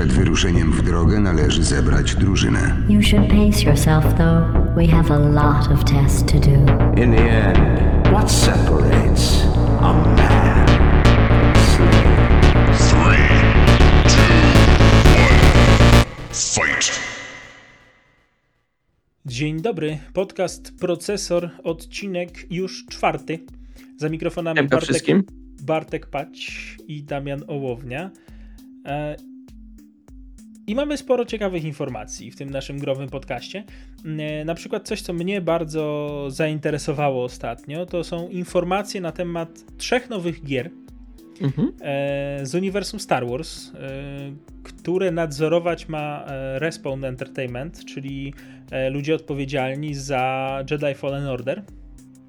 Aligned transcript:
Przed 0.00 0.12
wyruszeniem 0.12 0.72
w 0.72 0.82
drogę 0.82 1.20
należy 1.20 1.64
zebrać 1.64 2.14
drużynę. 2.14 2.76
You 2.88 3.02
should 3.02 3.28
pace 3.28 3.62
yourself, 3.62 4.04
though. 4.04 4.74
We 4.76 4.86
have 4.86 5.14
a 5.14 5.18
lot 5.18 5.72
of 5.72 5.84
tests 5.84 6.32
to 6.32 6.38
do. 6.38 6.50
In 7.02 7.12
the 7.12 7.30
end, 7.30 7.58
what 8.08 8.32
separates 8.32 9.44
a 9.80 9.92
man 9.92 10.66
from 11.54 11.88
a 12.70 12.74
slave? 12.74 13.54
Fight! 16.32 17.00
Dzień 19.26 19.62
dobry, 19.62 19.98
podcast 20.12 20.72
Procesor, 20.78 21.50
odcinek 21.64 22.46
już 22.50 22.86
czwarty. 22.86 23.38
Za 23.96 24.08
mikrofonami 24.08 24.68
Bartek, 24.68 24.82
wszystkim. 24.82 25.22
Bartek 25.62 26.06
Pać 26.06 26.76
i 26.86 27.02
Damian 27.02 27.42
Ołownia. 27.48 28.10
I 30.66 30.74
mamy 30.74 30.96
sporo 30.96 31.24
ciekawych 31.24 31.64
informacji 31.64 32.30
w 32.30 32.36
tym 32.36 32.50
naszym 32.50 32.78
growym 32.78 33.08
podcaście. 33.08 33.64
E, 34.18 34.44
Na 34.44 34.54
przykład 34.54 34.88
coś, 34.88 35.02
co 35.02 35.12
mnie 35.12 35.40
bardzo 35.40 36.24
zainteresowało 36.30 37.24
ostatnio, 37.24 37.86
to 37.86 38.04
są 38.04 38.28
informacje 38.28 39.00
na 39.00 39.12
temat 39.12 39.76
trzech 39.78 40.10
nowych 40.10 40.44
gier 40.44 40.70
Mhm. 41.42 41.72
e, 41.80 42.40
z 42.46 42.54
uniwersum 42.54 43.00
Star 43.00 43.26
Wars, 43.26 43.72
e, 43.74 43.78
które 44.62 45.10
nadzorować 45.10 45.88
ma 45.88 46.24
Respawn 46.58 47.04
Entertainment, 47.04 47.84
czyli 47.84 48.34
ludzie 48.90 49.14
odpowiedzialni 49.14 49.94
za 49.94 50.64
Jedi 50.70 50.94
Fallen 50.94 51.26
Order. 51.26 51.62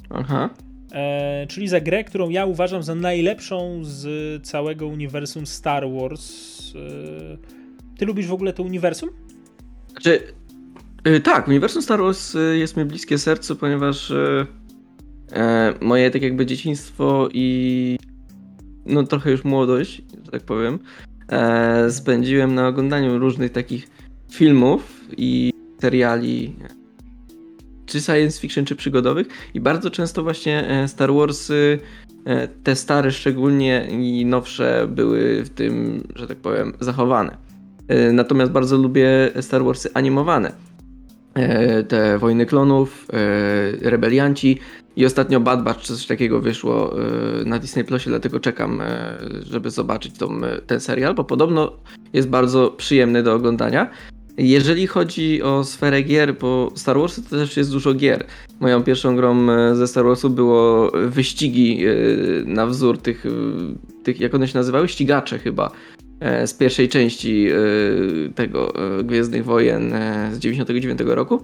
Aha. 0.09 0.49
E, 0.91 1.45
czyli 1.47 1.67
za 1.67 1.81
grę, 1.81 2.03
którą 2.03 2.29
ja 2.29 2.45
uważam 2.45 2.83
za 2.83 2.95
najlepszą 2.95 3.79
z 3.83 4.07
całego 4.47 4.87
uniwersum 4.87 5.45
Star 5.45 5.83
Wars. 5.91 6.73
E, 6.75 7.60
ty 8.01 8.05
lubisz 8.05 8.27
w 8.27 8.33
ogóle 8.33 8.53
to 8.53 8.63
uniwersum? 8.63 9.09
Znaczy, 9.91 10.23
y, 11.07 11.19
tak, 11.19 11.47
uniwersum 11.47 11.81
Star 11.81 11.99
Wars 11.99 12.35
y, 12.35 12.57
jest 12.57 12.77
mi 12.77 12.85
bliskie 12.85 13.17
sercu, 13.17 13.55
ponieważ 13.55 14.11
y, 14.11 14.47
e, 15.31 15.73
moje 15.81 16.11
tak 16.11 16.21
jakby 16.21 16.45
dzieciństwo 16.45 17.29
i 17.33 17.97
no 18.85 19.03
trochę 19.03 19.31
już 19.31 19.43
młodość, 19.43 20.01
że 20.25 20.31
tak 20.31 20.43
powiem, 20.43 20.79
e, 21.27 21.91
spędziłem 21.91 22.55
na 22.55 22.67
oglądaniu 22.67 23.19
różnych 23.19 23.51
takich 23.51 23.87
filmów 24.31 25.01
i 25.17 25.53
seriali 25.81 26.55
czy 27.85 28.01
science 28.01 28.41
fiction, 28.41 28.65
czy 28.65 28.75
przygodowych 28.75 29.27
i 29.53 29.59
bardzo 29.59 29.91
często 29.91 30.23
właśnie 30.23 30.67
e, 30.67 30.87
Star 30.87 31.13
Warsy, 31.13 31.79
e, 32.25 32.47
te 32.47 32.75
stare 32.75 33.11
szczególnie 33.11 33.87
i 33.89 34.25
nowsze 34.25 34.87
były 34.89 35.43
w 35.43 35.49
tym, 35.49 36.03
że 36.15 36.27
tak 36.27 36.37
powiem, 36.37 36.73
zachowane. 36.79 37.50
E, 37.91 38.11
Natomiast 38.11 38.51
bardzo 38.51 38.77
lubię 38.77 39.07
Star 39.41 39.63
Warsy 39.63 39.89
animowane. 39.93 40.51
E, 41.33 41.83
Te 41.83 42.17
Wojny 42.17 42.45
Klonów, 42.45 43.07
e, 43.13 43.89
Rebelianci 43.89 44.59
i 44.95 45.05
ostatnio 45.05 45.39
Bad 45.39 45.63
Batch, 45.63 45.85
coś 45.85 46.05
takiego 46.05 46.41
wyszło 46.41 46.95
na 47.45 47.59
Disney 47.59 47.83
Plusie, 47.83 48.09
dlatego 48.09 48.39
czekam, 48.39 48.81
żeby 49.43 49.69
zobaczyć 49.69 50.17
tą, 50.17 50.41
ten 50.67 50.79
serial, 50.79 51.15
bo 51.15 51.23
podobno 51.23 51.71
jest 52.13 52.29
bardzo 52.29 52.71
przyjemny 52.77 53.23
do 53.23 53.33
oglądania. 53.33 53.89
Jeżeli 54.37 54.87
chodzi 54.87 55.41
o 55.41 55.63
sferę 55.63 56.01
gier, 56.01 56.37
bo 56.37 56.71
Star 56.75 56.97
Wars 56.99 57.15
to 57.15 57.29
też 57.29 57.57
jest 57.57 57.71
dużo 57.71 57.93
gier. 57.93 58.25
Moją 58.59 58.83
pierwszą 58.83 59.15
grą 59.15 59.47
ze 59.75 59.87
Star 59.87 60.05
Warsu 60.05 60.29
było 60.29 60.91
wyścigi 61.07 61.79
na 62.45 62.67
wzór 62.67 62.97
tych, 62.97 63.23
tych 64.03 64.19
jak 64.19 64.35
one 64.35 64.47
się 64.47 64.57
nazywały? 64.57 64.87
Ścigacze 64.87 65.39
chyba 65.39 65.71
z 66.45 66.53
pierwszej 66.53 66.89
części 66.89 67.47
e, 67.49 68.33
tego 68.33 68.73
e, 68.99 69.03
Gwiezdnych 69.03 69.45
Wojen 69.45 69.93
e, 69.93 70.29
z 70.33 70.39
99 70.39 70.99
roku. 71.05 71.41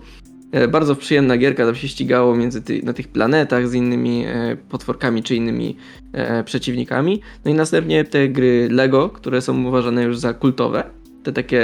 E, 0.51 0.67
Bardzo 0.67 0.95
przyjemna 0.95 1.37
gierka, 1.37 1.65
tam 1.65 1.75
się 1.75 1.87
ścigało 1.87 2.35
między 2.35 2.61
ty, 2.61 2.81
na 2.83 2.93
tych 2.93 3.07
planetach 3.07 3.67
z 3.69 3.73
innymi 3.73 4.25
e, 4.25 4.57
potworkami 4.69 5.23
czy 5.23 5.35
innymi 5.35 5.77
e, 6.13 6.43
przeciwnikami. 6.43 7.21
No 7.45 7.51
i 7.51 7.53
następnie 7.53 8.03
te 8.05 8.29
gry 8.29 8.67
Lego, 8.71 9.09
które 9.09 9.41
są 9.41 9.65
uważane 9.65 10.03
już 10.03 10.17
za 10.17 10.33
kultowe. 10.33 10.83
Te 11.23 11.33
takie. 11.33 11.61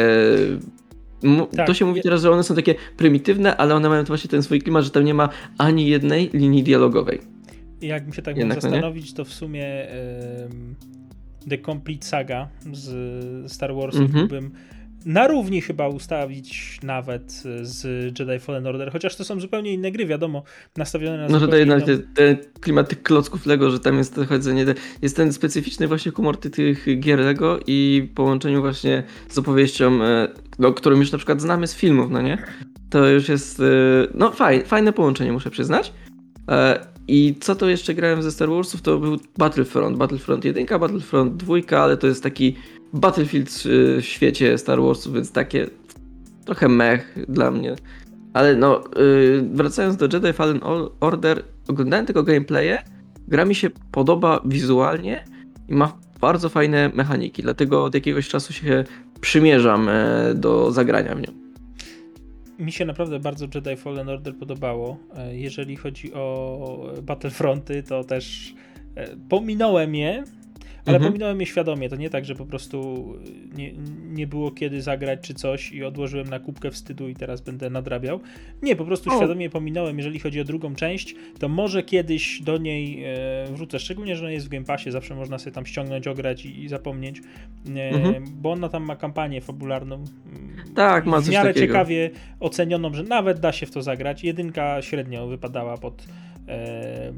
Tak, 1.56 1.68
to 1.68 1.74
się 1.74 1.86
mówi 1.86 2.02
teraz, 2.02 2.22
że 2.22 2.32
one 2.32 2.44
są 2.44 2.56
takie 2.56 2.76
prymitywne, 2.98 3.58
ale 3.58 3.76
one 3.76 3.90
mają 3.90 4.04
właśnie 4.04 4.30
ten 4.30 4.44
swój 4.44 4.62
klimat, 4.62 4.84
że 4.84 4.90
tam 4.90 5.04
nie 5.04 5.14
ma 5.14 5.30
ani 5.58 5.88
jednej 5.88 6.30
linii 6.34 6.64
dialogowej. 6.64 7.22
Jakbym 7.82 8.14
się 8.14 8.22
tak 8.22 8.38
Jednak 8.38 8.56
mógł 8.58 8.68
nie? 8.68 8.72
zastanowić, 8.74 9.14
to 9.14 9.26
w 9.26 9.34
sumie 9.34 9.90
em, 9.90 10.76
The 11.50 11.58
Complete 11.58 12.06
Saga 12.06 12.48
z 12.74 13.52
Star 13.52 13.76
Warsów 13.76 14.02
Mhm. 14.02 14.20
mógłbym 14.22 14.52
na 15.06 15.28
równi 15.28 15.62
chyba 15.62 15.88
ustawić 15.88 16.80
nawet 16.84 17.32
z 17.62 17.84
Jedi 18.20 18.40
Fallen 18.40 18.68
Order, 18.68 18.92
chociaż 18.92 19.16
to 19.16 19.24
są 19.24 19.40
zupełnie 19.40 19.74
inne 19.74 19.92
gry, 19.92 20.06
wiadomo, 20.06 20.44
nastawione 20.78 21.18
na 21.18 21.28
No, 21.28 21.40
że 21.40 21.60
jednak 21.60 21.88
inną... 21.88 21.98
ten, 22.14 22.38
klimat 22.62 22.90
tych 22.90 23.04
klocków 23.04 23.46
Lego, 23.46 23.72
że 23.72 23.80
tam 23.80 23.98
jest 23.98 24.16
to 24.16 24.26
chodzenie, 24.26 24.66
jest 25.02 25.16
ten 25.16 25.34
specyficzny 25.34 25.88
właśnie 25.88 26.12
humor 26.12 26.38
ty- 26.38 26.50
tych 26.50 26.86
gier 27.00 27.20
Lego 27.20 27.60
i 27.68 28.10
połączeniu 28.16 28.62
właśnie 28.62 29.04
z 29.30 29.38
opowieścią, 29.38 30.04
e, 30.04 30.28
no, 30.60 30.74
którą 30.74 30.98
już 30.98 31.12
na 31.12 31.18
przykład 31.18 31.42
znamy 31.42 31.68
z 31.68 31.76
filmów, 31.76 32.12
no 32.12 32.22
nie? 32.22 32.38
To 32.90 33.08
już 33.08 33.30
jest, 33.30 33.60
e, 33.60 33.64
no 34.14 34.32
faj, 34.32 34.64
fajne 34.66 34.94
połączenie, 34.94 35.32
muszę 35.32 35.50
przyznać. 35.50 35.94
I 37.08 37.36
co 37.40 37.56
to 37.56 37.70
jeszcze 37.70 37.94
grałem 37.94 38.24
ze 38.24 38.32
Star 38.32 38.50
Warsów, 38.50 38.82
to 38.82 38.98
był 38.98 39.18
Battlefront, 39.38 39.98
Battlefront 39.98 40.46
1, 40.46 40.66
Battlefront 40.80 41.36
2, 41.36 41.78
ale 41.78 41.98
to 41.98 42.08
jest 42.08 42.24
taki 42.24 42.56
Battlefield 42.94 43.50
e, 43.50 44.02
w 44.02 44.06
świecie 44.06 44.58
Star 44.58 44.82
Warsów, 44.82 45.14
więc 45.14 45.32
takie 45.32 45.68
trochę 46.46 46.70
mech 46.70 47.18
dla 47.28 47.52
mnie. 47.52 47.76
Ale 48.34 48.56
no, 48.56 48.84
yy, 48.96 49.50
wracając 49.54 49.98
do 49.98 50.06
Jedi 50.14 50.34
Fallen 50.34 50.64
Or- 50.64 50.92
Order, 51.00 51.44
oglądałem 51.68 52.06
tego 52.06 52.24
gameplaye, 52.24 52.84
gra 53.28 53.46
mi 53.46 53.56
się 53.56 53.70
podoba 53.92 54.42
wizualnie 54.46 55.26
i 55.70 55.74
ma 55.74 55.98
bardzo 56.22 56.50
fajne 56.50 56.92
mechaniki, 56.94 57.42
dlatego 57.42 57.84
od 57.84 57.96
jakiegoś 57.96 58.28
czasu 58.28 58.54
się 58.54 58.84
przymierzam 59.22 59.90
e, 59.90 60.34
do 60.36 60.72
zagrania 60.72 61.16
w 61.16 61.22
nią. 61.22 61.53
Mi 62.60 62.72
się 62.72 62.86
naprawdę 62.86 63.20
bardzo 63.20 63.46
Jedi 63.56 63.76
Fallen 63.76 64.10
Order 64.10 64.36
podobało. 64.36 64.98
E, 65.16 65.36
Jeżeli 65.36 65.76
chodzi 65.76 66.14
o 66.14 66.94
Battlefronty, 67.04 67.84
to 67.84 68.04
też 68.04 68.54
e, 68.96 69.16
pominąłem 69.30 69.96
je, 69.96 70.24
ale 70.86 70.96
Mhm. 70.98 71.12
pominąłem 71.14 71.40
je 71.40 71.46
świadomie. 71.46 71.90
To 71.90 71.96
nie 71.96 72.10
tak, 72.10 72.26
że 72.26 72.36
po 72.36 72.46
prostu 72.46 73.06
nie, 73.56 73.74
nie 74.12 74.28
było 74.28 74.52
kiedy 74.52 74.82
zagrać 74.82 75.20
czy 75.22 75.34
coś 75.34 75.72
i 75.72 75.84
odłożyłem 75.84 76.30
na 76.30 76.40
kubkę 76.40 76.72
wstydu 76.72 77.10
i 77.10 77.16
teraz 77.16 77.42
będę 77.42 77.70
nadrabiał. 77.70 78.20
Nie, 78.62 78.76
po 78.76 78.86
prostu 78.86 79.10
O. 79.12 79.18
świadomie 79.18 79.50
pominąłem. 79.50 79.98
Jeżeli 79.98 80.20
chodzi 80.20 80.42
o 80.42 80.44
drugą 80.44 80.76
część, 80.76 81.16
to 81.40 81.50
może 81.50 81.84
kiedyś 81.84 82.42
do 82.42 82.58
niej 82.58 83.04
e, 83.06 83.46
wrócę. 83.54 83.80
Szczególnie, 83.80 84.16
że 84.16 84.24
ona 84.26 84.32
jest 84.32 84.46
w 84.46 84.50
Game 84.50 84.66
Passie, 84.66 84.92
zawsze 84.92 85.16
można 85.16 85.40
sobie 85.40 85.52
tam 85.52 85.66
ściągnąć, 85.66 86.08
ograć 86.08 86.46
i, 86.46 86.64
i 86.64 86.68
zapomnieć, 86.70 87.22
e, 87.76 87.90
Mhm. 87.90 88.24
bo 88.42 88.52
ona 88.52 88.70
tam 88.70 88.84
ma 88.84 88.96
kampanię 88.96 89.42
fabularną. 89.42 90.04
Tak, 90.76 91.06
ma 91.06 91.20
w 91.20 91.24
coś 91.26 91.34
miarę 91.34 91.50
takiego. 91.54 91.68
ciekawie 91.74 92.10
ocenioną, 92.40 92.94
że 92.94 93.04
nawet 93.04 93.40
da 93.40 93.52
się 93.52 93.66
w 93.66 93.72
to 93.72 93.82
zagrać. 93.82 94.24
Jedynka 94.24 94.82
średnio 94.82 95.28
wypadała 95.28 95.78
pod, 95.78 96.08
e, 96.48 97.14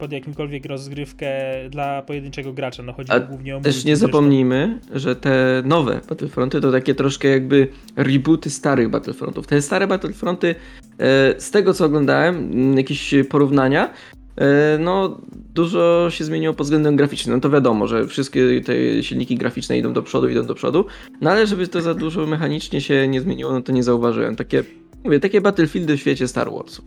pod 0.00 0.12
jakimkolwiek 0.12 0.66
rozgrywkę 0.66 1.30
dla 1.70 2.02
pojedynczego 2.02 2.52
gracza. 2.52 2.82
No 2.82 2.92
chodzi 2.92 3.12
A 3.12 3.20
głównie 3.20 3.56
o 3.56 3.60
Też 3.60 3.84
nie 3.84 3.96
zapomnijmy, 3.96 4.78
że 4.94 5.16
te 5.16 5.62
nowe 5.64 6.00
Battlefronty 6.08 6.60
to 6.60 6.72
takie 6.72 6.94
troszkę 6.94 7.28
jakby 7.28 7.68
rebooty 7.96 8.50
starych 8.50 8.88
Battlefrontów. 8.88 9.46
Te 9.46 9.62
stare 9.62 9.86
Battlefronty, 9.86 10.54
e, 10.98 11.34
z 11.40 11.50
tego 11.50 11.74
co 11.74 11.84
oglądałem, 11.84 12.52
jakieś 12.76 13.14
porównania, 13.28 13.90
e, 14.36 14.78
no 14.78 15.20
dużo 15.54 16.06
się 16.10 16.24
zmieniło 16.24 16.54
pod 16.54 16.66
względem 16.66 16.96
graficznym. 16.96 17.36
No 17.36 17.40
to 17.40 17.50
wiadomo, 17.50 17.86
że 17.86 18.06
wszystkie 18.06 18.60
te 18.60 19.02
silniki 19.02 19.36
graficzne 19.36 19.78
idą 19.78 19.92
do 19.92 20.02
przodu, 20.02 20.28
idą 20.28 20.46
do 20.46 20.54
przodu, 20.54 20.84
no 21.20 21.30
ale 21.30 21.46
żeby 21.46 21.68
to 21.68 21.80
za 21.80 21.94
dużo 21.94 22.26
mechanicznie 22.26 22.80
się 22.80 23.08
nie 23.08 23.20
zmieniło, 23.20 23.52
no 23.52 23.62
to 23.62 23.72
nie 23.72 23.82
zauważyłem. 23.82 24.36
Takie, 24.36 24.64
mówię, 25.04 25.20
takie 25.20 25.40
Battlefieldy 25.40 25.96
w 25.96 26.00
świecie 26.00 26.28
Star 26.28 26.52
Warsów. 26.52 26.84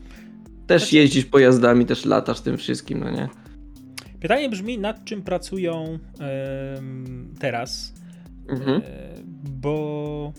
Też 0.67 0.81
Znaczy- 0.81 0.95
jeździsz 0.95 1.25
pojazdami, 1.25 1.85
też 1.85 2.05
latasz 2.05 2.41
tym 2.41 2.57
wszystkim, 2.57 2.99
no 2.99 3.11
nie? 3.11 3.29
Pytanie 4.21 4.49
brzmi, 4.49 4.79
nad 4.79 5.05
czym 5.05 5.21
pracują 5.21 5.99
em, 6.77 7.33
teraz, 7.39 7.93
Mhm. 8.49 8.81
e, 8.81 8.81
bo 9.61 10.33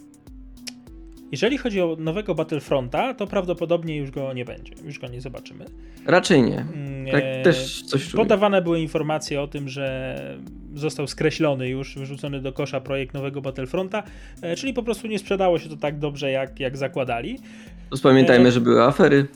jeżeli 1.32 1.58
chodzi 1.58 1.80
o 1.80 1.96
nowego 1.98 2.34
Battlefronta, 2.34 3.14
to 3.14 3.26
prawdopodobnie 3.26 3.96
już 3.96 4.10
go 4.10 4.32
nie 4.32 4.44
będzie, 4.44 4.72
już 4.84 4.98
go 4.98 5.06
nie 5.08 5.20
zobaczymy. 5.20 5.64
Raczej 6.06 6.42
nie. 6.42 6.60
Mm, 6.60 7.06
Tak 7.12 7.22
e, 7.24 7.42
też 7.42 7.82
coś 7.82 8.08
czuję. 8.08 8.22
Podawane 8.22 8.62
były 8.62 8.80
informacje 8.80 9.40
o 9.42 9.46
tym, 9.48 9.68
że 9.68 10.16
został 10.74 11.06
skreślony 11.06 11.68
już, 11.68 11.94
wyrzucony 11.98 12.40
do 12.40 12.52
kosza 12.52 12.80
projekt 12.80 13.14
nowego 13.14 13.40
Battlefronta, 13.40 14.02
e, 14.42 14.56
czyli 14.56 14.72
po 14.74 14.82
prostu 14.82 15.06
nie 15.06 15.18
sprzedało 15.18 15.58
się 15.58 15.68
to 15.68 15.76
tak 15.76 15.98
dobrze, 15.98 16.30
jak, 16.30 16.60
jak 16.60 16.76
zakładali. 16.76 17.38
Pamiętajmy, 18.02 18.48
e, 18.48 18.52
że 18.52 18.60
były 18.60 18.82
afery. 18.82 19.26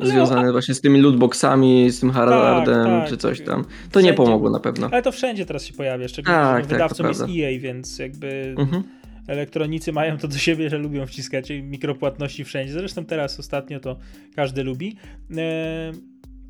Związane 0.00 0.52
właśnie 0.52 0.74
z 0.74 0.80
tymi 0.80 1.00
lootboxami, 1.00 1.90
z 1.90 2.00
tym 2.00 2.10
Haraldem, 2.10 2.84
tak. 2.86 3.08
czy 3.08 3.16
coś 3.16 3.40
tam. 3.40 3.64
To 3.64 3.70
Wszędzie. 3.90 4.10
nie 4.10 4.14
pomogło 4.16 4.50
na 4.50 4.60
pewno. 4.60 4.88
Ale 4.92 5.02
to 5.02 5.12
wszędzie 5.12 5.46
teraz 5.46 5.64
się 5.64 5.74
pojawia, 5.74 6.08
szczególnie 6.08 6.38
Tak, 6.40 6.56
tak, 6.62 6.66
wydawcą 6.66 7.08
jest 7.08 7.20
prawda. 7.20 7.36
EA, 7.38 7.60
więc 7.60 7.98
jakby 7.98 8.54
Mhm. 8.58 8.82
elektronicy 9.28 9.92
mają 9.92 10.18
to 10.18 10.28
do 10.28 10.38
siebie, 10.38 10.70
że 10.70 10.78
lubią 10.78 11.06
wciskać 11.06 11.48
mikropłatności 11.62 12.44
wszędzie. 12.44 12.72
Zresztą 12.72 13.04
teraz 13.04 13.40
ostatnio 13.40 13.80
to 13.80 13.96
każdy 14.36 14.62
lubi. 14.64 14.96
E, 15.36 15.92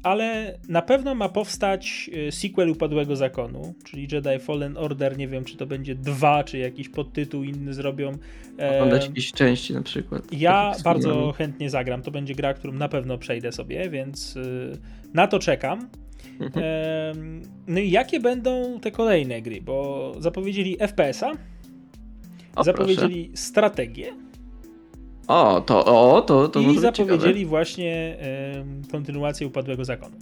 Ale 0.06 0.58
na 0.69 0.82
pewno 0.82 1.14
ma 1.14 1.29
powstać 1.29 2.11
e, 2.29 2.32
sequel 2.32 2.70
Upadłego 2.70 3.17
Zakonu, 3.17 3.75
czyli 3.85 4.08
Jedi 4.12 4.38
Fallen 4.41 4.76
Order. 4.76 5.19
Nie 5.19 5.29
wiem, 5.29 5.44
czy 5.44 5.56
to 5.56 5.67
będzie 5.67 5.94
dwa, 5.94 6.44
czy 6.44 6.58
jakiś 6.58 6.88
podtytuł 6.88 7.44
inny 7.44 7.75
zrobią. 7.75 8.12
E, 8.58 8.75
Oglądać 8.76 9.06
jakieś 9.06 9.32
części 9.32 9.75
na 9.75 9.82
przykład. 9.82 10.32
Ja 10.32 10.75
z 10.75 10.82
bardzo 10.82 11.32
chętnie 11.32 11.70
zagram. 11.70 12.03
To 12.03 12.11
będzie 12.11 12.35
gra, 12.35 12.55
którą 12.55 12.73
na 12.73 12.88
pewno 12.88 13.19
przejdę 13.19 13.53
sobie, 13.53 13.91
więc 13.91 14.37
y, 14.37 14.79
na 15.14 15.26
to 15.26 15.38
czekam. 15.38 15.88
Mhm. 16.41 17.43
No 17.67 17.81
i 17.81 17.91
jakie 17.91 18.20
będą 18.20 18.81
te 18.81 18.91
kolejne 18.91 19.43
gry? 19.43 19.62
Bo 19.62 20.14
zapowiedzieli 20.19 20.76
FPS-a, 20.81 21.32
zapowiedzieli 22.64 23.31
strategię 23.35 24.25
O, 25.28 25.61
to, 25.61 25.84
o, 25.84 26.23
to, 26.23 26.49
to 26.49 26.61
i 26.61 26.78
zapowiedzieli 26.78 27.34
ciekawe. 27.34 27.46
właśnie 27.46 28.17
em, 28.19 28.82
kontynuację 28.93 29.46
Upadłego 29.46 29.84
Zakonu. 29.84 30.17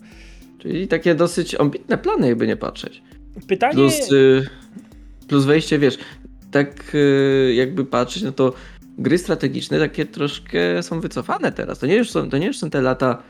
Czyli 0.58 0.88
takie 0.88 1.14
dosyć 1.14 1.54
ambitne 1.54 1.98
plany, 1.98 2.28
jakby 2.28 2.46
nie 2.46 2.56
patrzeć. 2.56 3.02
Pytanie... 3.48 3.74
Plus, 3.74 4.12
y, 4.12 4.46
plus 5.28 5.44
wejście, 5.44 5.78
wiesz, 5.78 5.98
tak 6.50 6.94
y, 6.94 7.54
jakby 7.56 7.84
patrzeć, 7.84 8.22
no 8.22 8.32
to 8.32 8.52
gry 8.98 9.18
strategiczne 9.18 9.78
takie 9.78 10.06
troszkę 10.06 10.82
są 10.82 11.00
wycofane 11.00 11.52
teraz. 11.52 11.78
To 11.78 11.86
nie 11.86 11.96
już 11.96 12.10
są, 12.10 12.30
to 12.30 12.38
nie 12.38 12.46
już 12.46 12.58
są 12.58 12.70
te 12.70 12.82
lata, 12.82 13.22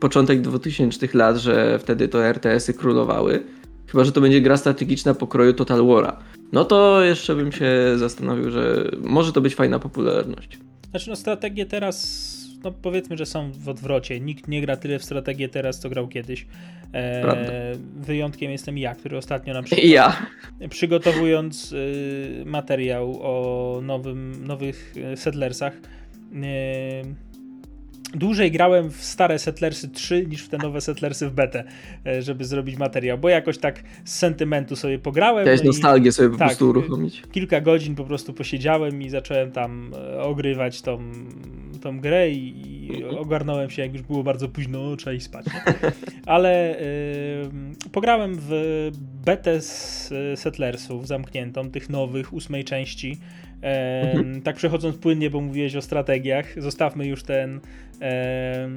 początek 0.00 0.40
2000 0.40 1.08
lat, 1.14 1.36
że 1.36 1.78
wtedy 1.78 2.08
to 2.08 2.24
RTS-y 2.24 2.74
królowały. 2.74 3.42
Chyba, 3.86 4.04
że 4.04 4.12
to 4.12 4.20
będzie 4.20 4.40
gra 4.40 4.56
strategiczna 4.56 5.14
pokroju 5.14 5.52
Total 5.52 5.80
War'a. 5.80 6.12
No 6.52 6.64
to 6.64 7.04
jeszcze 7.04 7.34
bym 7.34 7.52
się 7.52 7.70
zastanowił, 7.96 8.50
że 8.50 8.90
może 9.00 9.32
to 9.32 9.40
być 9.40 9.54
fajna 9.54 9.78
popularność. 9.78 10.58
Znaczy, 10.90 11.10
no 11.10 11.16
strategie 11.16 11.66
teraz, 11.66 12.36
no 12.64 12.72
powiedzmy, 12.72 13.16
że 13.16 13.26
są 13.26 13.52
w 13.52 13.68
odwrocie. 13.68 14.20
Nikt 14.20 14.48
nie 14.48 14.60
gra 14.60 14.76
tyle 14.76 14.98
w 14.98 15.04
strategię 15.04 15.48
teraz, 15.48 15.78
co 15.78 15.88
grał 15.88 16.08
kiedyś. 16.08 16.46
E, 16.94 17.72
wyjątkiem 17.96 18.50
jestem 18.50 18.78
ja, 18.78 18.94
który 18.94 19.16
ostatnio 19.16 19.54
na 19.54 19.62
przykład 19.66 19.86
ja. 19.88 20.26
przygotowując 20.70 21.72
y, 21.72 22.42
materiał 22.46 23.18
o 23.22 23.80
nowym, 23.82 24.46
nowych 24.46 24.94
y, 25.12 25.16
Settlersach, 25.16 25.74
y, 25.74 25.78
dłużej 28.18 28.50
grałem 28.50 28.90
w 28.90 29.04
stare 29.04 29.38
Settlersy 29.38 29.88
3 29.88 30.26
niż 30.26 30.42
w 30.42 30.48
te 30.48 30.58
nowe 30.58 30.80
Settlersy 30.80 31.28
w 31.28 31.32
betę, 31.32 31.64
y, 32.06 32.22
żeby 32.22 32.44
zrobić 32.44 32.76
materiał, 32.76 33.18
bo 33.18 33.28
jakoś 33.28 33.58
tak 33.58 33.82
z 34.04 34.16
sentymentu 34.16 34.76
sobie 34.76 34.98
pograłem. 34.98 35.44
Chciałeś 35.44 35.60
no 35.60 35.64
i 35.64 35.66
nostalgię 35.66 36.12
sobie 36.12 36.30
po 36.30 36.36
tak, 36.36 36.48
prostu 36.48 36.68
uruchomić. 36.68 37.22
Kilka 37.32 37.60
godzin 37.60 37.94
po 37.94 38.04
prostu 38.04 38.32
posiedziałem 38.32 39.02
i 39.02 39.10
zacząłem 39.10 39.52
tam 39.52 39.90
e, 39.94 40.20
ogrywać 40.20 40.82
tą, 40.82 40.98
tą 41.80 42.00
grę 42.00 42.30
i, 42.30 42.62
i 42.66 43.04
ogarnąłem 43.04 43.70
się, 43.70 43.82
jak 43.82 43.92
już 43.92 44.02
było 44.02 44.22
bardzo 44.22 44.48
późno, 44.48 44.90
o, 44.92 44.96
trzeba 44.96 45.14
iść 45.14 45.26
spać. 45.26 45.46
Nie? 45.46 45.62
Ale 46.26 46.80
y, 46.80 47.90
pograłem 47.92 48.36
w 48.40 48.90
betę 49.24 49.60
z 49.60 50.12
e, 50.12 50.36
Settlersów 50.36 51.06
zamkniętą, 51.06 51.70
tych 51.70 51.90
nowych, 51.90 52.32
ósmej 52.32 52.64
części. 52.64 53.18
E. 53.62 54.14
Tak 54.44 54.56
przechodząc 54.56 54.96
płynnie, 54.96 55.30
bo 55.30 55.40
mówiłeś 55.40 55.76
o 55.76 55.82
strategiach, 55.82 56.62
zostawmy 56.62 57.06
już 57.06 57.22
ten 57.22 57.60
e, 58.00 58.68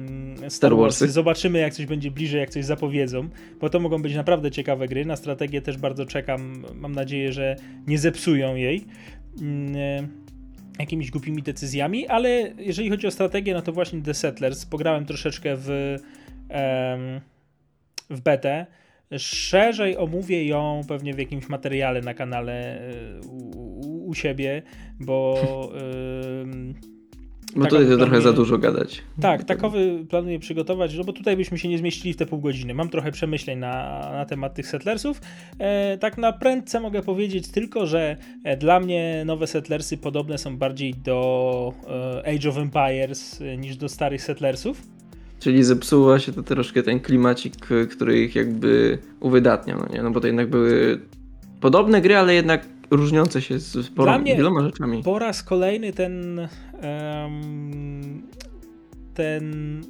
Star. 0.48 0.76
Warsy. 0.76 1.08
Zobaczymy, 1.08 1.58
jak 1.58 1.74
coś 1.74 1.86
będzie 1.86 2.10
bliżej, 2.10 2.40
jak 2.40 2.50
coś 2.50 2.64
zapowiedzą, 2.64 3.28
bo 3.60 3.70
to 3.70 3.80
mogą 3.80 4.02
być 4.02 4.14
naprawdę 4.14 4.50
ciekawe 4.50 4.88
gry. 4.88 5.04
Na 5.04 5.16
strategię 5.16 5.62
też 5.62 5.76
bardzo 5.76 6.06
czekam. 6.06 6.64
Mam 6.74 6.92
nadzieję, 6.92 7.32
że 7.32 7.56
nie 7.86 7.98
zepsują 7.98 8.54
jej 8.54 8.84
mm, 9.40 9.76
e, 9.76 10.08
jakimiś 10.78 11.10
głupimi 11.10 11.42
decyzjami, 11.42 12.06
ale 12.06 12.52
jeżeli 12.58 12.90
chodzi 12.90 13.06
o 13.06 13.10
strategię, 13.10 13.54
no 13.54 13.62
to 13.62 13.72
właśnie 13.72 14.02
The 14.02 14.14
Settlers. 14.14 14.66
Pograłem 14.66 15.06
troszeczkę 15.06 15.56
w, 15.56 15.96
w 18.10 18.20
betę. 18.20 18.66
Szerzej 19.18 19.96
omówię 19.96 20.46
ją 20.46 20.80
pewnie 20.88 21.14
w 21.14 21.18
jakimś 21.18 21.48
materiale 21.48 22.00
na 22.00 22.14
kanale 22.14 22.80
e, 22.80 23.20
u, 23.26 23.89
u, 24.10 24.14
siebie, 24.14 24.62
bo 25.00 25.38
Bo 27.56 27.64
taką 27.64 27.76
tutaj 27.76 27.88
to 27.88 27.96
trochę 27.96 28.20
za 28.20 28.32
dużo 28.32 28.58
gadać. 28.58 29.02
tak, 29.20 29.44
takowy 29.44 30.04
planuję 30.08 30.38
przygotować, 30.38 30.94
no 30.96 31.04
bo 31.04 31.12
tutaj 31.12 31.36
byśmy 31.36 31.58
się 31.58 31.68
nie 31.68 31.78
zmieścili 31.78 32.14
w 32.14 32.16
te 32.16 32.26
pół 32.26 32.40
godziny. 32.40 32.74
Mam 32.74 32.88
trochę 32.88 33.12
przemyśleń 33.12 33.58
na, 33.58 34.00
na 34.12 34.24
temat 34.24 34.54
tych 34.54 34.66
Settlersów. 34.66 35.20
E, 35.58 35.98
tak 35.98 36.18
na 36.18 36.32
prędce 36.32 36.80
mogę 36.80 37.02
powiedzieć 37.02 37.48
tylko, 37.48 37.86
że 37.86 38.16
e, 38.44 38.56
dla 38.56 38.80
mnie 38.80 39.22
nowe 39.26 39.46
Settlersy 39.46 39.96
podobne 39.98 40.38
są 40.38 40.56
bardziej 40.56 40.94
do 40.94 41.72
e, 42.24 42.34
Age 42.36 42.48
of 42.48 42.56
Empires 42.58 43.40
e, 43.40 43.56
niż 43.56 43.76
do 43.76 43.88
starych 43.88 44.22
Settlersów. 44.22 44.82
Czyli 45.40 45.64
zepsuła 45.64 46.18
się 46.18 46.32
to 46.32 46.42
troszkę 46.42 46.82
ten 46.82 47.00
klimacik, 47.00 47.54
który 47.90 48.22
ich 48.22 48.34
jakby 48.34 48.98
uwydatniał, 49.20 49.78
no 49.78 49.86
nie? 49.94 50.02
No 50.02 50.10
bo 50.10 50.20
to 50.20 50.26
jednak 50.26 50.50
były 50.50 51.00
podobne 51.60 52.00
gry, 52.00 52.16
ale 52.16 52.34
jednak 52.34 52.66
różniące 52.90 53.42
się 53.42 53.58
z 53.58 53.72
Dla 53.72 53.82
sporo, 53.82 54.18
mnie- 54.18 54.36
wieloma 54.36 54.62
rzeczami. 54.62 55.02
Po 55.02 55.18
raz 55.18 55.42
kolejny 55.42 55.92
ten 55.92 56.48
ten 59.14 59.80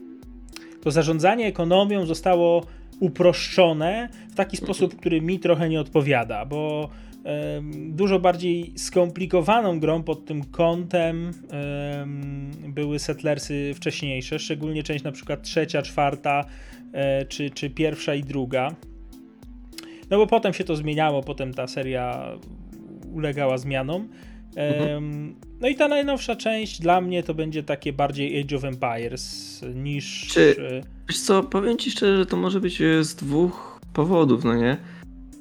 to 0.83 0.91
zarządzanie 0.91 1.47
ekonomią 1.47 2.07
zostało 2.07 2.67
uproszczone 3.01 4.09
w 4.31 4.35
taki 4.35 4.57
sposób, 4.57 4.97
który 4.97 5.21
mi 5.21 5.39
trochę 5.39 5.69
nie 5.69 5.81
odpowiada, 5.81 6.47
bo 6.47 6.89
dużo 7.89 8.19
bardziej 8.19 8.73
skomplikowaną 8.77 9.81
grą 9.81 10.03
pod 10.03 10.25
tym 10.25 10.45
kątem 10.45 11.31
em, 11.51 12.51
były 12.69 12.99
Settlersy 12.99 13.73
wcześniejsze, 13.75 14.39
szczególnie 14.39 14.83
część 14.83 15.05
na 15.05 15.13
przykład 15.13 15.43
trzecia, 15.43 15.83
czwarta 15.83 16.45
e, 16.93 17.25
czy, 17.25 17.51
czy 17.51 17.71
pierwsza 17.71 18.15
i 18.15 18.23
druga. 18.23 18.75
No 20.11 20.17
bo 20.19 20.27
potem 20.27 20.53
się 20.53 20.65
to 20.65 20.77
zmieniało, 20.77 21.23
potem 21.23 21.55
ta 21.55 21.67
seria 21.67 22.33
ulegała 23.15 23.59
zmianom. 23.59 24.09
Em, 24.57 25.35
No 25.61 25.69
i 25.69 25.75
ta 25.75 25.89
najnowsza 25.89 26.37
część 26.37 26.81
dla 26.81 27.01
mnie 27.01 27.23
to 27.23 27.35
będzie 27.35 27.63
takie 27.63 27.93
bardziej 27.93 28.41
Age 28.41 28.57
of 28.57 28.65
Empires 28.65 29.61
niż. 29.75 30.27
Czy- 30.29 30.57
e, 30.59 30.83
Wiesz 31.09 31.21
co, 31.21 31.43
powiem 31.43 31.77
ci 31.79 31.91
szczerze, 31.91 32.17
że 32.17 32.27
to 32.27 32.37
może 32.37 32.61
być 32.61 32.81
e, 32.81 33.05
z 33.05 33.15
dwóch 33.15 33.81
powodów, 33.93 34.45
no 34.45 34.55
nie? 34.55 34.77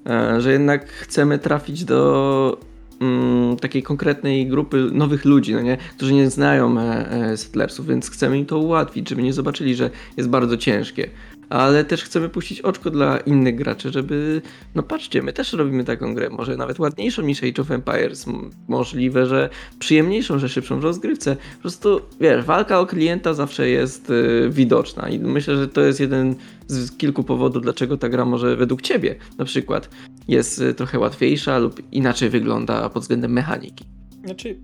E, 0.09 0.41
Że 0.41 0.51
jednak 0.51 0.87
chcemy 0.89 1.39
trafić 1.39 1.85
do 1.85 2.57
mm, 3.01 3.57
takiej 3.57 3.83
konkretnej 3.83 4.47
grupy 4.47 4.89
nowych 4.93 5.25
ludzi, 5.25 5.53
no 5.53 5.61
nie? 5.61 5.77
Którzy 5.97 6.13
nie 6.13 6.29
znają 6.29 6.79
e, 6.79 7.11
e, 7.11 7.37
Settlersów, 7.37 7.87
więc 7.87 8.09
chcemy 8.09 8.37
im 8.39 8.45
to 8.45 8.59
ułatwić, 8.59 9.09
żeby 9.09 9.23
nie 9.23 9.33
zobaczyli, 9.33 9.75
że 9.75 9.89
jest 10.17 10.29
bardzo 10.29 10.57
ciężkie. 10.57 11.09
Ale 11.49 11.85
też 11.85 12.03
chcemy 12.03 12.29
puścić 12.29 12.61
oczko 12.61 12.91
dla 12.91 13.17
innych 13.17 13.55
graczy, 13.55 13.91
żeby, 13.91 14.41
no 14.75 14.83
patrzcie, 14.83 15.21
my 15.21 15.33
też 15.33 15.53
robimy 15.53 15.83
taką 15.83 16.15
grę, 16.15 16.29
może 16.29 16.57
nawet 16.57 16.79
ładniejszą 16.79 17.21
niż 17.21 17.43
Age 17.43 17.61
of 17.61 17.71
Empires, 17.71 18.25
możliwe, 18.67 19.25
że 19.25 19.49
przyjemniejszą, 19.79 20.39
że 20.39 20.49
szybszą 20.49 20.79
w 20.79 20.83
rozgrywce. 20.83 21.35
Po 21.55 21.61
prostu, 21.61 22.01
wiesz, 22.19 22.45
walka 22.45 22.79
o 22.79 22.85
klienta 22.85 23.33
zawsze 23.33 23.69
jest 23.69 24.09
y, 24.09 24.49
widoczna 24.49 25.09
i 25.09 25.19
myślę, 25.19 25.57
że 25.57 25.67
to 25.67 25.81
jest 25.81 25.99
jeden 25.99 26.35
z 26.67 26.97
kilku 26.97 27.23
powodów, 27.23 27.63
dlaczego 27.63 27.97
ta 27.97 28.09
gra 28.09 28.25
może 28.25 28.55
według 28.55 28.81
ciebie 28.81 29.15
na 29.37 29.45
przykład 29.45 29.89
jest 30.27 30.61
y, 30.61 30.73
trochę 30.73 30.99
łatwiejsza 30.99 31.57
lub 31.57 31.81
inaczej 31.91 32.29
wygląda 32.29 32.89
pod 32.89 33.03
względem 33.03 33.31
mechaniki. 33.31 33.85
Znaczy, 34.25 34.57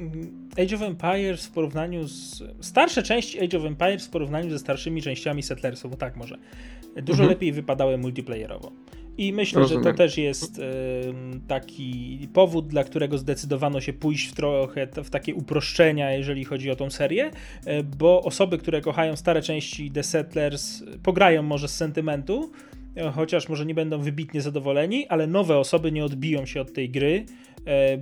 mm, 0.00 0.39
Age 0.58 0.76
of 0.76 0.82
Empires 0.82 1.46
w 1.46 1.50
porównaniu 1.50 2.08
z. 2.08 2.42
Starsze 2.60 3.02
części 3.02 3.40
Age 3.40 3.58
of 3.58 3.64
Empires 3.64 4.06
w 4.06 4.10
porównaniu 4.10 4.50
ze 4.50 4.58
starszymi 4.58 5.02
częściami 5.02 5.42
Settlersów, 5.42 5.90
bo 5.90 5.96
tak 5.96 6.16
może. 6.16 6.38
Dużo 6.96 7.12
Mhm. 7.22 7.28
lepiej 7.28 7.52
wypadały 7.52 7.98
multiplayerowo. 7.98 8.72
I 9.18 9.32
myślę, 9.32 9.62
że 9.62 9.68
to 9.68 9.74
Rozumiem. 9.74 9.96
też 9.96 10.18
jest 10.18 10.58
em, 10.58 11.40
taki 11.48 12.18
powód, 12.32 12.66
dla 12.68 12.84
którego 12.84 13.18
zdecydowano 13.18 13.80
się 13.80 13.92
pójść 13.92 14.26
w 14.28 14.34
trochę 14.34 14.86
w 15.04 15.10
takie 15.10 15.34
uproszczenia, 15.34 16.12
jeżeli 16.12 16.44
chodzi 16.44 16.70
o 16.70 16.76
tą 16.76 16.90
serię, 16.90 17.30
e, 17.66 17.82
bo 17.82 18.22
osoby, 18.22 18.58
które 18.58 18.80
kochają 18.80 19.16
stare 19.16 19.42
części 19.42 19.90
The 19.90 20.02
Settlers, 20.02 20.82
pograją 21.02 21.42
może 21.42 21.68
z 21.68 21.76
sentymentu, 21.76 22.50
e, 22.96 23.10
chociaż 23.10 23.48
może 23.48 23.66
nie 23.66 23.74
będą 23.74 23.98
wybitnie 23.98 24.40
zadowoleni, 24.40 25.06
ale 25.08 25.26
nowe 25.26 25.58
osoby 25.58 25.92
nie 25.92 26.04
odbiją 26.04 26.46
się 26.46 26.60
od 26.60 26.72
tej 26.72 26.90
gry, 26.90 27.24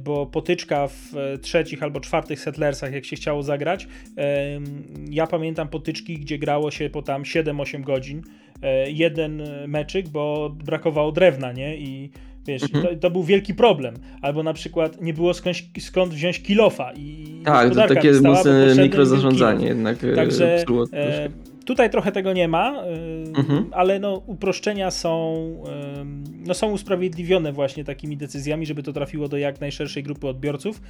bo 0.05 0.27
potyczka 0.27 0.89
w 0.89 1.17
e, 1.17 1.39
trzecich 1.39 1.83
albo 1.83 2.01
czwartych 2.01 2.41
Settlersach, 2.41 2.93
jak 2.93 3.05
się 3.05 3.17
chciało 3.17 3.43
zagrać, 3.43 3.89
em, 4.17 4.65
ja 5.11 5.27
pamiętam 5.27 5.69
potyczki, 5.69 6.19
gdzie 6.19 6.39
grało 6.39 6.71
się 6.71 6.91
po 6.91 7.03
tam 7.03 7.23
7-8 7.23 7.83
godzin, 7.83 8.23
e, 8.63 8.91
jeden 8.91 9.43
meczyk, 9.69 10.09
bo 10.09 10.57
brakowało 10.65 11.13
drewna, 11.13 11.53
nie? 11.53 11.77
I 11.77 12.11
wiesz, 12.47 12.63
Mhm. 12.63 12.85
to, 12.85 13.01
to 13.01 13.11
był 13.11 13.23
wielki 13.23 13.55
problem. 13.55 13.95
Albo 14.23 14.43
na 14.43 14.53
przykład 14.53 15.01
nie 15.01 15.15
było 15.15 15.35
skąd, 15.35 15.57
skąd 15.81 16.15
wziąć 16.15 16.43
kilofa 16.43 16.93
i 16.97 17.27
Tak, 17.45 17.75
to 17.75 17.89
takie 17.89 18.13
mocne 18.13 18.75
mikrozarządzanie 18.83 19.67
jednak 19.67 19.99
Także 20.17 20.65
e. 20.93 21.29
Tutaj 21.69 21.91
trochę 21.91 22.13
tego 22.13 22.33
nie 22.33 22.49
ma, 22.49 22.83
y, 22.85 23.39
Mhm. 23.39 23.67
ale 23.73 23.99
no, 23.99 24.23
uproszczenia 24.27 24.91
są, 24.91 25.45
ym, 26.01 26.25
no, 26.47 26.55
są 26.55 26.71
usprawiedliwione 26.71 27.53
właśnie 27.53 27.85
takimi 27.85 28.17
decyzjami, 28.17 28.67
żeby 28.67 28.83
to 28.83 28.93
trafiło 28.93 29.29
do 29.29 29.37
jak 29.39 29.61
najszerszej 29.61 30.03
grupy 30.03 30.27
odbiorców. 30.29 30.81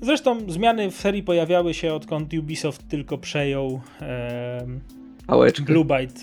Zresztą 0.00 0.50
zmiany 0.50 0.90
w 0.90 0.94
serii 0.96 1.22
pojawiały 1.22 1.74
się 1.74 1.94
odkąd 1.94 2.34
Ubisoft 2.34 2.88
tylko 2.88 3.18
przejął 3.18 3.80
em, 4.00 4.80
Pałeczkę. 5.26 5.62
Blue 5.64 5.84
Byte 5.84 6.20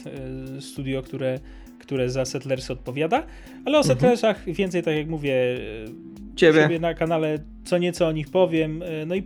y, 0.58 0.62
studio, 0.62 1.02
które, 1.02 1.40
które 1.80 2.10
za 2.10 2.26
Settlers 2.26 2.72
odpowiada, 2.72 3.24
ale 3.66 3.80
o 3.80 3.84
Settlersach 3.84 4.46
więcej, 4.46 4.84
tak 4.84 4.96
jak 4.96 5.08
mówię, 5.08 5.34
y, 5.34 6.36
Ciebie. 6.36 6.80
na 6.80 6.94
kanale 6.94 7.38
co 7.70 7.78
nieco 7.78 8.08
o 8.08 8.12
nich 8.12 8.30
powiem, 8.30 8.82
y, 8.84 9.06
no 9.06 9.16
i 9.16 9.24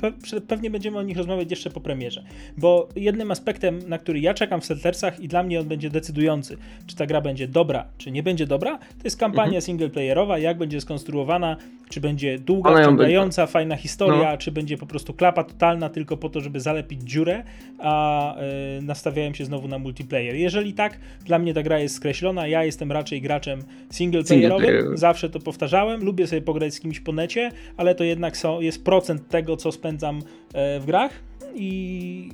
pewnie 0.47 0.69
będziemy 0.69 0.97
o 0.97 1.01
nich 1.03 1.17
rozmawiać 1.17 1.49
jeszcze 1.51 1.69
po 1.69 1.81
premierze, 1.81 2.23
bo 2.57 2.89
jednym 2.95 3.31
aspektem, 3.31 3.79
na 3.87 3.97
który 3.97 4.19
ja 4.19 4.33
czekam 4.33 4.61
w 4.61 4.65
Settlersach 4.65 5.19
i 5.19 5.27
dla 5.27 5.43
mnie 5.43 5.59
on 5.59 5.67
będzie 5.67 5.89
decydujący, 5.89 6.57
czy 6.87 6.95
ta 6.95 7.05
gra 7.05 7.21
będzie 7.21 7.47
dobra, 7.47 7.85
czy 7.97 8.11
nie 8.11 8.23
będzie 8.23 8.47
dobra, 8.47 8.77
to 8.77 9.03
jest 9.03 9.17
kampania 9.17 9.43
Mhm. 9.47 9.61
singleplayerowa, 9.61 10.37
jak 10.39 10.57
będzie 10.57 10.81
skonstruowana, 10.81 11.57
czy 11.89 12.01
będzie 12.01 12.39
długa, 12.39 12.81
wciągająca, 12.81 13.47
fajna 13.47 13.75
historia, 13.75 14.31
No. 14.31 14.37
czy 14.37 14.51
będzie 14.51 14.77
po 14.77 14.85
prostu 14.85 15.13
klapa 15.13 15.43
totalna 15.43 15.89
tylko 15.89 16.17
po 16.17 16.29
to, 16.29 16.41
żeby 16.41 16.59
zalepić 16.59 17.01
dziurę, 17.01 17.43
a 17.79 18.35
y, 18.79 18.81
nastawiałem 18.81 19.35
się 19.35 19.45
znowu 19.45 19.67
na 19.67 19.79
multiplayer. 19.79 20.35
Jeżeli 20.35 20.73
tak, 20.73 20.99
dla 21.25 21.39
mnie 21.39 21.53
ta 21.53 21.63
gra 21.63 21.79
jest 21.79 21.95
skreślona, 21.95 22.47
ja 22.47 22.63
jestem 22.63 22.91
raczej 22.91 23.21
graczem 23.21 23.63
singleplayerowym, 23.91 24.65
Singleplayer. 24.67 24.97
zawsze 24.97 25.29
to 25.29 25.39
powtarzałem, 25.39 26.03
lubię 26.03 26.27
sobie 26.27 26.41
pograć 26.41 26.73
z 26.73 26.79
kimś 26.79 26.99
po 26.99 27.11
necie, 27.11 27.51
ale 27.77 27.95
to 27.95 28.03
jednak 28.03 28.32
są, 28.37 28.61
jest 28.61 28.83
procent 28.83 29.27
tego, 29.27 29.57
co 29.57 29.71
spędzam 29.71 30.21
e, 30.53 30.79
w 30.79 30.85
grach 30.85 31.11
i 31.55 32.29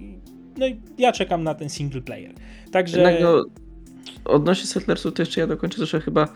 no 0.58 0.68
i 0.68 0.82
ja 0.98 1.12
czekam 1.12 1.44
na 1.44 1.56
ten 1.56 1.70
single 1.70 2.02
player. 2.02 2.32
Także 2.72 2.98
Jednak 2.98 3.22
no, 3.22 3.46
odnośnie 4.26 4.66
Settlersów 4.66 5.14
to 5.14 5.22
jeszcze 5.22 5.42
ja 5.42 5.48
dokończę, 5.48 5.86
że 5.86 6.02
chyba 6.02 6.28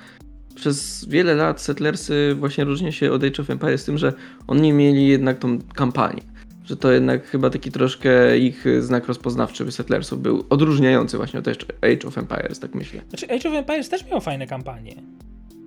przez 0.56 1.06
wiele 1.10 1.36
lat 1.36 1.62
Settlersy 1.62 2.36
właśnie 2.40 2.64
różnią 2.64 2.92
się 2.92 3.12
od 3.12 3.24
Age 3.24 3.42
of 3.42 3.50
Empires 3.50 3.86
tym, 3.86 3.98
że 3.98 4.14
oni 4.48 4.74
mieli 4.74 5.08
jednak 5.08 5.40
tą 5.40 5.60
kampanię. 5.76 6.22
Że 6.66 6.78
to 6.78 6.92
jednak 6.92 7.26
chyba 7.26 7.50
taki 7.50 7.72
troszkę 7.72 8.38
ich 8.38 8.66
znak 8.80 9.08
rozpoznawczy 9.08 9.72
Settlersów 9.72 10.22
był 10.22 10.46
odróżniający 10.50 11.18
właśnie 11.18 11.40
od 11.40 11.48
Age 11.48 12.08
of 12.08 12.18
Empires, 12.18 12.60
tak 12.60 12.76
myślę. 12.76 13.02
znaczy 13.10 13.26
Age 13.26 13.50
of 13.50 13.56
Empires 13.56 13.90
też 13.90 14.06
miał 14.08 14.22
fajne 14.22 14.48
kampanie. 14.48 14.96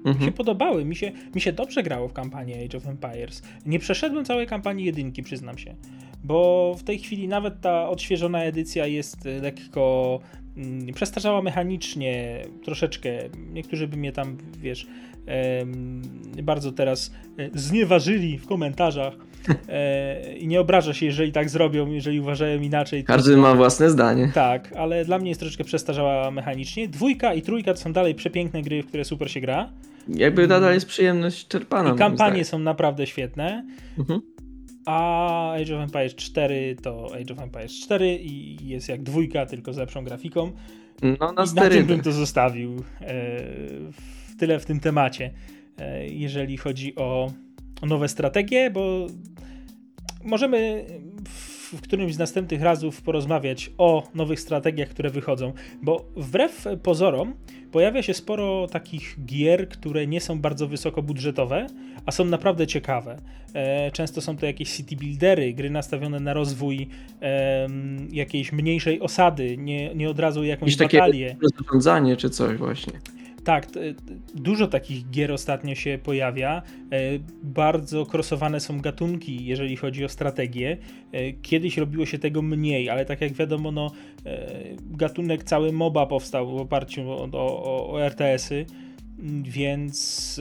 Mi 0.07 0.13
się 0.13 0.19
Mhm. 0.19 0.33
podobały, 0.33 0.85
mi 0.85 0.97
się, 0.97 1.13
mi 1.35 1.41
się 1.41 1.53
dobrze 1.53 1.83
grało 1.83 2.09
w 2.09 2.13
kampanię 2.13 2.65
Age 2.65 2.79
of 2.79 2.87
Empires. 2.87 3.43
Nie 3.67 3.79
przeszedłem 3.79 4.25
całej 4.25 4.47
kampanii 4.47 4.85
jedynki, 4.85 5.23
przyznam 5.23 5.59
się. 5.59 5.75
Bo 6.25 6.75
w 6.79 6.83
tej 6.83 6.99
chwili 6.99 7.29
nawet 7.29 7.61
ta 7.61 7.89
odświeżona 7.89 8.43
edycja 8.43 8.87
jest 8.87 9.27
e, 9.27 9.41
lekko 9.41 10.21
przestarzała 10.95 11.43
mechanicznie, 11.43 12.43
troszeczkę. 12.65 13.09
Niektórzy 13.53 13.89
by 13.89 13.97
mnie 13.97 14.13
tam, 14.13 14.37
wiesz, 14.61 14.87
bardzo 16.43 16.73
teraz 16.73 17.13
e, 17.39 17.51
znieważyli 17.55 18.39
w 18.39 18.47
komentarzach. 18.47 19.15
E, 19.69 20.37
I 20.39 20.47
nie 20.49 20.61
obraża 20.61 20.95
się, 20.95 21.07
jeżeli 21.07 21.33
tak 21.33 21.49
zrobią, 21.51 21.91
jeżeli 21.91 22.21
uważają 22.21 22.61
inaczej. 22.61 23.03
to- 23.05 23.07
Każdy 23.07 23.37
ma 23.37 23.55
własne 23.55 23.91
zdanie. 23.91 24.31
tak, 24.35 24.73
ale 24.77 25.05
dla 25.05 25.19
mnie 25.19 25.29
jest 25.29 25.41
troszeczkę 25.41 25.65
przestarzała 25.65 26.31
mechanicznie. 26.31 26.89
Dwójka 26.89 27.35
i 27.35 27.43
trójka 27.43 27.75
to 27.75 27.81
są 27.81 27.93
dalej 27.93 28.15
przepiękne 28.15 28.63
gry, 28.63 28.83
w 28.83 28.87
które 28.87 29.05
super 29.05 29.31
się 29.31 29.41
gra. 29.41 29.73
Jakby 30.09 30.47
nadal 30.47 30.75
jest 30.75 30.87
przyjemność 30.87 31.49
czerpana. 31.49 31.95
I 31.95 31.99
kampanie 31.99 32.45
są 32.45 32.59
naprawdę 32.59 33.07
świetne. 33.07 33.65
Mhm. 33.99 34.21
A 34.87 35.53
Age 35.53 35.77
of 35.77 35.83
Empires 35.83 36.15
4 36.15 36.77
to 36.83 37.15
Age 37.15 37.35
of 37.35 37.39
Empires 37.41 37.73
4 37.73 38.17
i 38.17 38.69
jest 38.69 38.89
jak 38.89 39.03
dwójka, 39.03 39.47
tylko 39.47 39.73
z 39.73 39.77
lepszą 39.77 40.05
grafiką. 40.05 40.53
No 41.03 41.33
I 41.33 41.35
na 41.35 41.45
na 41.63 41.69
tym 41.69 41.87
bym 41.87 42.01
to 42.01 42.13
zostawił. 42.13 42.77
E, 42.77 42.83
w 43.93 44.37
tyle 44.39 44.59
w 44.59 44.67
tym 44.67 44.81
temacie, 44.81 45.31
e, 45.79 46.09
jeżeli 46.09 46.57
chodzi 46.57 46.97
o, 46.97 47.33
o 47.83 47.87
nowe 47.87 48.09
strategie, 48.09 48.71
bo 48.71 49.07
możemy 50.25 50.85
w, 51.29 51.56
w 51.73 51.81
którymś 51.81 52.15
z 52.15 52.19
następnych 52.19 52.63
razów 52.63 53.03
porozmawiać 53.03 53.71
o 53.79 54.09
nowych 54.15 54.41
strategiach, 54.41 54.89
które 54.89 55.11
wychodzą, 55.11 55.53
bo 55.83 56.05
wbrew 56.17 56.67
pozorom 56.83 57.35
pojawia 57.73 58.03
się 58.03 58.15
sporo 58.15 58.67
takich 58.67 59.17
gier, 59.27 59.69
które 59.69 60.07
nie 60.07 60.21
są 60.21 60.41
bardzo 60.41 60.67
wysokobudżetowe, 60.69 61.67
a 62.07 62.11
są 62.13 62.25
naprawdę 62.25 62.67
ciekawe. 62.67 63.17
E, 63.55 63.91
często 63.91 64.21
są 64.21 64.37
to 64.37 64.47
jakieś 64.47 64.73
city 64.77 64.97
buildery, 64.97 65.53
gry 65.55 65.71
nastawione 65.71 66.21
na 66.21 66.33
rozwój 66.35 66.89
jakiejś 68.13 68.53
mniejszej 68.53 69.01
osady, 69.01 69.57
nie, 69.57 69.95
nie 69.95 70.11
od 70.11 70.19
razu 70.19 70.45
jakąś 70.45 70.69
Jakieś 70.71 70.77
takie 70.79 70.99
batalię. 70.99 71.37
zarządzanie 71.59 72.17
czy 72.17 72.31
coś 72.31 72.57
właśnie. 72.57 72.93
Tak, 73.47 73.67
dużo 74.35 74.67
takich 74.67 75.11
gier 75.11 75.33
ostatnio 75.33 75.75
się 75.75 75.99
pojawia. 76.03 76.63
E, 76.93 76.99
Bardzo 77.43 78.07
krosowane 78.07 78.61
są 78.61 78.81
gatunki, 78.81 79.45
jeżeli 79.47 79.77
chodzi 79.77 80.05
o 80.05 80.09
strategię. 80.09 80.77
E, 81.13 81.33
Kiedyś 81.33 81.77
robiło 81.77 82.07
się 82.07 82.19
tego 82.19 82.43
mniej, 82.43 82.91
ale 82.91 83.05
tak 83.05 83.21
jak 83.21 83.33
wiadomo, 83.33 83.73
no, 83.73 83.91
e, 84.27 84.47
gatunek 84.81 85.45
cały 85.45 85.73
MOBA 85.73 86.07
powstał 86.07 86.51
w 86.51 86.61
oparciu 86.61 87.11
o, 87.11 87.29
o, 87.33 87.91
o 87.91 88.03
RTS-y, 88.03 88.67
więc 89.43 90.41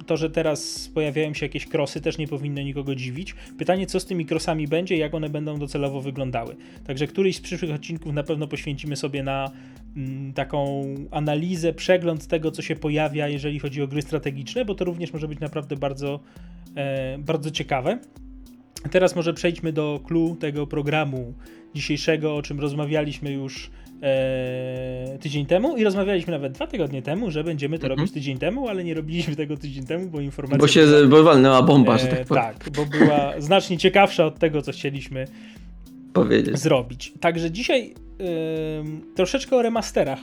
e, 0.00 0.04
to, 0.04 0.16
że 0.16 0.30
teraz 0.30 0.90
pojawiają 0.94 1.34
się 1.34 1.46
jakieś 1.46 1.66
krosy, 1.66 2.00
też 2.00 2.18
nie 2.18 2.28
powinno 2.28 2.62
nikogo 2.62 2.94
dziwić. 2.94 3.34
Pytanie, 3.58 3.86
co 3.86 4.00
z 4.00 4.06
tymi 4.06 4.26
krosami 4.26 4.68
będzie, 4.68 4.96
jak 4.96 5.14
one 5.14 5.28
będą 5.28 5.58
docelowo 5.58 6.00
wyglądały. 6.00 6.56
Także 6.86 7.06
któryś 7.06 7.36
z 7.36 7.40
przyszłych 7.40 7.74
odcinków 7.74 8.12
na 8.12 8.22
pewno 8.22 8.46
poświęcimy 8.46 8.96
sobie 8.96 9.22
na 9.22 9.50
mm, 9.96 10.32
taką 10.32 10.84
analizę, 11.10 11.72
przegląd 11.72 12.26
tego, 12.26 12.50
co 12.50 12.62
się 12.62 12.76
pojawia, 12.76 13.28
jeżeli 13.28 13.58
chodzi 13.58 13.82
o 13.82 13.88
gry 13.88 14.02
strategiczne, 14.02 14.64
bo 14.64 14.74
to 14.74 14.84
również 14.84 15.12
może 15.12 15.28
być 15.28 15.40
naprawdę 15.40 15.76
bardzo, 15.76 16.20
e, 16.76 17.18
bardzo 17.18 17.50
ciekawe. 17.50 17.98
Teraz 18.90 19.16
może 19.16 19.34
przejdźmy 19.34 19.72
do 19.72 20.00
clue 20.06 20.36
tego 20.40 20.66
programu 20.66 21.34
dzisiejszego, 21.74 22.36
o 22.36 22.42
czym 22.42 22.60
rozmawialiśmy 22.60 23.32
już 23.32 23.70
e, 24.04 25.18
tydzień 25.20 25.46
temu 25.46 25.76
i 25.76 25.84
rozmawialiśmy 25.84 26.30
nawet 26.32 26.52
dwa 26.52 26.66
tygodnie 26.66 27.02
temu, 27.02 27.30
że 27.30 27.44
będziemy 27.44 27.78
to 27.78 27.84
Mhm. 27.86 27.98
robić 27.98 28.14
tydzień 28.14 28.38
temu, 28.38 28.68
ale 28.68 28.84
nie 28.84 28.94
robiliśmy 28.94 29.36
tego 29.36 29.56
tydzień 29.56 29.84
temu, 29.86 30.06
bo 30.06 30.20
informacja 30.20 30.58
Bo 30.58 30.68
się 30.68 30.86
była, 30.86 31.06
bo 31.08 31.22
walnęła 31.22 31.62
bomba, 31.62 31.98
że 31.98 32.10
e, 32.10 32.16
tak 32.16 32.26
powiem. 32.26 32.42
tak, 32.44 32.70
bo 32.76 32.86
była 32.86 33.32
znacznie 33.40 33.78
ciekawsza 33.78 34.26
od 34.26 34.38
tego, 34.38 34.62
co 34.62 34.72
chcieliśmy 34.72 35.26
powiedzieć. 36.12 36.58
zrobić. 36.58 37.12
Także 37.20 37.50
dzisiaj 37.50 37.94
troszeczkę 39.14 39.56
o 39.56 39.62
remasterach. 39.62 40.18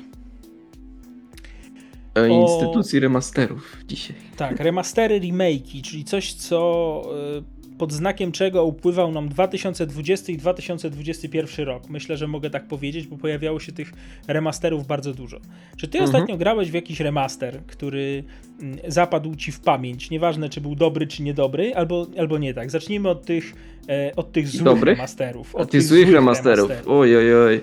O 2.15 2.19
o- 2.21 2.25
instytucji 2.25 2.99
remasterów 2.99 3.77
dzisiaj. 3.87 4.15
Tak, 4.37 4.59
remastery, 4.59 5.19
remake'i, 5.19 5.81
czyli 5.81 6.03
coś, 6.03 6.33
co 6.33 7.03
y, 7.37 7.60
pod 7.81 7.93
znakiem 7.93 8.31
czego 8.31 8.63
upływał 8.65 9.11
nam 9.11 9.29
2020 9.29 10.33
i 10.33 10.37
2021 10.37 11.65
rok. 11.65 11.89
Myślę, 11.89 12.17
że 12.17 12.27
mogę 12.27 12.49
tak 12.49 12.67
powiedzieć, 12.67 13.07
bo 13.07 13.17
pojawiało 13.17 13.59
się 13.59 13.71
tych 13.71 13.93
remasterów 14.27 14.87
bardzo 14.87 15.13
dużo. 15.13 15.39
Czy 15.77 15.87
ty 15.87 15.97
Mhm. 15.97 16.15
ostatnio 16.15 16.37
grałeś 16.37 16.71
w 16.71 16.73
jakiś 16.73 16.99
remaster, 16.99 17.59
który 17.67 18.23
mm, 18.61 18.77
zapadł 18.87 19.35
ci 19.35 19.51
w 19.51 19.59
pamięć? 19.59 20.09
Nieważne, 20.09 20.49
czy 20.49 20.61
był 20.61 20.75
dobry, 20.75 21.07
czy 21.07 21.23
niedobry, 21.23 21.75
albo, 21.75 22.07
albo 22.17 22.37
nie 22.37 22.53
tak. 22.53 22.71
Zacznijmy 22.71 23.09
od 23.09 23.25
tych, 23.25 23.53
e, 23.89 24.15
od 24.15 24.31
tych 24.31 24.47
złych 24.47 24.63
Dobrych? 24.63 24.97
remasterów. 24.97 25.55
A 25.55 25.59
Od 25.59 25.71
tych 25.71 25.81
złych 25.81 26.11
remasterów. 26.11 26.71
Oj, 26.87 27.17
oj, 27.17 27.35
oj. 27.35 27.61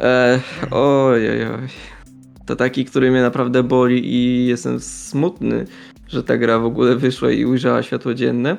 E, 0.00 0.40
oj, 0.70 1.30
oj, 1.30 1.44
oj. 1.46 1.68
To 2.46 2.56
taki, 2.56 2.84
który 2.84 3.10
mnie 3.10 3.22
naprawdę 3.22 3.62
boli 3.62 4.14
i 4.14 4.46
jestem 4.46 4.80
smutny, 4.80 5.64
że 6.08 6.22
ta 6.22 6.36
gra 6.36 6.58
w 6.58 6.64
ogóle 6.64 6.96
wyszła 6.96 7.30
i 7.30 7.44
ujrzała 7.44 7.82
światło 7.82 8.14
dzienne. 8.14 8.56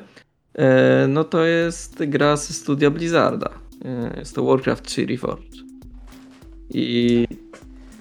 E, 0.55 1.07
no 1.07 1.23
to 1.23 1.45
jest 1.45 2.03
gra 2.07 2.37
ze 2.37 2.53
studia 2.53 2.89
Blizzarda. 2.89 3.49
E, 3.85 4.19
jest 4.19 4.35
to 4.35 4.45
Warcraft 4.45 4.85
3 4.85 5.05
Reforged. 5.05 5.55
I 6.73 7.27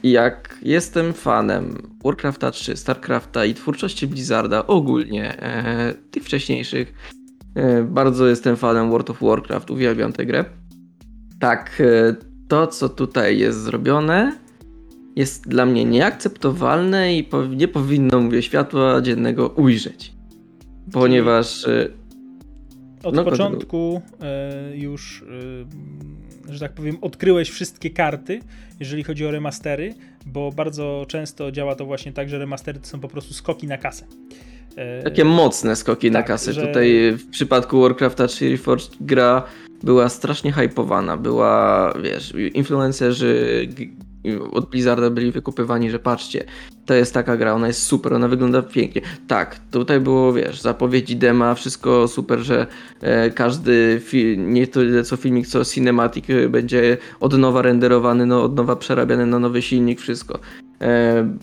jak 0.02 0.58
jestem 0.62 1.12
fanem 1.12 1.92
Warcrafta 2.04 2.50
3, 2.50 2.76
Starcrafta 2.76 3.44
i 3.44 3.54
twórczości 3.54 4.06
Blizzarda 4.06 4.66
ogólnie, 4.66 5.42
e, 5.42 5.94
tych 6.10 6.24
wcześniejszych, 6.24 6.94
bardzo 7.84 8.26
jestem 8.26 8.56
fanem 8.56 8.90
World 8.90 9.10
of 9.10 9.20
Warcraft, 9.20 9.70
uwielbiam 9.70 10.12
tę 10.12 10.26
grę. 10.26 10.44
Tak, 11.40 11.82
to 12.48 12.66
co 12.66 12.88
tutaj 12.88 13.38
jest 13.38 13.62
zrobione 13.62 14.38
jest 15.16 15.48
dla 15.48 15.66
mnie 15.66 15.84
nieakceptowalne 15.84 17.14
i 17.14 17.28
nie 17.56 17.68
powinno, 17.68 18.20
mówię, 18.20 18.42
światła 18.42 19.00
dziennego 19.00 19.48
ujrzeć. 19.48 20.12
Ponieważ 20.92 21.66
Od 23.04 23.14
No, 23.14 23.24
początku 23.24 24.02
e, 24.22 24.76
już, 24.76 25.24
e, 26.48 26.52
że 26.52 26.60
tak 26.60 26.72
powiem, 26.72 26.96
odkryłeś 27.00 27.50
wszystkie 27.50 27.90
karty, 27.90 28.40
jeżeli 28.80 29.04
chodzi 29.04 29.26
o 29.26 29.30
remastery, 29.30 29.94
bo 30.26 30.52
bardzo 30.52 31.04
często 31.08 31.52
działa 31.52 31.74
to 31.74 31.84
właśnie 31.86 32.12
tak, 32.12 32.28
że 32.28 32.38
remastery 32.38 32.80
to 32.80 32.86
są 32.86 33.00
po 33.00 33.08
prostu 33.08 33.34
skoki 33.34 33.66
na 33.66 33.78
kasę. 33.78 34.06
E, 34.76 35.02
takie 35.02 35.24
mocne 35.24 35.76
skoki 35.76 36.10
na 36.10 36.18
tak, 36.18 36.26
kasę. 36.26 36.52
że- 36.52 36.66
Tutaj 36.66 37.12
w 37.12 37.30
przypadku 37.30 37.80
Warcrafta 37.80 38.26
3 38.26 38.50
Reforged 38.50 38.90
gra 39.00 39.42
była 39.82 40.08
strasznie 40.08 40.52
hypowana, 40.52 41.16
była, 41.16 41.92
wiesz, 42.02 42.32
influencerzy 42.54 43.68
od 44.52 44.70
Blizzarda 44.70 45.10
byli 45.10 45.32
wykupywani, 45.32 45.90
że 45.90 45.98
patrzcie, 45.98 46.44
to 46.86 46.94
jest 46.94 47.14
taka 47.14 47.36
gra, 47.36 47.54
ona 47.54 47.66
jest 47.66 47.82
super, 47.82 48.14
ona 48.14 48.28
wygląda 48.28 48.62
pięknie. 48.62 49.02
Tak, 49.28 49.60
tutaj 49.70 50.00
było, 50.00 50.32
wiesz, 50.32 50.60
zapowiedzi 50.60 51.16
dema, 51.16 51.54
wszystko 51.54 52.08
super, 52.08 52.38
że 52.38 52.66
e, 53.00 53.30
każdy, 53.30 54.00
nie 54.38 54.66
tyle 54.66 55.04
co 55.04 55.16
filmik, 55.16 55.46
co 55.46 55.64
cinematic 55.64 56.30
e, 56.30 56.48
będzie 56.48 56.96
od 57.20 57.38
nowa 57.38 57.62
renderowany, 57.62 58.26
no, 58.26 58.42
od 58.42 58.56
nowa 58.56 58.76
przerabiany 58.76 59.26
na 59.26 59.38
nowy 59.38 59.62
silnik, 59.62 60.00
wszystko. 60.00 60.38
E, 60.80 61.36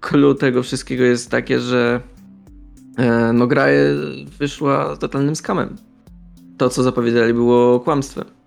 clue 0.00 0.34
tego 0.34 0.62
wszystkiego 0.62 1.04
jest 1.04 1.30
takie, 1.30 1.60
że 1.60 2.00
e, 2.98 3.32
no 3.32 3.46
gra 3.46 3.66
wyszła 4.38 4.96
totalnym 4.96 5.36
skamem. 5.36 5.76
To, 6.58 6.68
co 6.68 6.82
zapowiedzieli, 6.82 7.34
było 7.34 7.80
kłamstwem. 7.80 8.39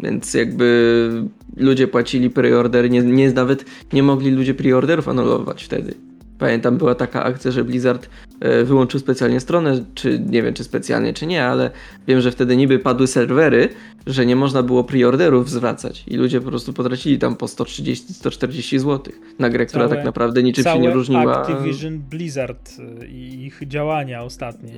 Więc 0.00 0.34
jakby 0.34 1.10
ludzie 1.56 1.88
płacili 1.88 2.30
preordery, 2.30 2.90
nie, 2.90 3.02
nie, 3.02 3.32
nawet 3.32 3.64
nie 3.92 4.02
mogli 4.02 4.30
ludzie 4.30 4.54
preorderów 4.54 5.08
anulować 5.08 5.64
wtedy. 5.64 5.94
Pamiętam, 6.38 6.78
była 6.78 6.94
taka 6.94 7.24
akcja, 7.24 7.50
że 7.50 7.64
Blizzard 7.64 8.08
e, 8.40 8.64
wyłączył 8.64 9.00
specjalnie 9.00 9.40
stronę, 9.40 9.84
czy 9.94 10.18
nie 10.30 10.42
wiem, 10.42 10.54
czy 10.54 10.64
specjalnie, 10.64 11.12
czy 11.12 11.26
nie, 11.26 11.44
ale 11.44 11.70
wiem, 12.06 12.20
że 12.20 12.30
wtedy 12.30 12.56
niby 12.56 12.78
padły 12.78 13.06
serwery, 13.06 13.68
że 14.06 14.26
nie 14.26 14.36
można 14.36 14.62
było 14.62 14.84
preorderów 14.84 15.50
zwracać 15.50 16.04
i 16.08 16.16
ludzie 16.16 16.40
po 16.40 16.48
prostu 16.48 16.72
potracili 16.72 17.18
tam 17.18 17.36
po 17.36 17.46
130-140 17.46 18.78
zł 18.78 19.12
na 19.38 19.50
grę, 19.50 19.66
która 19.66 19.84
Całe- 19.84 19.96
tak 19.96 20.04
naprawdę 20.04 20.42
niczym 20.42 20.64
się 20.64 20.78
nie 20.78 20.90
różniła. 20.90 21.40
Activision 21.46 21.98
Blizzard 21.98 22.70
i 23.08 23.44
ich 23.44 23.60
działania 23.68 24.22
ostatnie. 24.22 24.72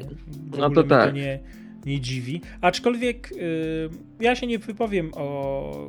W 0.52 0.58
No 0.58 0.70
to 0.70 0.82
tak. 0.82 1.11
to 1.11 1.16
nie, 1.16 1.38
nie 1.87 2.00
dziwi. 2.00 2.40
Aczkolwiek 2.61 3.33
y, 3.33 3.88
ja 4.21 4.37
się 4.37 4.47
nie 4.47 4.59
wypowiem 4.59 5.11
o 5.14 5.88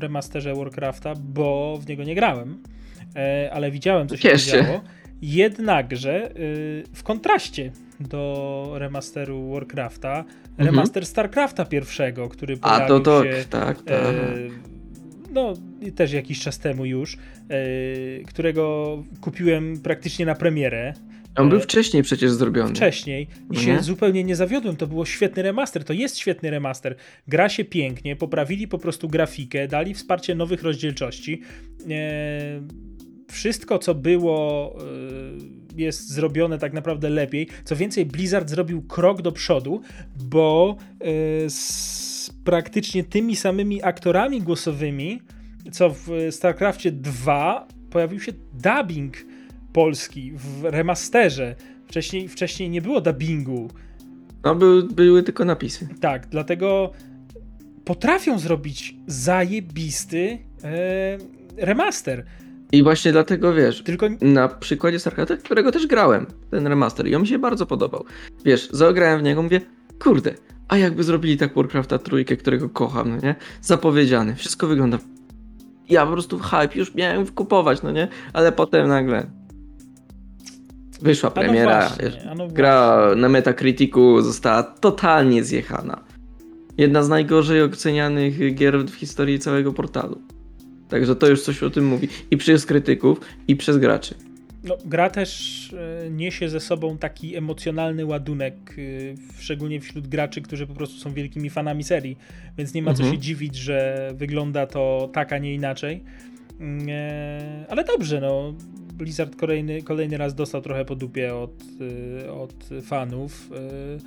remasterze 0.00 0.54
Warcrafta, 0.54 1.14
bo 1.14 1.78
w 1.80 1.88
niego 1.88 2.04
nie 2.04 2.14
grałem, 2.14 2.62
e, 3.16 3.50
ale 3.52 3.70
widziałem, 3.70 4.08
co 4.08 4.16
się 4.16 4.38
się. 4.38 4.50
działo. 4.50 4.80
Jednakże 5.22 6.30
y, 6.30 6.84
w 6.94 7.02
kontraście 7.02 7.72
do 8.00 8.72
remasteru 8.74 9.50
Warcrafta, 9.50 10.24
remaster 10.58 11.06
StarCrafta 11.06 11.64
pierwszego, 11.64 12.28
który 12.28 12.54
Mhm. 12.54 12.74
A 12.74 12.76
pojawił 12.76 13.04
to 13.04 13.22
to, 13.22 13.24
się 13.24 13.44
tak, 13.50 13.82
tak. 13.82 13.88
E, 13.88 14.34
no, 15.32 15.52
i 15.80 15.92
też 15.92 16.12
jakiś 16.12 16.40
czas 16.40 16.58
temu 16.58 16.84
już, 16.84 17.16
e, 17.16 17.18
którego 18.26 18.96
kupiłem 19.20 19.80
praktycznie 19.80 20.26
na 20.26 20.34
premierę 20.34 20.94
On 21.38 21.48
był 21.48 21.58
e, 21.58 21.60
wcześniej 21.60 22.02
przecież 22.02 22.30
zrobiony. 22.30 22.70
wcześniej 22.74 23.22
i 23.22 23.54
No 23.54 23.60
się 23.60 23.72
nie? 23.72 23.82
zupełnie 23.82 24.24
nie 24.24 24.36
zawiodłem. 24.36 24.76
To 24.76 24.86
było 24.86 25.04
świetny 25.06 25.42
remaster, 25.42 25.84
to 25.84 25.92
jest 25.92 26.18
świetny 26.18 26.50
remaster. 26.50 26.96
Gra 27.28 27.48
się 27.48 27.64
pięknie, 27.64 28.16
poprawili 28.16 28.68
po 28.68 28.78
prostu 28.78 29.08
grafikę, 29.08 29.68
dali 29.68 29.94
wsparcie 29.94 30.34
nowych 30.34 30.62
rozdzielczości. 30.62 31.42
E, 31.90 32.60
wszystko, 33.30 33.78
co 33.78 33.94
było, 33.94 34.74
e, 35.76 35.80
jest 35.80 36.08
zrobione 36.08 36.58
tak 36.58 36.72
naprawdę 36.72 37.10
lepiej. 37.10 37.48
Co 37.64 37.76
więcej, 37.76 38.06
Blizzard 38.06 38.50
zrobił 38.50 38.82
krok 38.82 39.22
do 39.22 39.32
przodu, 39.32 39.80
bo 40.16 40.76
z 41.48 41.98
praktycznie 42.44 43.04
tymi 43.04 43.36
samymi 43.36 43.82
aktorami 43.82 44.42
głosowymi, 44.42 45.20
co 45.72 45.90
w 45.90 46.08
StarCraftie 46.30 46.92
2 46.92 47.68
pojawił 47.90 48.20
się 48.20 48.32
dubbing 48.54 49.16
polski 49.78 50.32
w 50.34 50.64
remasterze. 50.64 51.54
Wcześniej, 51.86 52.28
wcześniej 52.28 52.70
nie 52.70 52.82
było 52.82 53.00
dubbingu. 53.00 53.70
No 54.44 54.54
był, 54.54 54.88
były 54.88 55.22
tylko 55.22 55.44
napisy. 55.44 55.88
Tak, 56.00 56.26
dlatego 56.26 56.92
potrafią 57.84 58.38
zrobić 58.38 58.96
zajebisty 59.06 60.38
e, 60.64 61.18
remaster. 61.56 62.24
I 62.72 62.82
właśnie 62.82 63.12
dlatego 63.12 63.54
wiesz, 63.54 63.82
Tylko 63.82 64.06
na 64.20 64.48
przykładzie 64.48 64.98
StarCrafta, 64.98 65.36
którego 65.36 65.72
też 65.72 65.86
grałem, 65.86 66.26
ten 66.50 66.66
remaster, 66.66 67.06
i 67.08 67.14
on 67.14 67.22
mi 67.22 67.28
się 67.28 67.38
bardzo 67.38 67.66
podobał. 67.66 68.04
Wiesz, 68.44 68.68
zagrałem 68.72 69.20
w 69.20 69.22
niego, 69.22 69.42
mówię, 69.42 69.60
kurde, 69.98 70.34
a 70.68 70.76
jakby 70.76 71.02
zrobili 71.04 71.36
tak 71.36 71.54
Warcrafta 71.54 71.98
trójkę, 71.98 72.36
którego 72.36 72.68
kocham, 72.68 73.10
no 73.10 73.16
nie? 73.16 73.34
Zapowiedziany, 73.60 74.34
wszystko 74.34 74.66
wygląda. 74.66 74.98
Ja 75.88 76.06
po 76.06 76.12
prostu 76.12 76.38
w 76.38 76.42
hype 76.42 76.78
już 76.78 76.94
miałem 76.94 77.26
kupować, 77.26 77.82
no 77.82 77.90
nie? 77.90 78.08
Ale 78.32 78.52
potem 78.52 78.88
nagle 78.88 79.37
wyszła 81.00 81.30
A 81.30 81.34
no 81.34 81.40
premiera, 81.42 81.88
właśnie, 81.88 82.30
a 82.30 82.34
no 82.34 82.48
gra 82.48 83.08
na 83.16 83.28
Metacriticu 83.28 84.22
została 84.22 84.62
totalnie 84.62 85.44
zjechana. 85.44 86.04
Jedna 86.78 87.02
z 87.02 87.08
najgorzej 87.08 87.62
ocenianych 87.62 88.54
gier 88.54 88.78
w 88.84 88.94
historii 88.94 89.38
całego 89.38 89.72
portalu. 89.72 90.20
Także 90.88 91.16
to 91.16 91.26
już 91.28 91.42
coś 91.42 91.62
o 91.62 91.70
tym 91.70 91.86
mówi. 91.86 92.08
I 92.30 92.36
przez 92.36 92.66
krytyków, 92.66 93.20
i 93.48 93.56
przez 93.56 93.76
graczy. 93.78 94.14
no, 94.64 94.76
gra 94.84 95.10
też 95.10 95.72
e, 96.06 96.10
niesie 96.10 96.48
ze 96.48 96.60
sobą 96.60 96.98
taki 96.98 97.36
emocjonalny 97.36 98.06
ładunek, 98.06 98.54
e, 98.78 99.40
szczególnie 99.42 99.80
wśród 99.80 100.08
graczy, 100.08 100.42
którzy 100.42 100.66
po 100.66 100.74
prostu 100.74 100.98
są 100.98 101.12
wielkimi 101.12 101.50
fanami 101.50 101.84
serii, 101.84 102.18
więc 102.58 102.74
nie 102.74 102.82
ma 102.82 102.94
co 102.94 103.02
Mhm. 103.02 103.14
się 103.14 103.20
dziwić, 103.22 103.56
że 103.56 104.10
wygląda 104.14 104.66
to 104.66 105.10
tak, 105.12 105.32
a 105.32 105.38
nie 105.38 105.54
inaczej. 105.54 106.04
Mm, 106.60 106.86
e, 106.90 107.66
Ale 107.68 107.84
dobrze, 107.84 108.20
no. 108.20 108.54
Blizzard 108.98 109.36
kolejny, 109.36 109.82
kolejny 109.82 110.16
raz 110.16 110.34
dostał 110.34 110.62
trochę 110.62 110.84
po 110.84 110.96
dupie 110.96 111.34
od, 111.34 111.50
e, 112.26 112.32
od 112.32 112.54
fanów. 112.82 113.50
e, 113.54 113.98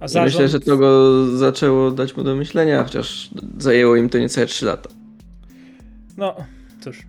A 0.00 0.08
zarząd... 0.08 0.32
myślę, 0.34 0.48
że 0.48 0.60
to 0.60 0.76
go 0.76 1.26
zaczęło 1.36 1.90
dać 1.90 2.16
mu 2.16 2.24
do 2.24 2.36
myślenia, 2.36 2.84
chociaż 2.84 3.30
zajęło 3.58 3.96
im 3.96 4.08
to 4.08 4.18
niecałe 4.18 4.46
3 4.46 4.66
lata. 4.66 4.90
No, 6.16 6.34
cóż. 6.80 7.02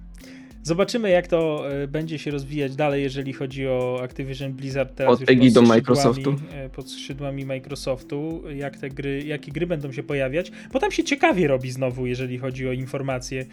Zobaczymy, 0.63 1.09
jak 1.09 1.27
to 1.27 1.71
e, 1.71 1.87
będzie 1.87 2.19
się 2.19 2.31
rozwijać 2.31 2.75
dalej, 2.75 3.03
jeżeli 3.03 3.33
chodzi 3.33 3.67
o 3.67 3.99
Activision 4.03 4.53
Blizzard 4.53 4.95
teraz 4.95 5.19
Pod 5.19 5.29
już 5.29 5.39
skrzydłami- 5.39 5.67
Microsoftu. 5.67 6.35
Pod 6.75 6.89
skrzydłami 6.91 7.45
Microsoftu, 7.45 8.43
jak 8.55 8.77
te 8.77 8.89
gry, 8.89 9.23
jakie 9.23 9.51
gry 9.51 9.67
będą 9.67 9.91
się 9.91 10.03
pojawiać, 10.03 10.51
bo 10.73 10.79
tam 10.79 10.91
się 10.91 11.03
ciekawie 11.03 11.47
robi 11.47 11.71
znowu, 11.71 12.05
jeżeli 12.05 12.37
chodzi 12.37 12.67
o 12.67 12.71
informacje 12.71 13.45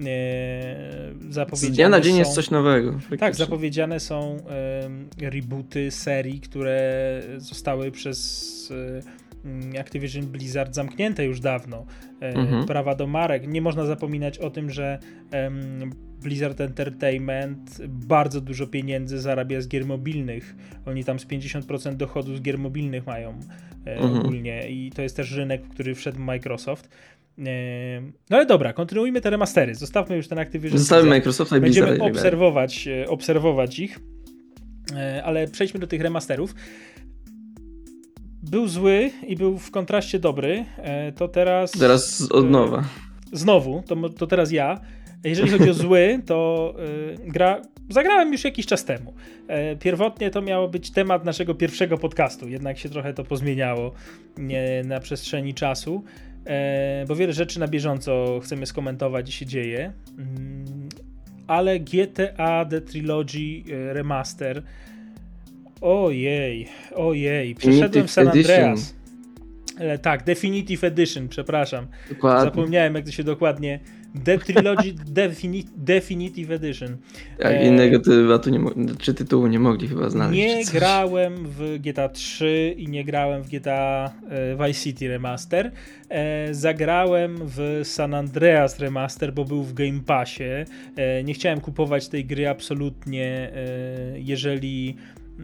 e, 0.00 0.02
Z 1.30 1.34
zapowiedziane 1.34 1.74
dnia 1.74 1.88
na 1.88 2.00
dzień 2.00 2.12
są, 2.12 2.18
jest 2.18 2.32
coś 2.32 2.50
nowego. 2.50 2.98
Tak, 3.18 3.34
zapowiedziane 3.34 4.00
są 4.00 4.36
rebooty 5.20 5.90
serii, 5.90 6.40
które 6.40 7.22
zostały 7.36 7.90
przez 7.90 8.72
Activision 9.80 10.26
Blizzard 10.26 10.74
zamknięte 10.74 11.24
już 11.24 11.40
dawno. 11.40 11.86
E, 12.22 12.34
Mhm. 12.34 12.66
Prawa 12.66 12.94
do 12.94 13.06
marek. 13.06 13.48
Nie 13.48 13.62
można 13.62 13.84
zapominać 13.84 14.38
o 14.38 14.50
tym, 14.50 14.70
że 14.70 14.98
Blizzard 16.22 16.60
Entertainment 16.60 17.86
bardzo 17.88 18.40
dużo 18.40 18.66
pieniędzy 18.66 19.18
zarabia 19.20 19.60
z 19.60 19.68
gier 19.68 19.86
mobilnych. 19.86 20.54
Oni 20.86 21.04
tam 21.04 21.18
z 21.18 21.26
50% 21.26 21.94
dochodu 21.96 22.36
z 22.36 22.42
gier 22.42 22.58
mobilnych 22.58 23.06
mają 23.06 23.40
e, 23.86 23.96
Mhm. 23.96 24.18
ogólnie 24.18 24.68
i 24.70 24.90
to 24.94 25.02
jest 25.02 25.16
też 25.16 25.32
rynek, 25.32 25.64
w 25.64 25.68
który 25.68 25.94
wszedł 25.94 26.18
Microsoft. 26.20 26.88
No 28.30 28.36
ale 28.36 28.46
dobra, 28.46 28.72
kontynuujmy 28.72 29.20
te 29.20 29.30
remastery. 29.30 29.74
Zostawmy 29.74 30.16
już 30.16 30.28
ten 30.28 30.38
Activision 30.38 30.78
Zostawiamy 30.78 31.02
Blizzard. 31.02 31.18
Microsofta 31.18 31.56
i 31.56 31.60
Będziemy 31.60 32.02
obserwować, 32.02 32.88
e, 32.88 33.08
obserwować 33.08 33.78
ich, 33.78 33.98
E, 34.96 35.24
ale 35.24 35.48
przejdźmy 35.48 35.80
do 35.80 35.86
tych 35.86 36.00
remasterów. 36.00 36.54
Był 38.42 38.68
zły 38.68 39.10
i 39.26 39.36
był 39.36 39.58
w 39.58 39.70
kontraście 39.70 40.18
dobry, 40.18 40.64
e, 40.76 41.12
to 41.12 41.28
teraz... 41.28 41.70
Teraz 41.70 42.28
od 42.30 42.50
nowa. 42.50 42.84
Znowu, 43.32 43.82
to, 43.86 44.08
to 44.08 44.26
teraz 44.26 44.52
ja. 44.52 44.80
Jeżeli 45.24 45.50
chodzi 45.50 45.70
o 45.70 45.74
zły, 45.84 46.22
to 46.26 46.74
gra. 47.26 47.62
Zagrałem 47.88 48.32
już 48.32 48.44
jakiś 48.44 48.66
czas 48.66 48.84
temu. 48.84 49.14
Pierwotnie 49.80 50.30
to 50.30 50.42
miało 50.42 50.68
być 50.68 50.90
temat 50.90 51.24
naszego 51.24 51.54
pierwszego 51.54 51.98
podcastu, 51.98 52.48
jednak 52.48 52.78
się 52.78 52.88
trochę 52.88 53.14
to 53.14 53.24
pozmieniało 53.24 53.92
na 54.84 55.00
przestrzeni 55.00 55.54
czasu, 55.54 56.04
bo 57.08 57.16
wiele 57.16 57.32
rzeczy 57.32 57.60
na 57.60 57.68
bieżąco 57.68 58.40
chcemy 58.42 58.66
skomentować 58.66 59.28
i 59.28 59.32
się 59.32 59.46
dzieje. 59.46 59.92
Mm, 60.18 60.88
ale 61.46 61.80
GTA 61.80 62.64
The 62.64 62.80
Trilogy 62.80 63.62
e, 63.72 63.92
Remaster. 63.92 64.62
Ojej, 65.80 66.68
ojej. 66.94 67.54
Przeszedłem 67.54 68.08
San 68.08 68.28
Andreas. 68.28 68.94
E, 69.78 69.98
tak, 69.98 70.24
Definitive 70.24 70.84
Edition, 70.84 71.28
przepraszam. 71.28 71.86
Dokładnie. 72.08 72.44
Zapomniałem, 72.44 72.94
jak 72.94 73.04
to 73.04 73.10
się 73.10 73.24
dokładnie. 73.24 73.80
The 74.24 74.38
Trilogy 74.38 74.92
Defini 75.06 75.64
Definitive 75.76 76.50
Edition. 76.50 76.96
Tak, 77.38 77.52
e, 77.52 77.68
innego 77.68 78.00
tematu 78.00 78.50
nie 78.50 78.58
mo- 78.58 78.70
czy 78.98 79.14
tytułu 79.14 79.46
nie 79.46 79.58
mogli 79.58 79.88
chyba 79.88 80.10
znaleźć. 80.10 80.38
Nie 80.40 80.64
grałem 80.64 81.34
w 81.46 81.78
GTA 81.78 82.08
3 82.08 82.74
i 82.78 82.88
nie 82.88 83.04
grałem 83.04 83.42
w 83.42 83.48
GTA 83.48 84.12
e, 84.30 84.66
Vice 84.66 84.80
City 84.80 85.08
Remaster. 85.08 85.70
E, 86.08 86.54
zagrałem 86.54 87.36
w 87.40 87.80
San 87.84 88.14
Andreas 88.14 88.78
Remaster, 88.78 89.32
bo 89.32 89.44
był 89.44 89.62
w 89.62 89.72
Game 89.74 90.00
Passie. 90.06 90.44
E, 90.96 91.24
nie 91.24 91.34
chciałem 91.34 91.60
kupować 91.60 92.08
tej 92.08 92.24
gry 92.24 92.48
absolutnie, 92.48 93.24
e, 93.54 94.20
jeżeli 94.20 94.96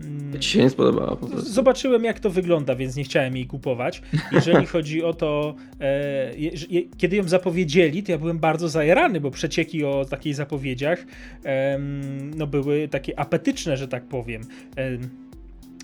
Mm, 0.04 0.40
Ci 0.40 0.50
się 0.50 0.58
nie 0.58 0.70
spodobała 0.70 1.16
po 1.16 1.26
prostu. 1.26 1.50
Zobaczyłem, 1.50 2.04
jak 2.04 2.20
to 2.20 2.30
wygląda, 2.30 2.74
więc 2.74 2.96
nie 2.96 3.04
chciałem 3.04 3.36
jej 3.36 3.46
kupować. 3.46 4.02
Jeżeli 4.32 4.66
chodzi 4.76 5.02
o 5.02 5.14
to, 5.14 5.54
e, 5.80 6.34
je, 6.36 6.82
kiedy 6.96 7.16
ją 7.16 7.28
zapowiedzieli, 7.28 8.02
to 8.02 8.12
ja 8.12 8.18
byłem 8.18 8.38
bardzo 8.38 8.68
zajarany, 8.68 9.20
bo 9.20 9.30
przecieki 9.30 9.84
o 9.84 10.04
takich 10.04 10.34
zapowiedziach 10.34 11.06
em, 11.44 12.30
no, 12.36 12.46
były 12.46 12.88
takie 12.88 13.18
apetyczne, 13.18 13.76
że 13.76 13.88
tak 13.88 14.04
powiem. 14.04 14.42
Em, 14.76 15.00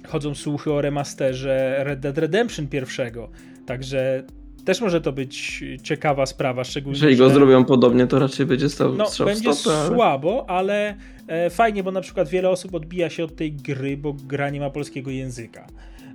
chodzą 0.07 0.35
słuchy 0.35 0.73
o 0.73 0.81
remasterze 0.81 1.77
Red 1.85 2.01
Dead 2.01 2.19
Redemption 2.19 2.69
pierwszego, 2.69 3.31
także 3.67 4.25
też 4.65 4.81
może 4.81 5.01
to 5.01 5.13
być 5.13 5.65
ciekawa 5.83 6.27
sprawa, 6.27 6.65
szczególnie, 6.65 6.97
Jeżeli 6.97 7.17
go 7.17 7.29
że- 7.29 7.35
zrobią 7.35 7.65
podobnie, 7.65 8.07
to 8.07 8.19
raczej 8.19 8.47
będzie 8.47 8.69
stał 8.69 8.95
no, 8.95 9.07
strzał 9.07 9.27
w 9.27 9.31
będzie 9.31 9.55
stopę, 9.55 9.77
ale... 9.77 9.89
słabo, 9.89 10.51
ale 10.51 10.95
e, 11.27 11.51
fajnie, 11.51 11.83
bo 11.83 11.93
na 11.93 12.01
przykład 12.01 12.29
wiele 12.29 12.51
osób 12.51 12.75
odbija 12.75 13.11
się 13.11 13.25
od 13.25 13.37
tej 13.37 13.53
gry, 13.53 13.97
bo 13.97 14.13
gra 14.13 14.51
nie 14.51 14.61
ma 14.61 14.71
polskiego 14.71 15.11
języka. 15.11 15.67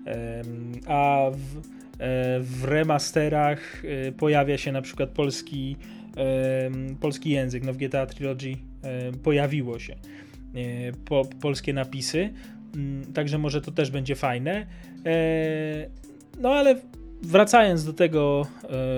Em, 0.05 0.71
a 0.87 1.25
w, 1.31 1.57
e, 1.57 2.39
w 2.39 2.63
remasterach 2.63 3.83
e, 3.85 4.11
pojawia 4.11 4.57
się 4.57 4.71
na 4.71 4.81
przykład 4.81 5.09
polski, 5.09 5.75
polski 6.99 7.29
język. 7.29 7.63
No 7.63 7.73
w 7.73 7.77
GTA 7.77 8.05
Trilogy 8.05 8.55
e, 8.83 9.11
pojawiło 9.23 9.79
się 9.79 9.93
e, 9.93 9.97
po, 11.05 11.25
polskie 11.41 11.73
napisy, 11.73 12.29
Mm, 12.75 13.13
także 13.13 13.37
może 13.37 13.61
to 13.61 13.71
też 13.71 13.91
będzie 13.91 14.15
fajne. 14.15 14.67
E, 15.05 15.89
no 16.39 16.49
ale 16.49 16.75
wracając 17.21 17.83
do 17.85 17.93
tego 17.93 18.47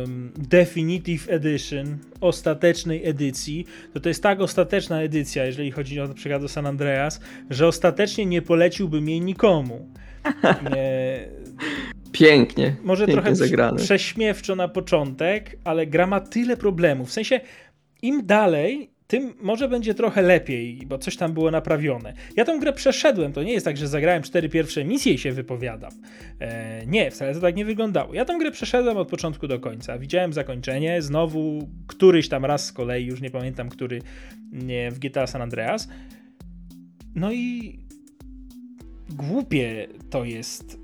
em, 0.03 0.31
Definitive 0.37 1.29
Edition, 1.29 1.97
ostatecznej 2.21 3.07
edycji, 3.07 3.65
to 3.93 3.99
to 3.99 4.09
jest 4.09 4.23
tak 4.23 4.41
ostateczna 4.41 5.01
edycja, 5.01 5.45
jeżeli 5.45 5.71
chodzi 5.71 5.99
o 5.99 6.07
na 6.07 6.13
przykład 6.13 6.43
o 6.43 6.47
San 6.47 6.65
Andreas, 6.65 7.19
że 7.49 7.67
ostatecznie 7.67 8.25
nie 8.25 8.41
poleciłbym 8.41 9.09
jej 9.09 9.21
nikomu. 9.21 9.87
E, 10.75 11.19
Pięknie, 12.11 12.75
może 12.83 13.05
pięknie 13.05 13.21
trochę 13.21 13.35
zagrane. 13.35 13.77
prześmiewczo 13.77 14.55
na 14.55 14.67
początek, 14.67 15.57
ale 15.63 15.87
gra 15.87 16.07
ma 16.07 16.19
tyle 16.19 16.57
problemów. 16.57 17.09
W 17.09 17.11
sensie, 17.11 17.39
im 18.01 18.25
dalej, 18.25 18.89
tym 19.09 19.33
może 19.41 19.67
będzie 19.67 19.93
trochę 19.93 20.21
lepiej, 20.21 20.79
bo 20.87 20.97
coś 20.97 21.17
tam 21.17 21.33
było 21.33 21.51
naprawione. 21.51 22.13
Ja 22.35 22.45
tą 22.45 22.59
grę 22.59 22.73
przeszedłem, 22.73 23.33
to 23.33 23.43
nie 23.43 23.53
jest 23.53 23.65
tak, 23.65 23.77
że 23.77 23.87
zagrałem 23.87 24.23
cztery 24.23 24.49
pierwsze 24.49 24.85
misje 24.85 25.13
i 25.13 25.17
się 25.17 25.31
wypowiadam. 25.31 25.91
E, 26.39 26.85
nie, 26.85 27.11
wcale 27.11 27.33
to 27.33 27.39
tak 27.39 27.55
nie 27.55 27.65
wyglądało. 27.65 28.13
Ja 28.13 28.25
tą 28.25 28.39
grę 28.39 28.51
przeszedłem 28.51 28.97
od 28.97 29.09
początku 29.09 29.47
do 29.47 29.59
końca. 29.59 29.99
Widziałem 29.99 30.33
zakończenie, 30.33 31.01
znowu 31.01 31.69
któryś 31.87 32.29
tam 32.29 32.45
raz 32.45 32.65
z 32.65 32.71
kolei, 32.71 33.05
już 33.05 33.21
nie 33.21 33.31
pamiętam 33.31 33.69
który, 33.69 34.01
nie, 34.51 34.91
w 34.91 34.99
GTA 34.99 35.27
San 35.27 35.41
Andreas. 35.41 35.89
No 37.15 37.31
i 37.31 37.79
głupie 39.09 39.87
to 40.09 40.25
jest 40.25 40.73
y, 40.73 40.77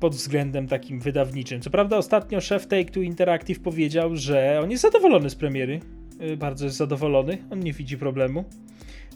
pod 0.00 0.14
względem 0.14 0.68
takim 0.68 1.00
wydawniczym. 1.00 1.60
Co 1.60 1.70
prawda 1.70 1.96
ostatnio 1.96 2.40
szef 2.40 2.68
Take-Two 2.68 3.02
Interactive 3.02 3.60
powiedział, 3.60 4.16
że 4.16 4.60
on 4.62 4.70
jest 4.70 4.82
zadowolony 4.82 5.30
z 5.30 5.34
premiery. 5.34 5.80
Y, 6.22 6.36
Bardzo 6.36 6.64
jest 6.64 6.76
zadowolony, 6.76 7.38
on 7.50 7.60
nie 7.60 7.72
widzi 7.72 7.98
problemu. 7.98 8.44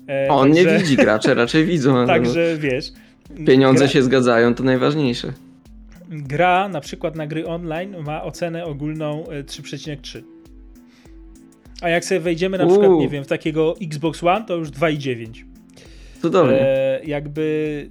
E, 0.08 0.28
On 0.28 0.50
nie 0.50 0.64
także- 0.64 0.78
widzi 0.78 0.96
gracze, 0.96 1.34
raczej 1.34 1.64
widzą. 1.66 2.06
Także 2.06 2.56
wiesz. 2.58 2.92
Pieniądze 3.46 3.84
gra, 3.84 3.88
się 3.92 4.02
zgadzają, 4.02 4.54
to 4.54 4.64
najważniejsze. 4.64 5.32
Gra 6.10 6.68
na 6.68 6.80
przykład 6.80 7.16
na 7.16 7.26
gry 7.26 7.46
online 7.46 7.96
ma 8.06 8.22
ocenę 8.22 8.64
ogólną 8.64 9.24
e, 9.28 9.42
3,3. 9.44 10.22
A 11.82 11.88
jak 11.88 12.04
sobie 12.04 12.20
wejdziemy 12.20 12.58
na 12.58 12.66
przykład, 12.66 12.88
Uuu. 12.88 13.00
nie 13.00 13.08
wiem, 13.08 13.24
w 13.24 13.26
takiego 13.26 13.74
Xbox 13.82 14.24
One, 14.24 14.44
to 14.44 14.56
już 14.56 14.68
2,9. 14.70 15.44
Cudownie. 16.22 16.60
E, 16.60 17.00
jakby 17.04 17.90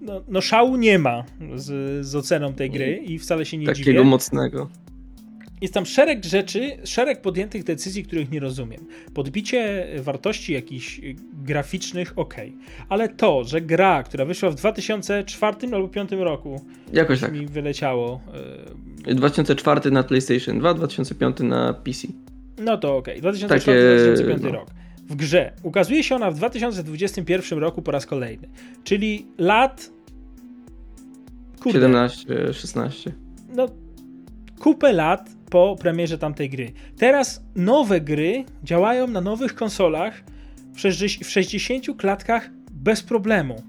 no, 0.00 0.22
no 0.28 0.40
szału 0.40 0.76
nie 0.76 0.98
ma 0.98 1.24
z, 1.54 2.06
z 2.06 2.16
oceną 2.16 2.52
tej 2.52 2.70
gry 2.70 2.96
i 2.96 3.18
wcale 3.18 3.44
się 3.44 3.58
nie 3.58 3.66
Takiego 3.66 3.84
dziwię. 3.92 4.04
mocnego. 4.04 4.68
Jest 5.60 5.74
tam 5.74 5.86
szereg 5.86 6.24
rzeczy, 6.24 6.76
szereg 6.84 7.22
podjętych 7.22 7.64
decyzji, 7.64 8.02
których 8.04 8.30
nie 8.30 8.40
rozumiem. 8.40 8.80
Podbicie 9.14 9.86
wartości 9.98 10.52
jakichś 10.52 11.00
graficznych, 11.32 12.12
ok. 12.16 12.34
Ale 12.88 13.08
to, 13.08 13.44
że 13.44 13.60
gra, 13.60 14.02
która 14.02 14.24
wyszła 14.24 14.50
w 14.50 14.54
2004 14.54 15.56
albo 15.72 15.88
2005 15.88 16.10
roku, 16.24 16.60
Jakoś 16.92 17.20
tak. 17.20 17.32
mi 17.32 17.46
wyleciało. 17.46 18.20
y, 19.08 19.14
2004 19.14 19.90
na 19.90 20.02
PlayStation 20.02 20.58
2, 20.58 20.74
2005 20.74 21.36
na 21.40 21.72
PC. 21.74 22.08
No 22.58 22.76
to 22.78 22.96
ok, 22.96 23.08
2004-2005 23.08 23.48
Takie, 23.48 24.36
no. 24.42 24.50
rok. 24.52 24.68
W 25.08 25.16
grze. 25.16 25.52
Ukazuje 25.62 26.02
się 26.02 26.14
ona 26.14 26.30
w 26.30 26.34
2021 26.34 27.58
roku 27.58 27.82
po 27.82 27.90
raz 27.90 28.06
kolejny. 28.06 28.48
Czyli 28.84 29.26
lat. 29.38 29.90
Kurde, 31.60 31.78
17, 31.80 32.52
16. 32.52 33.12
no, 33.54 33.68
kupę 34.60 34.92
lat 34.92 35.35
po 35.56 35.76
premierze 35.80 36.18
tamtej 36.18 36.50
gry. 36.50 36.72
Teraz 36.98 37.44
nowe 37.54 38.00
gry 38.00 38.44
działają 38.64 39.06
na 39.06 39.20
nowych 39.20 39.54
konsolach 39.54 40.22
w 40.74 40.80
60 40.80 41.26
w 41.26 41.30
60 41.30 41.96
klatkach 41.96 42.50
bez 42.70 43.02
problemu. 43.02 43.62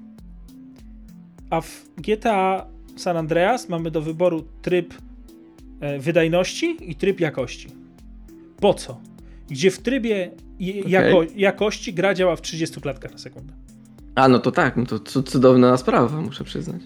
A 1.50 1.62
w 1.62 1.86
GTA 1.98 2.66
San 2.96 3.18
Andreas 3.18 3.70
mamy 3.70 3.92
do 3.92 4.02
wyboru 4.02 4.44
tryb 4.62 4.94
e, 5.80 6.00
wydajności 6.00 6.78
i 6.82 6.96
tryb 6.96 7.20
jakości. 7.20 7.68
Po 8.60 8.74
co? 8.74 9.00
Gdzie 9.50 9.72
w 9.72 9.80
trybie 9.80 10.32
jako, 10.88 11.24
jakości 11.36 11.94
gra 11.94 12.14
działa 12.14 12.36
w 12.36 12.42
30 12.42 12.82
klatkach 12.82 13.12
na 13.12 13.18
sekundę. 13.18 13.54
A 14.16 14.28
no 14.28 14.40
to 14.40 14.52
tak, 14.52 14.78
no 14.78 14.86
to 14.86 15.00
cu- 15.00 15.24
cudowna 15.24 15.78
sprawa, 15.78 16.22
muszę 16.22 16.44
przyznać. 16.44 16.82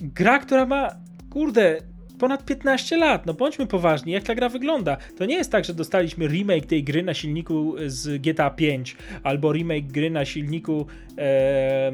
gra, 0.00 0.38
która 0.38 0.66
ma, 0.66 0.88
kurde, 1.30 1.78
ponad 2.18 2.44
15 2.44 2.96
lat. 2.96 3.26
No 3.26 3.34
bądźmy 3.34 3.66
poważni, 3.66 4.12
jak 4.12 4.24
ta 4.24 4.34
gra 4.34 4.48
wygląda. 4.48 4.96
To 5.18 5.24
nie 5.24 5.34
jest 5.34 5.52
tak, 5.52 5.64
że 5.64 5.74
dostaliśmy 5.74 6.26
remake 6.26 6.66
tej 6.66 6.84
gry 6.84 7.02
na 7.02 7.14
silniku 7.14 7.74
z 7.86 8.22
GTA 8.22 8.50
5 8.50 8.96
albo 9.22 9.52
remake 9.52 9.86
gry 9.86 10.10
na 10.10 10.24
silniku 10.24 10.86
e, 11.18 11.92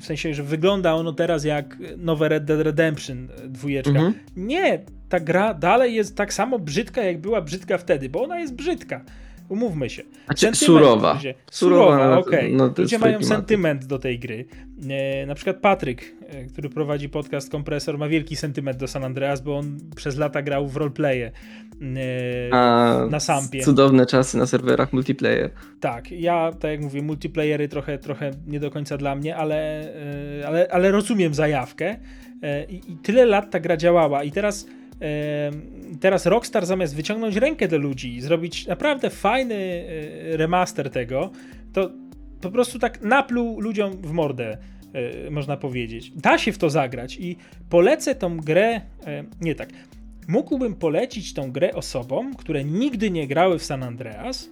w 0.00 0.04
sensie, 0.04 0.34
że 0.34 0.42
wygląda 0.42 0.94
ono 0.94 1.12
teraz 1.12 1.44
jak 1.44 1.78
nowe 1.96 2.28
Red 2.28 2.44
Dead 2.44 2.60
Redemption 2.60 3.28
dwójeczka. 3.44 3.90
Mhm. 3.90 4.14
Nie, 4.36 4.80
ta 5.08 5.20
gra 5.20 5.54
dalej 5.54 5.94
jest 5.94 6.16
tak 6.16 6.32
samo 6.32 6.58
brzydka, 6.58 7.02
jak 7.02 7.20
była 7.20 7.40
brzydka 7.40 7.78
wtedy, 7.78 8.08
bo 8.08 8.22
ona 8.22 8.40
jest 8.40 8.54
brzydka. 8.54 9.00
Umówmy 9.48 9.90
się. 9.90 10.02
Znaczy, 10.26 10.54
surowa. 10.56 11.14
ludzie- 11.14 11.34
Surowa 11.50 11.84
Surowa, 11.96 12.18
okej. 12.18 12.52
no 12.54 12.68
to 12.68 12.82
Ludzie 12.82 12.98
mają 12.98 13.12
twój 13.14 13.24
klimat. 13.24 13.38
sentyment 13.38 13.84
do 13.84 13.98
tej 13.98 14.18
gry. 14.18 14.44
E, 14.90 15.26
na 15.26 15.34
przykład 15.34 15.56
Patryk, 15.56 16.14
e, 16.28 16.44
który 16.44 16.68
prowadzi 16.70 17.08
podcast 17.08 17.50
Kompresor, 17.50 17.98
ma 17.98 18.08
wielki 18.08 18.36
sentyment 18.36 18.78
do 18.78 18.88
San 18.88 19.04
Andreas, 19.04 19.40
bo 19.40 19.58
on 19.58 19.78
przez 19.96 20.16
lata 20.16 20.42
grał 20.42 20.68
w 20.68 20.76
roleplaye. 20.76 21.30
E, 21.96 22.54
A 22.54 23.06
na 23.10 23.20
Sampie. 23.20 23.60
cudowne 23.62 24.06
czasy 24.06 24.38
na 24.38 24.46
serwerach 24.46 24.92
multiplayer. 24.92 25.50
tak, 25.80 26.10
ja, 26.10 26.52
tak 26.60 26.70
jak 26.70 26.80
mówię, 26.80 27.02
multiplayery 27.02 27.68
trochę, 27.68 27.98
trochę 27.98 28.30
nie 28.46 28.60
do 28.60 28.70
końca 28.70 28.96
dla 28.96 29.14
mnie, 29.14 29.36
ale, 29.36 29.80
e, 30.40 30.46
ale, 30.46 30.68
ale 30.70 30.90
rozumiem 30.90 31.34
zajawkę. 31.34 31.96
E, 32.42 32.64
I, 32.64 32.76
I 32.92 32.96
tyle 32.96 33.26
lat 33.26 33.50
ta 33.50 33.60
gra 33.60 33.76
działała. 33.76 34.24
I 34.24 34.30
teraz, 34.30 34.66
e, 35.02 35.50
teraz 36.00 36.26
Rockstar 36.26 36.66
zamiast 36.66 36.96
wyciągnąć 36.96 37.36
rękę 37.36 37.68
do 37.68 37.78
ludzi 37.78 38.14
i 38.16 38.20
zrobić 38.20 38.66
naprawdę 38.66 39.10
fajny 39.10 39.54
e, 39.54 40.36
remaster 40.36 40.90
tego, 40.90 41.30
to 41.72 41.90
po 42.40 42.50
prostu 42.50 42.78
tak 42.78 43.02
napluł 43.02 43.60
ludziom 43.60 43.92
w 44.02 44.12
mordę, 44.12 44.58
e, 45.26 45.30
można 45.30 45.56
powiedzieć. 45.56 46.10
Da 46.16 46.38
się 46.38 46.52
w 46.52 46.58
to 46.58 46.70
zagrać 46.70 47.16
i 47.20 47.36
polecę 47.70 48.14
tą 48.14 48.36
grę, 48.36 48.80
e, 49.06 49.24
nie 49.40 49.54
tak, 49.54 49.68
mógłbym 50.28 50.74
polecić 50.74 51.34
tą 51.34 51.52
grę 51.52 51.72
osobom, 51.74 52.34
które 52.34 52.64
nigdy 52.64 53.10
nie 53.10 53.26
grały 53.26 53.58
w 53.58 53.64
San 53.64 53.82
Andreas, 53.82 54.50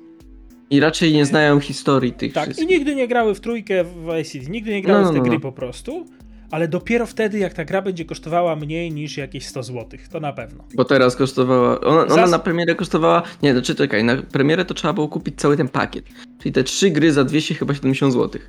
I 0.71 0.81
raczej 0.81 1.13
nie 1.13 1.25
znają 1.25 1.61
historii 1.61 2.13
tych 2.13 2.33
tak, 2.33 2.45
i 2.51 2.53
wszystkich. 2.55 2.79
nigdy 2.79 2.95
nie 2.95 3.09
grały 3.09 3.35
w 3.35 3.41
trójkę 3.41 3.85
w 3.85 3.95
Vice 4.05 4.25
City, 4.31 4.51
nigdy 4.51 4.71
nie 4.71 4.83
grały 4.83 5.03
No, 5.03 5.07
w 5.09 5.13
te 5.13 5.19
no, 5.19 5.25
no. 5.25 5.31
gry 5.31 5.41
po 5.41 5.53
prostu, 5.53 6.07
ale 6.51 6.69
dopiero 6.69 7.07
wtedy, 7.07 7.39
jak 7.39 7.55
ta 7.55 7.65
gra 7.65 7.83
będzie 7.83 8.05
kosztowała 8.05 8.57
mniej 8.57 8.93
niż 8.93 9.17
jakieś 9.17 9.47
100 9.47 9.63
zł, 9.63 9.99
to 10.13 10.21
na 10.21 10.33
pewno. 10.33 10.65
Bo 10.75 10.85
teraz 10.85 11.17
kosztowała. 11.17 11.81
Ona, 11.81 12.07
ona 12.07 12.27
Zas- 12.27 12.31
na 12.31 12.39
premierę 12.39 12.75
kosztowała. 12.75 13.23
Nie, 13.43 13.53
znaczy 13.53 13.75
czekaj, 13.75 14.05
na 14.05 14.17
premierę 14.23 14.65
to 14.65 14.75
trzeba 14.75 14.95
było 14.95 15.09
kupić 15.09 15.35
cały 15.37 15.57
ten 15.57 15.69
pakiet. 15.69 16.05
Czyli 16.39 16.53
te 16.53 16.65
trzy 16.65 16.91
gry 16.91 17.13
za 17.13 17.25
270 17.25 18.13
zł. 18.13 18.41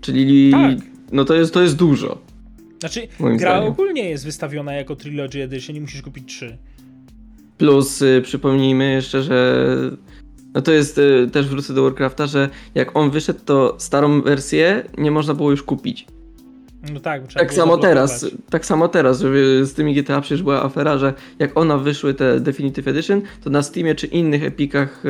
Czyli. 0.00 0.50
Tak. 0.50 0.78
No 1.12 1.24
to 1.24 1.34
jest, 1.34 1.54
to 1.54 1.62
jest 1.62 1.76
dużo. 1.76 2.18
Znaczy, 2.80 3.08
gra 3.20 3.36
zdaniem. 3.38 3.68
ogólnie 3.72 4.10
jest 4.10 4.24
wystawiona 4.24 4.72
jako 4.72 4.96
Trilogy 4.96 5.42
Edition 5.42 5.76
i 5.76 5.80
musisz 5.80 6.02
kupić 6.02 6.24
trzy. 6.28 6.56
Plus 7.58 8.02
y, 8.02 8.20
przypomnijmy 8.24 8.92
jeszcze, 8.92 9.22
że. 9.22 9.66
No 10.54 10.62
to 10.62 10.72
jest 10.72 10.98
y, 10.98 11.28
też 11.32 11.48
wrócę 11.48 11.74
do 11.74 11.82
Warcrafta, 11.82 12.26
że 12.26 12.48
jak 12.74 12.96
on 12.96 13.10
wyszedł, 13.10 13.40
to 13.44 13.74
starą 13.78 14.22
wersję 14.22 14.82
nie 14.98 15.10
można 15.10 15.34
było 15.34 15.50
już 15.50 15.62
kupić. 15.62 16.06
No 16.92 17.00
tak, 17.00 17.22
Tak 17.32 17.54
samo 17.54 17.78
teraz, 17.78 18.26
tak 18.50 18.66
samo 18.66 18.88
teraz, 18.88 19.18
z 19.62 19.74
tymi 19.74 19.94
GTA 19.94 20.20
przecież 20.20 20.42
była 20.42 20.62
afera, 20.62 20.98
że 20.98 21.14
jak 21.38 21.58
ona 21.58 21.78
wyszły 21.78 22.14
te 22.14 22.40
Definitive 22.40 22.88
Edition, 22.88 23.22
to 23.44 23.50
na 23.50 23.62
Steamie 23.62 23.94
czy 23.94 24.06
innych 24.06 24.44
epikach, 24.44 25.02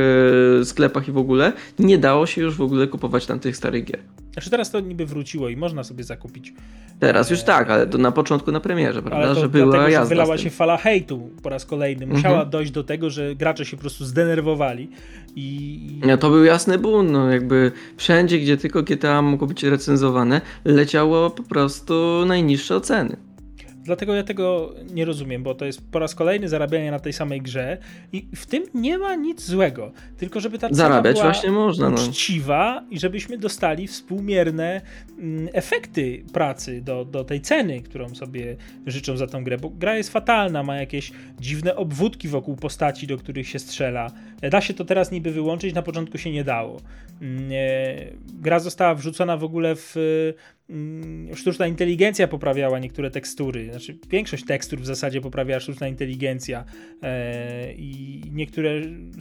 e, 0.61 0.65
sklepach 0.65 1.09
i 1.09 1.13
w 1.13 1.19
ogóle 1.19 1.53
nie 1.79 1.99
dało 1.99 2.27
się 2.27 2.43
już 2.43 2.57
w 2.57 2.63
ogóle 2.63 2.87
kupować 2.87 3.27
tam 3.27 3.41
tych 3.41 3.57
starych 3.57 3.85
gier. 3.85 4.01
Znaczy 4.33 4.51
teraz 4.51 4.71
to 4.71 4.81
niby 4.81 5.07
wróciło 5.07 5.49
i 5.49 5.57
można 5.57 5.85
sobie 5.85 6.05
zakupić. 6.05 6.55
Teraz 7.01 7.31
już 7.31 7.43
tak, 7.43 7.71
ale 7.71 7.87
to 7.87 7.99
na 7.99 8.13
początku 8.13 8.53
na 8.53 8.61
premierze, 8.61 9.03
prawda, 9.03 9.27
Ale 9.27 9.35
to 9.35 9.41
że 9.41 9.49
była 9.49 9.65
dlatego, 9.65 9.85
że 9.87 9.93
jazda 9.93 10.09
wylała 10.09 10.37
z 10.37 10.41
się 10.41 10.51
fala 10.51 10.77
hejtu 10.77 11.31
po 11.43 11.49
raz 11.49 11.67
kolejny. 11.67 12.07
Musiała 12.07 12.35
Mhm. 12.35 12.51
dojść 12.51 12.73
do 12.73 12.85
tego, 12.85 13.11
że 13.11 13.35
gracze 13.35 13.65
się 13.65 13.77
po 13.77 13.81
prostu 13.81 14.05
zdenerwowali 14.05 14.89
i... 15.37 15.81
No, 16.07 16.17
to 16.17 16.31
był 16.31 16.45
jasny 16.45 16.79
bunt, 16.79 17.11
no 17.11 17.31
jakby 17.31 17.73
wszędzie, 17.97 18.39
gdzie 18.39 18.57
tylko 18.57 18.83
GTA 18.83 19.23
mogło 19.23 19.47
być 19.47 19.63
recenzowane, 19.65 20.41
leciało 20.65 21.31
po 21.31 21.43
prostu 21.43 21.62
najniższe 22.27 22.77
oceny. 22.77 23.17
Dlatego 23.85 24.15
ja 24.15 24.23
tego 24.23 24.75
nie 24.93 25.05
rozumiem, 25.05 25.43
bo 25.43 25.55
to 25.55 25.65
jest 25.65 25.91
po 25.91 25.99
raz 25.99 26.15
kolejny 26.15 26.49
zarabianie 26.49 26.91
na 26.91 26.99
tej 26.99 27.13
samej 27.13 27.41
grze 27.41 27.79
i 28.13 28.29
w 28.37 28.47
tym 28.47 28.65
nie 28.75 28.99
ma 28.99 29.15
nic 29.15 29.43
złego. 29.43 29.93
Tylko 30.19 30.41
żeby 30.41 30.59
ta 30.59 30.69
Zarabiać 30.71 31.17
była 31.17 31.25
właśnie 31.25 31.51
można, 31.51 31.91
no. 31.91 32.05
uczciwa 32.05 32.85
i 32.91 32.99
żebyśmy 32.99 33.39
dostali 33.39 33.87
współmierne 33.87 34.81
mm, 35.19 35.49
efekty 35.53 36.25
pracy 36.33 36.81
do, 36.81 37.05
do 37.05 37.25
tej 37.25 37.41
ceny, 37.41 37.83
którą 37.83 38.15
sobie 38.15 38.57
życzą 38.87 39.17
za 39.17 39.27
tą 39.27 39.45
grę, 39.45 39.59
bo 39.59 39.71
gra 39.71 39.97
jest 39.97 40.11
fatalna, 40.11 40.63
ma 40.63 40.77
jakieś 40.77 41.13
dziwne 41.41 41.77
obwódki 41.77 42.29
wokół 42.29 42.57
postaci, 42.57 43.07
do 43.07 43.17
których 43.17 43.49
się 43.49 43.59
strzela. 43.59 44.11
Da 44.51 44.61
się 44.61 44.75
to 44.75 44.85
teraz 44.85 45.11
niby 45.11 45.31
wyłączyć, 45.31 45.75
na 45.75 45.83
początku 45.83 46.19
się 46.19 46.31
nie 46.31 46.45
dało. 46.45 46.81
Mm, 47.21 47.51
e, 47.53 47.55
Gra 48.41 48.59
została 48.59 48.95
wrzucona 48.95 49.37
w 49.37 49.45
ogóle 49.45 49.77
w 49.77 49.95
mm, 50.71 51.37
sztuczna 51.37 51.67
inteligencja 51.67 52.29
poprawiała 52.29 52.79
niektóre 52.79 53.11
tekstury, 53.11 53.71
znaczy 53.71 53.99
większość 54.11 54.45
tekstur 54.45 54.81
w 54.81 54.87
zasadzie 54.87 55.21
poprawiała 55.21 55.61
sztuczna 55.61 55.89
inteligencja 55.89 56.65
e, 57.03 57.73
i 57.73 58.23
niektóre 58.33 58.71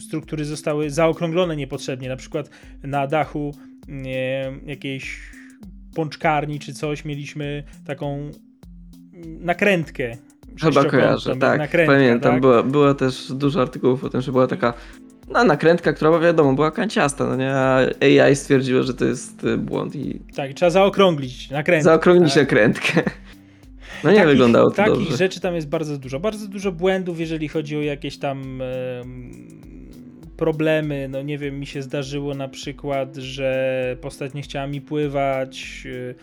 struktury 0.00 0.44
zostały 0.44 0.90
zaokrąglone 0.90 1.56
niepotrzebnie, 1.56 2.08
na 2.08 2.16
przykład 2.16 2.50
na 2.82 3.06
dachu 3.06 3.54
nie, 3.88 4.52
jakiejś 4.66 5.20
pączkarni 5.94 6.58
czy 6.58 6.74
coś 6.74 7.04
mieliśmy 7.04 7.62
taką 7.86 8.14
mm, 8.16 9.44
nakrętkę. 9.44 10.16
Chyba 10.60 10.84
kojarzę, 10.84 11.36
tak, 11.36 11.58
nakrętka, 11.58 11.94
pamiętam, 11.94 12.32
tak? 12.32 12.40
Była, 12.40 12.62
była 12.62 12.94
też 12.94 13.32
dużo 13.32 13.62
artykułów 13.62 14.04
o 14.04 14.08
tym, 14.08 14.20
że 14.20 14.32
była 14.32 14.46
taka 14.46 14.74
no, 15.32 15.44
nakrętka, 15.44 15.92
która 15.92 16.18
wiadomo, 16.18 16.52
była 16.52 16.70
kanciasta, 16.70 17.26
no 17.26 17.36
nie, 17.36 17.50
a 17.54 17.78
AI 18.00 18.36
stwierdziło, 18.36 18.82
że 18.82 18.94
to 18.94 19.04
jest 19.04 19.44
y, 19.44 19.56
błąd 19.58 19.96
i 19.96 20.20
Tak, 20.34 20.52
trzeba 20.52 20.70
zaokrąglić 20.70 21.50
nakrętkę. 21.50 21.84
zaokrąglić 21.84 22.34
tak. 22.34 22.42
nakrętkę. 22.42 23.02
No 24.04 24.10
nie 24.10 24.16
Takich- 24.16 24.26
wyglądało 24.30 24.70
to 24.70 24.76
Takich 24.76 24.94
dobrze. 24.94 25.16
rzeczy 25.16 25.40
tam 25.40 25.54
jest 25.54 25.68
bardzo 25.68 25.98
dużo. 25.98 26.20
Bardzo 26.20 26.48
dużo 26.48 26.72
błędów, 26.72 27.20
jeżeli 27.20 27.48
chodzi 27.48 27.76
o 27.76 27.82
jakieś 27.82 28.18
tam 28.18 28.62
em, 28.62 29.30
problemy. 30.36 31.08
No 31.10 31.22
nie 31.22 31.38
wiem, 31.38 31.60
mi 31.60 31.66
się 31.66 31.82
zdarzyło 31.82 32.34
na 32.34 32.48
przykład, 32.48 33.16
że 33.16 33.96
postać 34.00 34.34
nie 34.34 34.42
chciała 34.42 34.66
mi 34.66 34.80
pływać, 34.80 35.86
e, 36.10 36.14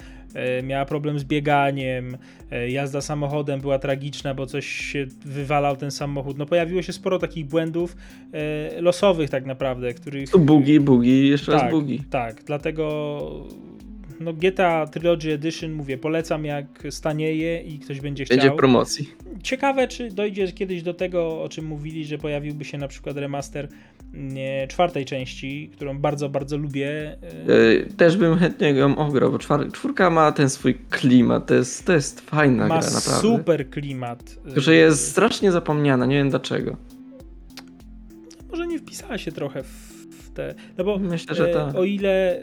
miała 0.63 0.85
problem 0.85 1.19
z 1.19 1.23
bieganiem, 1.23 2.17
e, 2.51 2.69
jazda 2.69 3.01
samochodem 3.01 3.61
była 3.61 3.79
tragiczna, 3.79 4.33
bo 4.33 4.45
coś 4.45 4.67
się 4.67 5.05
wywalał 5.25 5.75
ten 5.75 5.91
samochód. 5.91 6.37
No 6.37 6.45
pojawiło 6.45 6.81
się 6.81 6.93
sporo 6.93 7.19
takich 7.19 7.45
błędów 7.45 7.95
e, 8.33 8.81
losowych 8.81 9.29
tak 9.29 9.45
naprawdę, 9.45 9.93
których... 9.93 10.29
Tu 10.29 10.39
bugi, 10.39 10.79
bugi, 10.79 11.27
jeszcze 11.27 11.51
raz 11.51 11.61
tak, 11.61 11.71
bugi. 11.71 11.99
Tak, 12.09 12.43
dlatego 12.43 13.19
no 14.19 14.33
GTA 14.33 14.87
Trilogy 14.87 15.31
Edition, 15.33 15.71
mówię, 15.73 15.97
polecam 15.97 16.45
jak 16.45 16.65
stanieje 16.89 17.61
i 17.61 17.79
ktoś 17.79 18.01
będzie 18.01 18.25
chciał. 18.25 18.37
Będzie 18.37 18.51
w 18.51 18.55
promocji. 18.55 19.09
Ciekawe, 19.43 19.87
czy 19.87 20.09
dojdzie 20.11 20.51
kiedyś 20.51 20.83
do 20.83 20.93
tego, 20.93 21.41
o 21.43 21.49
czym 21.49 21.65
mówili, 21.65 22.05
że 22.05 22.17
pojawiłby 22.17 22.65
się 22.65 22.77
na 22.77 22.87
przykład 22.87 23.17
remaster 23.17 23.67
nie, 24.13 24.67
czwartej 24.69 25.05
części, 25.05 25.69
którą 25.73 25.99
bardzo, 25.99 26.29
bardzo 26.29 26.57
lubię. 26.57 27.17
E, 27.49 27.53
Y, 27.53 27.87
Też 27.97 28.17
bym 28.17 28.37
chętnie 28.37 28.69
ją 28.69 28.97
ograł, 28.97 29.31
bo 29.31 29.37
czwar- 29.37 29.71
czwórka 29.71 30.09
ma 30.09 30.31
ten 30.31 30.49
swój 30.49 30.75
klimat, 30.89 31.47
to 31.47 31.53
jest, 31.53 31.85
to 31.85 31.93
jest 31.93 32.21
fajna 32.21 32.67
Ma 32.67 32.79
gra, 32.79 32.89
naprawdę. 32.91 33.21
super 33.21 33.69
klimat. 33.69 34.37
E, 34.57 34.61
że 34.61 34.75
jest 34.75 35.07
strasznie 35.07 35.51
zapomniana, 35.51 36.05
nie 36.05 36.15
wiem 36.15 36.29
dlaczego. 36.29 36.77
Może 38.51 38.67
nie 38.67 38.79
wpisała 38.79 39.17
się 39.17 39.31
trochę 39.31 39.63
w 39.63 40.29
te. 40.33 40.55
No 40.77 40.83
bo 40.83 40.97
Myślę, 40.99 41.35
że 41.35 41.49
e, 41.49 41.53
tak. 41.53 41.75
o 41.75 41.83
ile 41.83 42.37
e, 42.37 42.41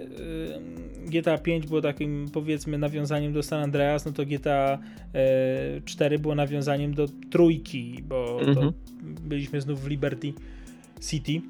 GTA 1.07 1.38
5 1.38 1.66
było 1.66 1.81
takim 1.81 2.27
powiedzmy 2.33 2.79
nawiązaniem 2.79 3.33
do 3.33 3.42
San 3.42 3.62
Andreas, 3.62 4.07
no 4.07 4.12
to 4.12 4.25
GTA 4.27 4.79
e, 5.14 5.81
4 5.85 6.19
było 6.19 6.35
nawiązaniem 6.35 6.95
do 6.95 7.07
trójki, 7.31 8.03
bo 8.09 8.40
Mhm. 8.40 8.73
byliśmy 9.03 9.61
znów 9.61 9.85
w 9.85 9.87
Liberty 9.88 10.33
City. 11.11 11.40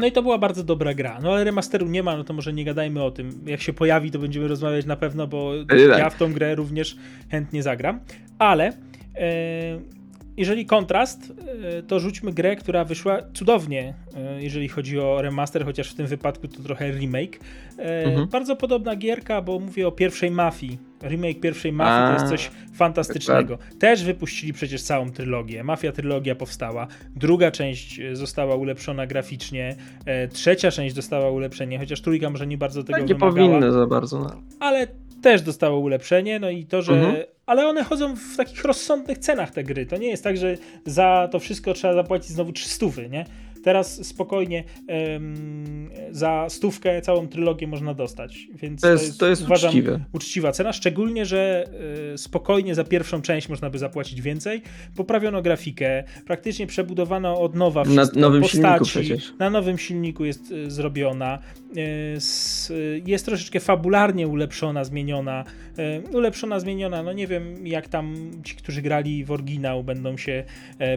No 0.00 0.06
i 0.06 0.12
to 0.12 0.22
była 0.22 0.38
bardzo 0.38 0.64
dobra 0.64 0.94
gra. 0.94 1.20
No 1.22 1.32
ale 1.32 1.44
remasteru 1.44 1.86
nie 1.86 2.02
ma, 2.02 2.16
no 2.16 2.24
to 2.24 2.32
może 2.34 2.52
nie 2.52 2.64
gadajmy 2.64 3.02
o 3.02 3.10
tym. 3.10 3.40
Jak 3.46 3.60
się 3.60 3.72
pojawi, 3.72 4.10
to 4.10 4.18
będziemy 4.18 4.48
rozmawiać 4.48 4.86
na 4.86 4.96
pewno, 4.96 5.26
bo 5.26 5.52
Pewnie 5.68 5.88
tak. 5.88 5.98
ja 5.98 6.10
w 6.10 6.16
tą 6.18 6.32
grę 6.32 6.54
również 6.54 6.96
chętnie 7.30 7.62
zagram. 7.62 8.00
Ale 8.38 8.72
e, 9.16 9.80
jeżeli 10.36 10.66
kontrast, 10.66 11.32
e, 11.78 11.82
to 11.82 12.00
rzućmy 12.00 12.32
grę, 12.32 12.56
która 12.56 12.84
wyszła 12.84 13.18
cudownie, 13.34 13.94
e, 14.16 14.42
jeżeli 14.42 14.68
chodzi 14.68 14.98
o 15.00 15.22
remaster, 15.22 15.64
chociaż 15.64 15.90
w 15.90 15.94
tym 15.94 16.06
wypadku 16.06 16.48
to 16.48 16.62
trochę 16.62 16.90
remake. 16.92 17.38
E, 17.78 18.04
Mhm. 18.04 18.28
Bardzo 18.28 18.56
podobna 18.56 18.96
gierka, 18.96 19.42
bo 19.42 19.58
mówię 19.58 19.88
o 19.88 19.92
pierwszej 19.92 20.30
mafii. 20.30 20.78
Remake 21.02 21.40
pierwszej 21.40 21.72
mafii 21.72 22.06
to 22.06 22.10
A, 22.10 22.12
jest 22.12 22.28
coś 22.28 22.50
fantastycznego. 22.74 23.58
Też 23.78 24.04
wypuścili 24.04 24.52
przecież 24.52 24.82
całą 24.82 25.10
trylogię. 25.12 25.64
Mafia 25.64 25.92
trylogia 25.92 26.34
powstała. 26.34 26.86
Druga 27.16 27.50
część 27.50 28.00
została 28.12 28.54
ulepszona 28.56 29.06
graficznie. 29.06 29.76
E, 30.06 30.28
Trzecia 30.28 30.70
część 30.70 30.94
dostała 30.94 31.30
ulepszenie, 31.30 31.78
chociaż 31.78 32.00
trójka 32.00 32.30
może 32.30 32.46
nie 32.46 32.58
bardzo 32.58 32.82
tego 32.84 32.98
Tak 32.98 33.08
nie 33.08 33.14
wymagała 33.14 33.48
powinny 33.48 33.72
za 33.72 33.86
bardzo. 33.86 34.18
No. 34.18 34.42
ale 34.60 34.86
też 35.22 35.42
dostało 35.42 35.78
ulepszenie, 35.78 36.40
no 36.40 36.50
i 36.50 36.66
to, 36.66 36.82
że. 36.82 36.92
Mhm. 36.92 37.16
Ale 37.50 37.68
one 37.68 37.84
chodzą 37.84 38.16
w 38.16 38.36
takich 38.36 38.64
rozsądnych 38.64 39.18
cenach 39.18 39.50
te 39.50 39.64
gry. 39.64 39.86
To 39.86 39.96
nie 39.96 40.08
jest 40.08 40.24
tak, 40.24 40.36
że 40.36 40.56
za 40.86 41.28
to 41.32 41.38
wszystko 41.38 41.74
trzeba 41.74 41.94
zapłacić 41.94 42.30
znowu 42.30 42.52
300, 42.52 42.86
nie? 43.10 43.24
Teraz 43.64 44.06
spokojnie 44.06 44.64
em, 44.88 45.90
za 46.10 46.46
stówkę 46.48 47.00
całą 47.02 47.28
trylogię 47.28 47.66
można 47.66 47.94
dostać. 47.94 48.38
Więc 48.54 48.80
To 48.80 48.92
jest- 48.92 49.20
to 49.20 49.26
jest 49.28 49.42
uważam, 49.42 49.68
uczciwe. 49.70 50.00
uczciwa 50.12 50.52
cena, 50.52 50.72
szczególnie, 50.72 51.26
że 51.26 51.64
e, 52.14 52.18
spokojnie 52.18 52.74
za 52.74 52.84
pierwszą 52.84 53.22
część 53.22 53.48
można 53.48 53.70
by 53.70 53.78
zapłacić 53.78 54.22
więcej. 54.22 54.62
Poprawiono 54.96 55.42
grafikę, 55.42 56.04
praktycznie 56.26 56.66
przebudowano 56.66 57.40
od 57.40 57.54
nowa 57.54 57.84
Na 57.84 58.04
nowym 58.16 58.44
silniku 58.44 58.78
postaci, 58.78 58.90
przecież. 58.90 59.32
na 59.38 59.50
nowym 59.50 59.78
silniku 59.78 60.24
jest 60.24 60.52
e, 60.66 60.70
zrobiona. 60.70 61.38
E, 61.76 61.80
Jest 63.06 63.26
troszeczkę 63.26 63.60
fabularnie 63.60 64.28
ulepszona, 64.28 64.84
zmieniona. 64.84 65.44
Ulepszona, 66.12 66.60
zmieniona. 66.60 67.02
No 67.02 67.12
nie 67.12 67.26
wiem, 67.26 67.66
jak 67.66 67.88
tam 67.88 68.14
ci, 68.44 68.54
którzy 68.54 68.82
grali 68.82 69.24
w 69.24 69.30
oryginał, 69.30 69.84
będą 69.84 70.16
się 70.16 70.44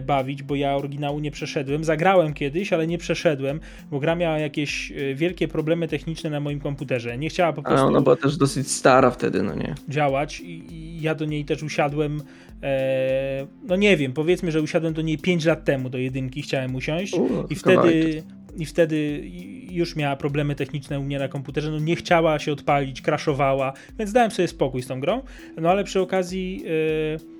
bawić, 0.06 0.43
bo 0.43 0.56
ja 0.56 0.76
oryginału 0.76 1.19
nie 1.19 1.32
przeszedłem. 1.32 1.84
Zagrałem 1.84 2.34
kiedyś, 2.34 2.53
ale 2.74 2.88
nie 2.88 2.98
przeszedłem, 2.98 3.60
bo 3.92 4.00
gra 4.00 4.16
miała 4.16 4.39
jakieś 4.39 4.92
e, 4.92 5.16
wielkie 5.16 5.48
problemy 5.48 5.88
techniczne 5.88 6.30
na 6.30 6.39
moim 6.39 6.60
komputerze. 6.60 7.18
Nie 7.18 7.30
chciała 7.30 7.54
po 7.54 7.63
prostu 7.63 7.88
ona 7.88 8.02
była 8.02 8.16
też 8.16 8.38
dosyć 8.38 8.72
stara 8.72 9.12
wtedy, 9.12 9.44
no 9.44 9.56
nie. 9.56 9.76
działać 9.89 10.39
i, 10.39 10.74
i 10.74 11.02
ja 11.02 11.16
do 11.16 11.26
niej 11.26 11.46
też 11.46 11.63
usiadłem. 11.63 12.22
E, 12.63 13.48
no 13.63 13.76
nie 13.76 13.98
wiem, 13.98 14.13
powiedzmy, 14.13 14.52
że 14.52 14.62
usiadłem 14.62 14.94
do 14.94 15.02
niej 15.02 15.18
5 15.18 15.46
lat 15.46 15.66
temu, 15.66 15.89
do 15.89 15.98
jedynki 15.98 16.42
chciałem 16.42 16.76
usiąść 16.76 17.13
U, 17.13 17.30
i 17.50 17.56
wtedy, 17.56 18.24
i 18.58 18.66
wtedy 18.66 19.24
już 19.72 19.96
miała 19.96 20.16
problemy 20.16 20.56
techniczne 20.56 21.00
u 21.00 21.04
mnie 21.04 21.20
na 21.20 21.28
komputerze, 21.28 21.72
no 21.72 21.80
nie 21.80 21.96
chciała 21.96 22.39
się 22.39 22.52
odpalić, 22.52 23.02
crashowała, 23.02 23.74
więc 24.00 24.12
dałem 24.12 24.32
sobie 24.32 24.48
spokój 24.48 24.82
z 24.82 24.88
tą 24.88 25.00
grą, 25.00 25.22
no 25.58 25.70
ale 25.70 25.84
przy 25.84 26.02
okazji 26.02 26.63
e, 26.66 27.33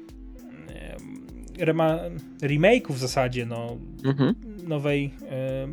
rema, 1.60 2.00
remake'u 2.42 2.94
w 2.94 2.98
zasadzie, 2.98 3.46
no 3.46 3.78
Mhm. 4.06 4.36
nowej 4.68 5.12
e, 5.32 5.68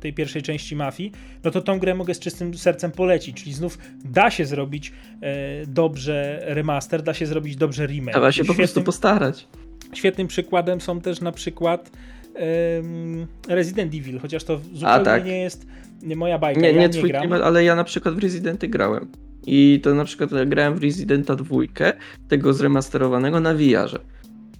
tej 0.00 0.12
pierwszej 0.12 0.42
części 0.42 0.76
Mafii, 0.76 1.12
no 1.44 1.50
to 1.50 1.60
tą 1.62 1.78
grę 1.78 1.94
mogę 1.94 2.14
z 2.14 2.18
czystym 2.18 2.54
sercem 2.58 2.90
polecić, 2.90 3.42
czyli 3.42 3.52
znów 3.54 3.78
da 4.04 4.30
się 4.30 4.44
zrobić 4.44 4.92
e, 5.22 5.66
dobrze 5.66 6.40
remaster, 6.44 7.02
da 7.02 7.14
się 7.14 7.26
zrobić 7.26 7.56
dobrze 7.56 7.86
remake. 7.86 8.12
Trzeba 8.14 8.32
się 8.32 8.44
po 8.44 8.54
prostu 8.54 8.80
Świetnym- 8.80 8.84
postarać. 8.84 9.48
Świetnym 9.94 10.26
przykładem 10.26 10.80
są 10.80 11.00
też 11.00 11.20
na 11.20 11.32
przykład 11.32 11.90
em, 12.34 13.26
Resident 13.48 13.94
Evil, 13.94 14.18
chociaż 14.20 14.44
to 14.44 14.60
zupełnie 14.72 15.04
tak. 15.04 15.24
nie 15.24 15.38
jest 15.40 15.66
nie 16.02 16.16
moja 16.16 16.38
bajka, 16.38 16.60
Nie, 16.60 16.66
ja 16.66 16.72
nie 16.72 16.78
nie 16.80 16.88
twój 16.88 17.10
klimat, 17.10 17.42
ale 17.42 17.64
ja 17.64 17.74
na 17.76 17.84
przykład 17.84 18.14
w 18.14 18.18
Residenty 18.18 18.68
grałem. 18.68 19.06
I 19.46 19.80
to 19.82 19.94
na 19.94 20.04
przykład 20.04 20.30
grałem 20.48 20.74
w 20.74 20.82
Residenta 20.82 21.36
dwójkę, 21.36 21.92
tego 22.28 22.52
zremasterowanego 22.52 23.40
na 23.40 23.54
VR-ze. 23.54 23.98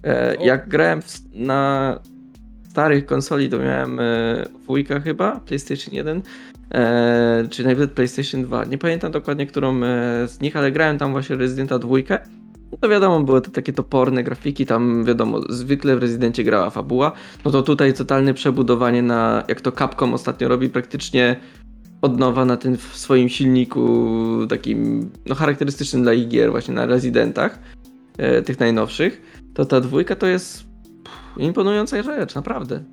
E, 0.03 0.35
jak 0.45 0.69
grałem 0.69 0.99
na 1.33 1.99
starych 2.69 3.05
konsoli, 3.05 3.49
to 3.49 3.59
miałem 3.59 3.99
e, 3.99 4.45
dwójka 4.63 4.99
chyba, 4.99 5.39
PlayStation 5.39 5.93
1. 5.93 6.21
e, 6.71 7.47
czy 7.49 7.63
nawet 7.63 7.91
PlayStation 7.91 8.43
2. 8.43 8.65
Nie 8.65 8.77
pamiętam 8.77 9.11
dokładnie, 9.11 9.47
którą 9.47 9.79
z 10.27 10.41
nich, 10.41 10.55
ale 10.55 10.71
grałem 10.71 10.97
tam 10.97 11.11
właśnie 11.11 11.35
Residenta 11.35 11.79
2. 11.79 11.97
No 12.71 12.77
to 12.81 12.89
wiadomo, 12.89 13.23
były 13.23 13.41
to 13.41 13.51
takie 13.51 13.73
toporne 13.73 14.23
grafiki, 14.23 14.65
tam 14.65 15.05
wiadomo, 15.05 15.41
zwykle 15.49 15.95
w 15.95 15.99
Rezydencie 15.99 16.43
grała 16.43 16.69
fabuła. 16.69 17.11
No 17.45 17.51
to 17.51 17.61
tutaj 17.61 17.93
totalne 17.93 18.33
przebudowanie 18.33 19.01
na, 19.01 19.43
jak 19.47 19.61
to 19.61 19.71
Capcom 19.71 20.13
ostatnio 20.13 20.47
robi, 20.47 20.69
praktycznie 20.69 21.35
od 22.01 22.19
nowa 22.19 22.45
na 22.45 22.57
tym 22.57 22.77
swoim 22.77 23.29
silniku 23.29 24.07
takim, 24.49 25.09
no 25.25 25.35
charakterystycznym 25.35 26.03
dla 26.03 26.13
igier 26.13 26.51
właśnie 26.51 26.73
na 26.73 26.85
Residentach, 26.85 27.59
tych 28.45 28.59
najnowszych, 28.59 29.21
to 29.53 29.65
ta 29.65 29.81
dwójka 29.81 30.15
to 30.15 30.27
jest 30.27 30.63
imponująca 31.37 32.03
rzecz, 32.03 32.35
naprawdę. 32.35 32.83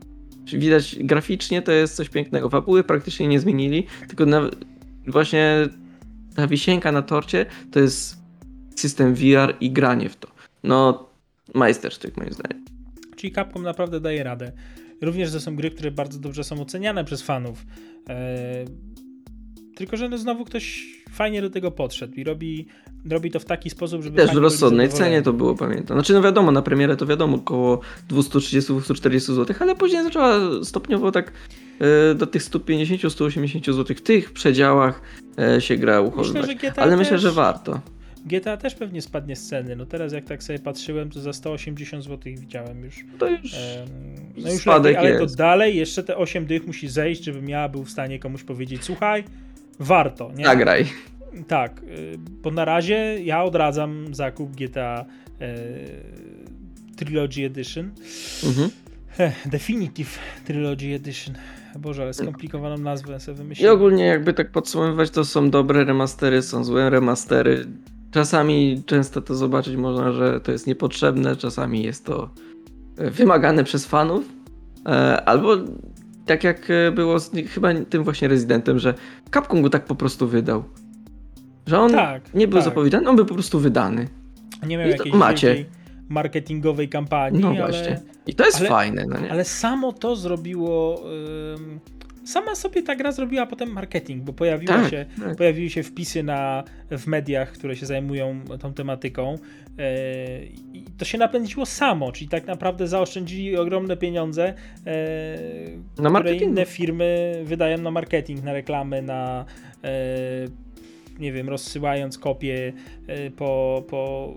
Widać 0.52 0.96
graficznie 1.00 1.62
to 1.62 1.72
jest 1.72 1.96
coś 1.96 2.08
pięknego. 2.08 2.50
Fabuły 2.50 2.84
praktycznie 2.84 3.28
nie 3.28 3.40
zmienili, 3.40 3.86
tylko 4.08 4.26
na, 4.26 4.50
właśnie 5.06 5.68
ta 6.36 6.46
wisienka 6.46 6.92
na 6.92 7.02
torcie 7.02 7.46
to 7.70 7.80
jest 7.80 8.16
system 8.76 9.14
VR 9.14 9.56
i 9.60 9.70
granie 9.70 10.08
w 10.08 10.16
to. 10.16 10.28
No, 10.62 11.08
majstersztyk 11.54 12.16
moim 12.16 12.32
zdaniem. 12.32 12.64
Czyli 13.16 13.32
Capcom 13.32 13.62
naprawdę 13.62 14.00
daje 14.00 14.24
radę. 14.24 14.52
Również 15.02 15.32
to 15.32 15.40
są 15.40 15.56
gry, 15.56 15.70
które 15.70 15.90
bardzo 15.90 16.18
dobrze 16.18 16.44
są 16.44 16.60
oceniane 16.60 17.04
przez 17.04 17.22
fanów. 17.22 17.66
Eee, 18.08 18.66
tylko, 19.76 19.96
że 19.96 20.08
no 20.08 20.18
znowu 20.18 20.44
ktoś 20.44 20.86
fajnie 21.10 21.42
do 21.42 21.50
tego 21.50 21.70
podszedł 21.70 22.14
i 22.14 22.24
robi, 22.24 22.66
robi 23.10 23.30
to 23.30 23.40
w 23.40 23.44
taki 23.44 23.70
sposób, 23.70 24.02
żeby. 24.02 24.16
Też 24.16 24.30
w 24.30 24.36
rozsądnej 24.36 24.88
cenie 24.88 25.22
to 25.22 25.32
było, 25.32 25.54
pamiętam. 25.54 25.96
Znaczy, 25.96 26.12
no 26.12 26.22
wiadomo, 26.22 26.52
na 26.52 26.62
premierę 26.62 26.96
to 26.96 27.06
wiadomo, 27.06 27.36
około 27.36 27.80
230-240 28.10 29.18
zł, 29.18 29.56
ale 29.60 29.74
później 29.76 30.02
zaczęła 30.02 30.38
stopniowo 30.62 31.12
tak 31.12 31.32
e, 32.10 32.14
do 32.14 32.26
tych 32.26 32.42
150-180 32.42 33.72
zł 33.72 33.96
w 33.96 34.00
tych 34.00 34.32
przedziałach 34.32 35.02
e, 35.38 35.60
się 35.60 35.76
gra 35.76 36.00
uchodzić. 36.00 36.36
Ale 36.76 36.90
też, 36.90 36.98
myślę, 36.98 37.18
że 37.18 37.32
warto. 37.32 37.80
GTA 38.26 38.56
też 38.56 38.74
pewnie 38.74 39.02
spadnie 39.02 39.36
z 39.36 39.48
ceny. 39.48 39.76
No 39.76 39.86
teraz 39.86 40.12
jak 40.12 40.24
tak 40.24 40.42
sobie 40.42 40.58
patrzyłem, 40.58 41.10
to 41.10 41.20
za 41.20 41.32
180 41.32 42.04
zł 42.04 42.18
widziałem 42.24 42.84
już. 42.84 42.94
To 43.18 43.28
już 43.28 43.54
Em, 43.54 43.88
no 44.36 44.52
już 44.52 44.60
spadek 44.60 44.94
lepiej, 44.94 45.08
ale 45.08 45.16
to 45.16 45.22
jest. 45.22 45.36
dalej 45.36 45.76
jeszcze 45.76 46.02
te 46.02 46.16
8 46.16 46.46
dych 46.46 46.66
musi 46.66 46.88
zejść, 46.88 47.24
żebym 47.24 47.48
ja 47.48 47.68
był 47.68 47.84
w 47.84 47.90
stanie 47.90 48.18
komuś 48.18 48.44
powiedzieć, 48.44 48.84
słuchaj, 48.84 49.24
warto, 49.78 50.30
nie? 50.36 50.44
nagraj. 50.44 50.86
Tak, 51.48 51.80
y, 51.82 52.18
bo 52.42 52.50
na 52.50 52.64
razie 52.64 52.94
ja 53.24 53.44
odradzam 53.44 54.14
zakup 54.14 54.56
GTA 54.56 55.04
y, 56.92 56.96
Trilogy 56.96 57.44
Edition. 57.46 57.90
Mhm. 58.46 58.70
Definitive 59.46 60.18
Trilogy 60.44 60.94
Edition. 60.94 61.34
Boże, 61.78 62.02
ale 62.02 62.14
skomplikowaną 62.14 62.78
nazwę 62.78 63.20
sobie 63.20 63.34
I 63.34 63.38
wymyśliłem. 63.38 63.74
ogólnie 63.74 64.04
jakby 64.06 64.32
tak 64.32 64.50
podsumowywać, 64.50 65.10
to 65.10 65.24
są 65.24 65.50
dobre 65.50 65.84
remastery, 65.84 66.42
są 66.42 66.64
złe 66.64 66.90
remastery. 66.90 67.66
Czasami 68.10 68.82
często 68.86 69.22
to 69.22 69.34
zobaczyć 69.34 69.76
można, 69.76 70.12
że 70.12 70.40
to 70.40 70.52
jest 70.52 70.66
niepotrzebne, 70.66 71.36
czasami 71.36 71.82
jest 71.82 72.04
to 72.04 72.30
e, 72.98 73.10
wymagane 73.10 73.64
przez 73.64 73.86
fanów. 73.86 74.24
E, 74.86 75.24
Albo 75.28 75.56
tak 76.26 76.44
jak 76.44 76.70
e, 76.70 76.92
było 76.92 77.18
z 77.20 77.30
chyba 77.48 77.68
tym 77.90 78.04
właśnie 78.04 78.28
rezydentem, 78.28 78.78
że 78.78 78.94
Capcom 79.34 79.62
go 79.62 79.70
tak 79.70 79.84
po 79.84 79.94
prostu 79.94 80.28
wydał. 80.28 80.64
Że 81.66 81.78
on 81.80 81.90
Tak, 81.92 82.34
nie 82.34 82.48
był 82.48 82.58
tak. 82.58 82.64
zapowiedziany, 82.64 83.08
on 83.08 83.16
był 83.16 83.26
po 83.26 83.34
prostu 83.34 83.60
wydany. 83.60 84.08
Nie 84.66 84.78
miał 84.78 84.88
i 84.88 84.90
jakiejś 84.90 85.14
macie. 85.14 85.64
marketingowej 86.08 86.88
kampanii, 86.88 87.40
No 87.40 87.48
ale, 87.48 87.58
właśnie. 87.58 88.00
I 88.26 88.34
to 88.34 88.44
jest 88.46 88.60
ale- 88.60 88.68
fajne, 88.68 89.04
no 89.08 89.20
nie? 89.20 89.30
ale 89.30 89.44
samo 89.44 89.92
to 89.92 90.16
zrobiło. 90.16 91.02
ym, 91.58 91.80
sama 92.26 92.54
sobie 92.54 92.82
ta 92.82 92.96
gra 92.96 93.12
zrobiła 93.12 93.46
potem 93.46 93.72
marketing, 93.72 94.22
bo 94.24 94.32
pojawiła 94.32 94.74
Tak, 94.74 94.90
się, 94.90 95.06
tak. 95.24 95.36
pojawiły 95.36 95.70
się 95.70 95.82
wpisy 95.82 96.22
na, 96.22 96.64
w 96.90 97.06
mediach, 97.06 97.52
które 97.52 97.76
się 97.76 97.86
zajmują 97.86 98.40
tą 98.60 98.74
tematyką. 98.74 99.34
e, 99.78 100.44
I 100.72 100.84
to 100.98 101.04
się 101.04 101.18
napędziło 101.18 101.66
samo, 101.66 102.12
czyli 102.12 102.28
tak 102.28 102.46
naprawdę 102.46 102.88
zaoszczędzili 102.88 103.56
ogromne 103.56 103.96
pieniądze, 103.96 104.44
e, 104.48 104.54
które 105.94 106.10
marketingu. 106.10 106.44
inne 106.44 106.64
firmy 106.66 107.40
wydają 107.44 107.78
na 107.78 107.90
marketing, 107.90 108.44
na 108.44 108.52
reklamy, 108.52 109.02
na 109.02 109.44
e, 109.84 109.90
nie 111.18 111.32
wiem, 111.32 111.48
rozsyłając 111.48 112.18
kopie 112.18 112.72
po, 113.36 113.84
po 113.88 114.34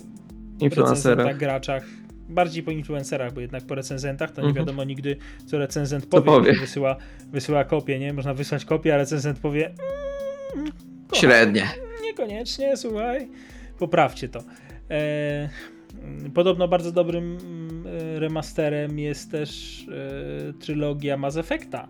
recenzentach, 0.61 1.37
graczach. 1.37 1.85
Bardziej 2.29 2.63
po 2.63 2.71
influencerach, 2.71 3.33
bo 3.33 3.41
jednak 3.41 3.63
po 3.63 3.75
recenzentach 3.75 4.31
to 4.31 4.41
nie 4.41 4.47
Mhm. 4.47 4.65
wiadomo 4.65 4.83
nigdy, 4.83 5.15
co 5.45 5.57
recenzent 5.57 6.03
Co 6.03 6.09
powie. 6.09 6.25
powie. 6.25 6.47
kiedy 6.47 6.59
Wysyła, 6.59 6.95
wysyła 7.31 7.63
kopię, 7.63 7.99
nie? 7.99 8.13
Można 8.13 8.33
wysłać 8.33 8.65
kopię, 8.65 8.93
a 8.93 8.97
recenzent 8.97 9.39
powie 9.39 9.67
"Mm, 10.55 10.71
kocham, 11.07 11.21
Średnie. 11.21 11.67
Niekoniecznie, 12.03 12.77
słuchaj. 12.77 13.27
Poprawcie 13.79 14.29
to. 14.29 14.39
E, 14.89 15.49
mm, 16.03 16.31
podobno 16.31 16.67
bardzo 16.67 16.91
dobrym 16.91 17.37
mm, 17.37 17.83
remasterem 18.19 18.99
jest 18.99 19.31
też 19.31 19.79
e, 20.49 20.53
trylogia 20.53 21.17
Mass 21.17 21.37
Effecta. 21.37 21.87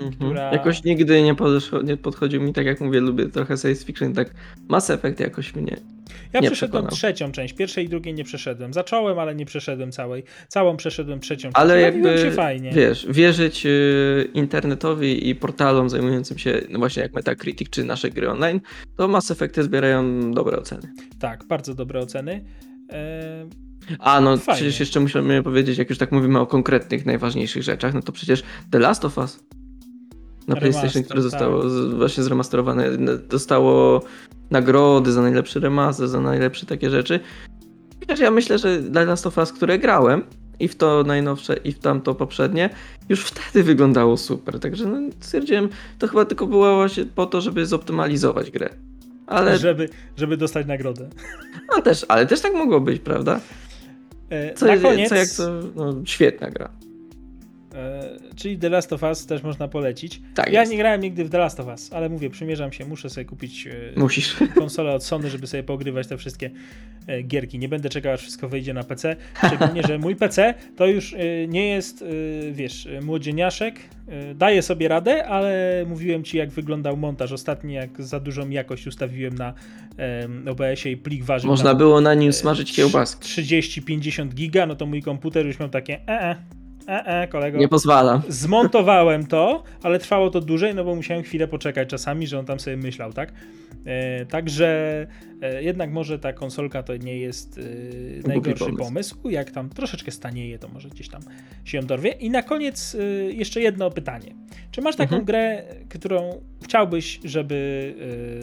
Mhm. 0.00 0.12
Która... 0.12 0.52
Jakoś 0.52 0.84
nigdy 0.84 1.22
nie, 1.22 1.34
podeszło, 1.34 1.82
nie 1.82 1.96
podchodził 1.96 2.42
mi, 2.42 2.52
tak 2.52 2.66
jak 2.66 2.80
mówię, 2.80 3.00
lubię 3.00 3.26
trochę 3.28 3.56
science 3.56 3.84
fiction, 3.84 4.12
tak 4.14 4.30
Mass 4.68 4.90
Effect 4.90 5.20
jakoś 5.20 5.54
mnie... 5.54 5.76
Ja 6.32 6.40
nie 6.40 6.48
przeszedłem 6.50 6.82
przekonał. 6.84 6.90
trzecią 6.96 7.32
część, 7.32 7.54
pierwszej 7.54 7.84
i 7.84 7.88
drugiej 7.88 8.14
nie 8.14 8.24
przeszedłem. 8.24 8.72
Zacząłem, 8.72 9.18
ale 9.18 9.34
nie 9.34 9.46
przeszedłem 9.46 9.92
całej. 9.92 10.24
Całą 10.48 10.76
przeszedłem 10.76 11.20
trzecią 11.20 11.50
Ale 11.54 11.74
część. 11.74 12.04
jakby, 12.04 12.22
się 12.22 12.30
fajnie. 12.30 12.70
wiesz, 12.72 13.06
wierzyć 13.10 13.66
y, 13.66 14.28
internetowi 14.34 15.28
i 15.28 15.34
portalom 15.34 15.90
zajmującym 15.90 16.38
się, 16.38 16.60
no 16.70 16.78
właśnie 16.78 17.02
jak 17.02 17.14
Metacritic 17.14 17.70
czy 17.70 17.84
nasze 17.84 18.10
gry 18.10 18.30
online, 18.30 18.60
to 18.96 19.08
Mass 19.08 19.30
Effecty 19.30 19.62
zbierają 19.62 20.30
dobre 20.32 20.58
oceny. 20.58 20.92
Tak, 21.20 21.44
bardzo 21.48 21.74
dobre 21.74 22.00
oceny. 22.00 22.44
E, 22.92 23.46
A 23.98 24.20
no, 24.20 24.36
Fajnie. 24.36 24.54
przecież 24.56 24.80
jeszcze 24.80 25.00
musimy 25.00 25.42
powiedzieć, 25.42 25.78
jak 25.78 25.90
już 25.90 25.98
tak 25.98 26.12
mówimy 26.12 26.38
o 26.40 26.46
konkretnych, 26.46 27.06
najważniejszych 27.06 27.62
rzeczach, 27.62 27.94
no 27.94 28.02
to 28.02 28.12
przecież 28.12 28.42
The 28.70 28.78
Last 28.78 29.04
of 29.04 29.18
Us 29.18 29.44
na 30.48 30.56
PlayStation, 30.56 31.02
które 31.02 31.22
tak. 31.22 31.30
zostało 31.30 31.70
z, 31.70 31.94
właśnie 31.94 32.22
zremasterowane, 32.22 32.98
dostało 33.28 34.02
nagrody 34.50 35.12
za 35.12 35.22
najlepszy 35.22 35.60
remaster, 35.60 36.08
za 36.08 36.20
najlepsze 36.20 36.66
takie 36.66 36.90
rzeczy. 36.90 37.20
Chociaż 38.00 38.20
ja 38.20 38.30
myślę, 38.30 38.58
że 38.58 38.82
The 38.82 39.04
Last 39.04 39.26
of 39.26 39.38
Us, 39.38 39.52
które 39.52 39.78
grałem, 39.78 40.22
i 40.60 40.68
w 40.68 40.76
to 40.76 41.04
najnowsze, 41.06 41.56
i 41.56 41.72
w 41.72 41.78
tamto 41.78 42.14
poprzednie, 42.14 42.70
już 43.08 43.24
wtedy 43.24 43.64
wyglądało 43.64 44.16
super. 44.16 44.60
Także 44.60 44.86
no, 44.86 45.10
stwierdziłem, 45.20 45.68
to 45.98 46.08
chyba 46.08 46.24
tylko 46.24 46.46
było 46.46 46.76
właśnie 46.76 47.04
po 47.04 47.26
to, 47.26 47.40
żeby 47.40 47.66
zoptymalizować 47.66 48.50
grę. 48.50 48.70
Ale, 49.26 49.58
żeby, 49.58 49.88
żeby 50.16 50.36
dostać 50.36 50.66
nagrodę. 50.66 51.08
no 51.76 51.82
też, 51.82 52.06
ale 52.08 52.26
też 52.26 52.40
tak 52.40 52.52
mogło 52.52 52.80
być, 52.80 53.00
prawda? 53.00 53.40
E, 54.30 54.54
Co, 54.54 54.66
na 54.66 54.76
koniec, 54.76 55.08
co 55.08 55.14
jak 55.14 55.28
to, 55.36 55.60
no, 55.76 55.94
świetna 56.04 56.50
gra. 56.50 56.68
E, 57.76 58.10
czyli 58.36 58.58
The 58.58 58.68
Last 58.68 58.92
of 58.92 59.02
Us 59.02 59.26
też 59.26 59.42
można 59.42 59.68
polecić. 59.68 60.20
Tak 60.34 60.52
ja 60.52 60.60
jest. 60.60 60.72
nie 60.72 60.78
grałem 60.78 61.00
nigdy 61.00 61.24
w 61.24 61.30
The 61.30 61.38
Last 61.38 61.60
of 61.60 61.66
Us, 61.66 61.92
ale 61.92 62.08
mówię, 62.08 62.30
przymierzam 62.30 62.72
się, 62.72 62.84
muszę 62.84 63.10
sobie 63.10 63.24
kupić 63.24 63.66
e, 63.66 64.00
Musisz. 64.00 64.36
konsolę 64.54 64.94
od 64.94 65.04
Sony, 65.04 65.30
żeby 65.30 65.46
sobie 65.46 65.62
pogrywać 65.62 66.06
te 66.06 66.16
wszystkie 66.16 66.50
e, 67.06 67.22
gierki. 67.22 67.58
Nie 67.58 67.68
będę 67.68 67.88
czekał, 67.88 68.12
aż 68.12 68.20
wszystko 68.20 68.48
wyjdzie 68.48 68.74
na 68.74 68.84
PC. 68.84 69.16
Szczególnie, 69.46 69.82
że 69.82 69.98
mój 69.98 70.16
PC 70.16 70.54
to 70.76 70.86
już 70.86 71.14
nie 71.48 71.68
jest, 71.68 72.04
wiesz, 72.52 72.88
młodzieniaszek. 73.02 73.74
Daje 74.34 74.62
sobie 74.62 74.88
radę, 74.88 75.26
ale 75.26 75.84
mówiłem 75.88 76.24
ci, 76.24 76.38
jak 76.38 76.50
wyglądał 76.50 76.96
montaż 76.96 77.32
ostatni, 77.32 77.74
jak 77.74 78.02
za 78.02 78.20
dużą 78.20 78.50
jakość 78.50 78.86
ustawiłem 78.86 79.34
na 79.34 79.54
OBS-ie 80.50 80.92
i 80.92 80.96
plik 80.96 81.24
ważył 81.24 81.50
Można 81.50 81.74
było 81.74 82.00
na 82.00 82.14
nim 82.14 82.32
smażyć 82.32 82.76
kiełbaski. 82.76 83.42
30-50 83.42 84.28
giga, 84.28 84.66
no 84.66 84.76
to 84.76 84.86
mój 84.86 85.02
komputer 85.02 85.46
już 85.46 85.58
miał 85.58 85.68
takie 85.68 86.08
e, 86.08 86.36
e, 86.88 87.22
e, 87.22 87.28
kolego. 87.28 87.58
Nie 87.58 87.68
pozwala. 87.68 88.22
Zmontowałem 88.28 89.26
to, 89.26 89.62
ale 89.82 89.98
trwało 89.98 90.30
to 90.30 90.40
dłużej, 90.40 90.74
no 90.74 90.84
bo 90.84 90.94
musiałem 90.94 91.22
chwilę 91.22 91.48
poczekać 91.48 91.88
czasami, 91.88 92.26
że 92.26 92.38
on 92.38 92.44
tam 92.46 92.60
sobie 92.60 92.76
myślał, 92.76 93.12
tak? 93.12 93.32
E, 93.86 94.26
także 94.26 95.06
jednak 95.60 95.90
może 95.90 96.18
ta 96.18 96.32
konsolka 96.32 96.82
to 96.82 96.96
nie 96.96 97.18
jest 97.18 97.58
e, 98.24 98.28
najgorszy 98.28 98.64
pomysł. 98.64 98.78
pomysł. 98.84 99.16
Jak 99.30 99.50
tam 99.50 99.68
troszeczkę 99.70 100.10
stanieje, 100.10 100.58
to 100.58 100.68
może 100.68 100.88
gdzieś 100.88 101.08
tam 101.08 101.22
się 101.64 101.78
ją 101.78 101.86
dorwie. 101.86 102.10
I 102.10 102.30
na 102.30 102.42
koniec 102.42 102.94
e, 102.94 103.02
jeszcze 103.32 103.60
jedno 103.60 103.90
pytanie. 103.90 104.34
Czy 104.70 104.82
masz 104.82 104.96
taką 104.96 105.16
Mhm. 105.16 105.24
grę, 105.24 105.62
którą 105.88 106.40
chciałbyś, 106.64 107.20
żeby 107.24 107.94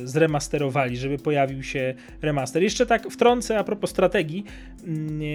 e, 0.03 0.07
zremasterowali, 0.07 0.97
żeby 0.97 1.17
pojawił 1.17 1.63
się 1.63 1.93
remaster? 2.21 2.63
Jeszcze 2.63 2.85
tak 2.85 3.09
wtrącę 3.11 3.59
a 3.59 3.63
propos 3.63 3.89
strategii 3.89 4.43
mm, 4.87 5.21
e, 5.21 5.25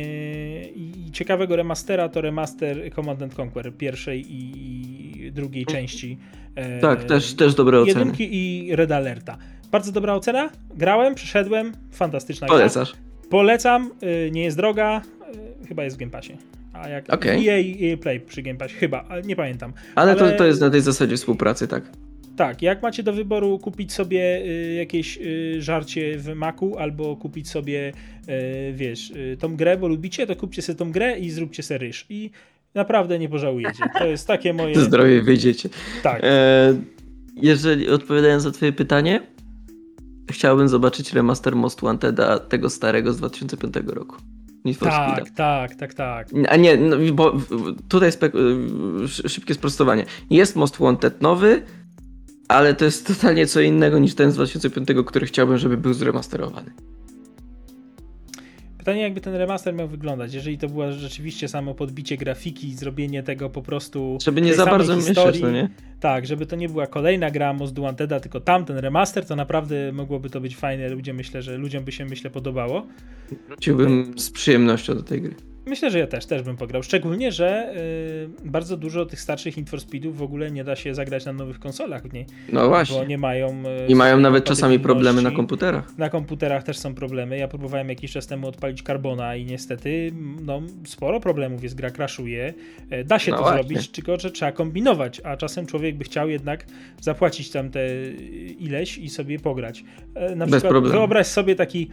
i 0.68 1.10
ciekawego 1.12 1.56
remastera 1.56 2.08
to 2.08 2.20
remaster 2.20 2.90
Command 2.94 3.22
and 3.22 3.38
Conquer 3.40 3.72
pierwszej 3.76 4.24
i 4.28 5.32
drugiej 5.32 5.66
części. 5.66 6.18
e, 6.54 6.80
Tak, 6.80 7.04
też, 7.04 7.34
też 7.34 7.54
dobre 7.54 7.80
oceny. 7.80 7.98
Jedynki 7.98 8.28
i 8.36 8.76
Red 8.76 8.92
Alerta. 8.92 9.38
Bardzo 9.70 9.92
dobra 9.92 10.14
ocena. 10.14 10.50
Grałem, 10.76 11.14
przeszedłem. 11.14 11.72
Fantastyczna 11.92 12.46
gra. 12.46 12.56
Polecasz. 12.56 12.92
Polecam. 13.30 13.90
y, 14.26 14.30
Nie 14.30 14.42
jest 14.44 14.56
droga. 14.56 15.02
y, 15.62 15.66
chyba 15.66 15.84
jest 15.84 15.96
w 15.96 15.98
Game 15.98 16.10
Passie. 16.12 16.32
A 16.72 16.88
jak 16.88 17.12
Okej. 17.14 17.48
EA, 17.48 17.92
EA 17.92 17.96
Play 17.96 18.20
przy 18.20 18.42
Game 18.42 18.58
Passie, 18.58 18.74
chyba, 18.76 19.04
ale 19.08 19.22
nie 19.22 19.36
pamiętam. 19.36 19.72
Ale, 19.94 20.12
Ale- 20.12 20.32
To, 20.32 20.38
to 20.38 20.46
jest 20.46 20.60
na 20.60 20.70
tej 20.70 20.80
zasadzie 20.80 21.16
współpracy, 21.16 21.68
tak. 21.68 21.82
Tak, 22.36 22.62
jak 22.62 22.82
macie 22.82 23.02
do 23.02 23.12
wyboru 23.12 23.58
kupić 23.58 23.92
sobie 23.92 24.42
y, 24.46 24.74
jakieś 24.74 25.18
żarcie 25.58 26.18
w 26.18 26.34
Macu 26.34 26.78
albo 26.78 27.16
kupić 27.16 27.48
sobie, 27.50 27.92
wiesz, 28.74 29.12
tą 29.38 29.56
grę, 29.56 29.76
bo 29.76 29.88
lubicie, 29.88 30.26
to 30.26 30.36
kupcie 30.36 30.62
sobie 30.62 30.78
tą 30.78 30.92
grę 30.92 31.18
i 31.18 31.30
zróbcie 31.30 31.62
sobie 31.62 31.78
ryż. 31.78 32.06
I 32.08 32.30
naprawdę 32.74 33.18
nie 33.18 33.28
pożałujecie. 33.28 33.84
To 33.98 34.06
jest 34.06 34.26
takie 34.26 34.52
moje... 34.62 34.80
Zdrowie 34.80 35.22
wyjdziecie. 35.22 35.68
Tak. 36.02 36.20
E, 36.24 36.74
jeżeli 37.36 37.88
odpowiadając 37.88 38.44
na 38.44 38.50
twoje 38.50 38.72
pytanie, 38.72 39.20
chciałbym 40.30 40.68
zobaczyć 40.68 41.12
remaster 41.12 41.56
Most 41.56 41.80
Wanteda 41.80 42.38
tego 42.38 42.70
starego 42.70 43.12
z 43.12 43.16
2005 43.16 43.74
roku. 43.86 44.16
Need 44.64 44.76
for 44.78 44.88
Speed'a. 44.88 45.14
Tak, 45.16 45.30
tak, 45.30 45.74
tak, 45.74 45.94
tak. 45.94 46.28
A 46.48 46.56
nie, 46.56 46.76
no, 46.76 46.96
bo 47.14 47.32
tutaj 47.88 48.10
spek- 48.10 48.34
sz- 49.04 49.32
szybkie 49.32 49.54
sprostowanie. 49.54 50.04
Jest 50.30 50.56
Most 50.56 50.78
Wanted 50.78 51.22
nowy, 51.22 51.62
ale 52.48 52.74
to 52.74 52.84
jest 52.84 53.06
totalnie 53.06 53.46
co 53.46 53.60
innego 53.60 53.98
niż 53.98 54.14
ten 54.14 54.32
z 54.32 54.34
2005, 54.34 54.88
który 55.06 55.26
chciałbym, 55.26 55.58
żeby 55.58 55.76
był 55.76 55.92
zremasterowany. 55.94 56.70
Pytanie, 58.88 59.02
jakby 59.02 59.20
ten 59.20 59.34
remaster 59.34 59.74
miał 59.74 59.88
wyglądać, 59.88 60.34
jeżeli 60.34 60.58
to 60.58 60.68
było 60.68 60.92
rzeczywiście 60.92 61.48
samo 61.48 61.74
podbicie 61.74 62.16
grafiki, 62.16 62.74
zrobienie 62.74 63.22
tego 63.22 63.50
po 63.50 63.62
prostu. 63.62 64.18
Żeby 64.22 64.40
nie 64.40 64.54
za 64.54 64.66
bardzo 64.66 64.96
mieszać, 64.96 65.40
no 65.40 65.50
nie? 65.50 65.68
Tak, 66.00 66.26
żeby 66.26 66.46
to 66.46 66.56
nie 66.56 66.68
była 66.68 66.86
kolejna 66.86 67.30
gra 67.30 67.52
Most 67.52 67.78
Wanteda, 67.78 68.20
tylko 68.20 68.40
tamten 68.40 68.78
remaster, 68.78 69.26
to 69.26 69.36
naprawdę 69.36 69.92
mogłoby 69.92 70.30
to 70.30 70.40
być 70.40 70.56
fajne. 70.56 70.88
Ludzie 70.88 71.12
myślę, 71.12 71.42
że 71.42 71.58
ludziom 71.58 71.84
by 71.84 71.92
się 71.92 72.04
myślę 72.04 72.30
podobało. 72.30 72.86
Wróciłbym 73.48 74.18
z 74.18 74.30
przyjemnością 74.30 74.94
do 74.94 75.02
tej 75.02 75.22
gry. 75.22 75.34
Myślę, 75.68 75.90
że 75.90 75.98
ja 75.98 76.06
też, 76.06 76.26
też 76.26 76.42
bym 76.42 76.56
pograł. 76.56 76.82
Szczególnie, 76.82 77.32
że 77.32 77.74
y, 78.44 78.48
bardzo 78.50 78.76
dużo 78.76 79.06
tych 79.06 79.20
starszych 79.20 79.56
Need 79.56 79.70
for 79.70 79.80
Speedów 79.80 80.18
w 80.18 80.22
ogóle 80.22 80.50
nie 80.50 80.64
da 80.64 80.76
się 80.76 80.94
zagrać 80.94 81.24
na 81.24 81.32
nowych 81.32 81.58
konsolach 81.58 82.02
w 82.06 82.12
niej, 82.12 82.26
No 82.52 82.60
bo 82.60 82.68
właśnie. 82.68 83.06
nie 83.06 83.18
mają. 83.18 83.48
y, 83.48 83.86
I 83.88 83.94
mają 83.94 84.20
nawet 84.20 84.44
czasami 84.44 84.78
problemy 84.78 85.22
na 85.22 85.30
komputerach. 85.30 85.98
Na 85.98 86.08
komputerach 86.10 86.62
też 86.62 86.78
są 86.78 86.94
problemy. 86.94 87.38
Ja 87.38 87.48
próbowałem 87.48 87.88
jakiś 87.88 88.12
czas 88.12 88.26
temu 88.26 88.48
odpalić 88.48 88.82
Carbona 88.82 89.36
i 89.36 89.44
niestety 89.44 90.12
no, 90.42 90.62
sporo 90.86 91.20
problemów 91.20 91.62
jest, 91.62 91.74
gra 91.74 91.90
crashuje. 91.90 92.54
E, 92.90 93.04
Da 93.04 93.18
się 93.18 93.30
No 93.30 93.36
to 93.36 93.42
właśnie. 93.42 93.58
zrobić, 93.62 93.88
tylko 93.88 94.18
że 94.20 94.30
trzeba 94.30 94.52
kombinować, 94.52 95.20
a 95.24 95.36
czasem 95.36 95.66
człowiek 95.66 95.96
by 95.96 96.04
chciał 96.04 96.28
jednak 96.28 96.66
zapłacić 97.00 97.50
tam 97.50 97.70
te 97.70 97.80
ileś 98.58 98.98
i 98.98 99.08
sobie 99.08 99.38
pograć. 99.38 99.84
E, 100.14 100.36
Na 100.36 100.44
Bez 100.46 100.54
przykład 100.54 100.70
problemu. 100.72 100.98
wyobraź 100.98 101.26
sobie 101.26 101.54
taki 101.54 101.90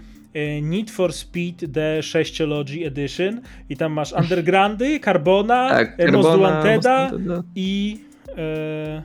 Need 0.61 0.91
for 0.91 1.13
Speed 1.13 1.73
The 1.73 2.03
6 2.03 2.41
Edition 2.85 3.41
i 3.69 3.77
tam 3.77 3.91
masz 3.93 4.13
Undergroundy, 4.13 4.99
Carbona, 4.99 5.69
Tak, 5.69 5.97
Most 6.11 6.29
Carbona, 6.29 7.43
i 7.55 7.97
e, 8.37 9.03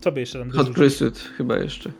co 0.00 0.12
by 0.12 0.20
jeszcze 0.20 0.38
tam 0.38 0.50
Hot? 0.50 0.70
Pursuit 0.74 1.18
chyba 1.18 1.58
jeszcze. 1.58 1.90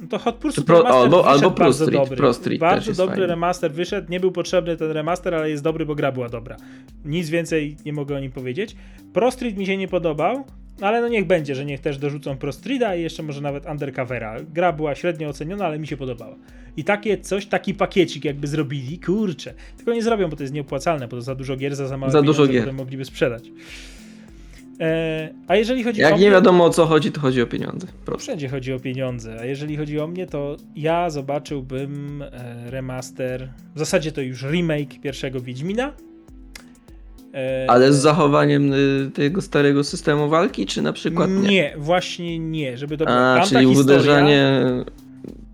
No 0.00 0.08
to 0.08 0.18
Hot 0.18 0.34
Pursuit 0.36 0.66
Pro- 0.66 0.76
remaster 0.76 1.02
albo- 1.02 1.16
wyszedł 1.16 1.44
albo 1.44 1.50
Pro 1.50 1.64
bardzo 1.64 1.84
Street, 1.84 2.02
dobry. 2.02 2.16
Pro 2.16 2.34
Street 2.34 2.60
bardzo 2.60 2.92
dobry 2.92 3.14
fajny. 3.16 3.26
remaster 3.26 3.72
wyszedł. 3.72 4.10
Nie 4.10 4.20
był 4.20 4.32
potrzebny 4.32 4.76
ten 4.76 4.90
remaster, 4.90 5.34
ale 5.34 5.50
jest 5.50 5.62
dobry, 5.64 5.86
bo 5.86 5.94
gra 5.94 6.12
była 6.12 6.28
dobra. 6.28 6.56
Nic 7.04 7.30
więcej 7.30 7.76
nie 7.86 7.92
mogę 7.92 8.16
o 8.16 8.20
nim 8.20 8.32
powiedzieć. 8.32 8.76
Pro 9.12 9.30
Street 9.30 9.56
mi 9.56 9.66
się 9.66 9.76
nie 9.76 9.88
podobał, 9.88 10.44
ale 10.80 11.00
no 11.00 11.08
niech 11.08 11.26
będzie, 11.26 11.54
że 11.54 11.64
niech 11.64 11.80
też 11.80 11.98
dorzucą 11.98 12.36
Pro 12.36 12.52
Streeta 12.52 12.96
i 12.96 13.02
jeszcze 13.02 13.22
może 13.22 13.40
nawet 13.40 13.66
Undercovera. 13.66 14.36
Gra 14.54 14.72
była 14.72 14.94
średnio 14.94 15.28
oceniona, 15.28 15.66
ale 15.66 15.78
mi 15.78 15.86
się 15.86 15.96
podobała. 15.96 16.36
I 16.76 16.84
takie 16.84 17.18
coś, 17.18 17.46
taki 17.46 17.74
pakiecik 17.74 18.24
jakby 18.24 18.46
zrobili, 18.46 18.98
kurczę. 18.98 19.54
Tylko 19.76 19.92
nie 19.92 20.02
zrobią, 20.02 20.28
bo 20.28 20.36
to 20.36 20.42
jest 20.42 20.54
nieopłacalne, 20.54 21.08
bo 21.08 21.16
to 21.16 21.22
za 21.22 21.34
dużo 21.34 21.56
gier, 21.56 21.76
za, 21.76 21.86
za 21.88 21.96
małe 21.96 22.12
Za 22.12 22.22
dużo 22.22 22.46
gier. 22.46 22.60
które 22.60 22.72
mogliby 22.72 23.04
sprzedać. 23.04 23.50
E, 24.80 25.28
a 25.48 25.56
jeżeli 25.56 25.84
chodzi 25.84 26.04
o 26.04 26.08
Jak 26.08 26.14
mnie, 26.14 26.24
nie 26.24 26.30
wiadomo 26.30 26.64
o 26.64 26.70
co 26.70 26.86
chodzi, 26.86 27.12
to 27.12 27.20
chodzi 27.20 27.42
o 27.42 27.46
pieniądze. 27.46 27.86
Proszę. 28.04 28.22
Wszędzie 28.22 28.48
chodzi 28.48 28.72
o 28.72 28.80
pieniądze, 28.80 29.36
a 29.40 29.44
jeżeli 29.44 29.76
chodzi 29.76 30.00
o 30.00 30.06
mnie, 30.06 30.26
to 30.26 30.56
ja 30.76 31.10
zobaczyłbym 31.10 32.22
e, 32.22 32.70
remaster, 32.70 33.48
w 33.74 33.78
zasadzie 33.78 34.12
to 34.12 34.20
już 34.20 34.42
remake 34.42 35.00
pierwszego 35.02 35.40
Wiedźmina. 35.40 35.92
E, 37.34 37.64
Ale 37.70 37.92
z 37.92 37.96
zachowaniem 37.96 38.72
y, 38.72 39.10
tego 39.14 39.42
starego 39.42 39.84
systemu 39.84 40.28
walki, 40.28 40.66
czy 40.66 40.82
na 40.82 40.92
przykład 40.92 41.30
nie? 41.30 41.48
Nie, 41.48 41.74
właśnie 41.78 42.38
nie, 42.38 42.76
żeby 42.76 42.96
to 42.96 43.04
była 43.04 43.16
A, 43.16 43.34
tamta 43.38 43.48
czyli 43.48 43.66
historia. 43.66 43.94
uderzanie 43.96 44.62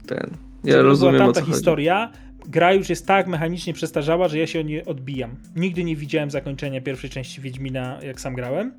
ten. 0.07 0.31
żeby 0.65 0.77
Ja 0.77 0.83
rozumiem 0.83 1.15
była 1.15 1.25
o 1.25 1.27
tamta 1.29 1.41
co 1.41 1.47
chodzi. 1.47 1.57
historia. 1.57 2.13
Gra 2.49 2.73
już 2.73 2.89
jest 2.89 3.07
tak 3.07 3.27
mechanicznie 3.27 3.73
przestarzała, 3.73 4.29
że 4.29 4.39
ja 4.39 4.47
się 4.47 4.61
o 4.61 4.63
nie 4.63 4.85
odbijam. 4.85 5.31
Nigdy 5.57 5.85
nie 5.85 5.97
widziałem 5.97 6.31
zakończenia 6.31 6.81
pierwszej 6.81 7.11
części 7.11 7.41
Wiedźmina, 7.41 7.99
jak 8.03 8.21
sam 8.21 8.35
grałem. 8.35 8.73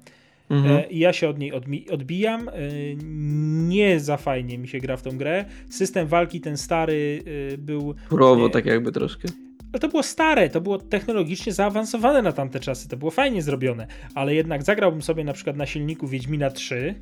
Mhm. 0.49 0.75
E, 0.77 0.87
I 0.89 0.99
ja 0.99 1.13
się 1.13 1.29
od 1.29 1.39
niej 1.39 1.51
odbijam. 1.91 2.49
E, 2.49 2.51
Nie 3.67 3.99
za 3.99 4.17
fajnie 4.17 4.57
mi 4.57 4.67
się 4.67 4.79
gra 4.79 4.97
w 4.97 5.01
tą 5.01 5.17
grę. 5.17 5.45
System 5.69 6.07
walki 6.07 6.41
ten 6.41 6.57
stary 6.57 7.23
e, 7.53 7.57
był. 7.57 7.95
Purowo 8.09 8.43
nie. 8.47 8.49
tak 8.53 8.65
jakby 8.65 8.91
troszkę. 8.91 9.27
No 9.73 9.79
to 9.79 9.87
było 9.87 10.03
stare, 10.03 10.49
to 10.49 10.61
było 10.61 10.77
technologicznie 10.77 11.53
zaawansowane 11.53 12.21
na 12.21 12.31
tamte 12.31 12.59
czasy, 12.59 12.89
to 12.89 12.97
było 12.97 13.11
fajnie 13.11 13.41
zrobione, 13.41 13.87
ale 14.15 14.35
jednak 14.35 14.63
zagrałbym 14.63 15.01
sobie 15.01 15.23
na 15.23 15.33
przykład 15.33 15.55
na 15.55 15.65
silniku 15.65 16.07
Wiedźmina 16.07 16.49
3 16.49 16.95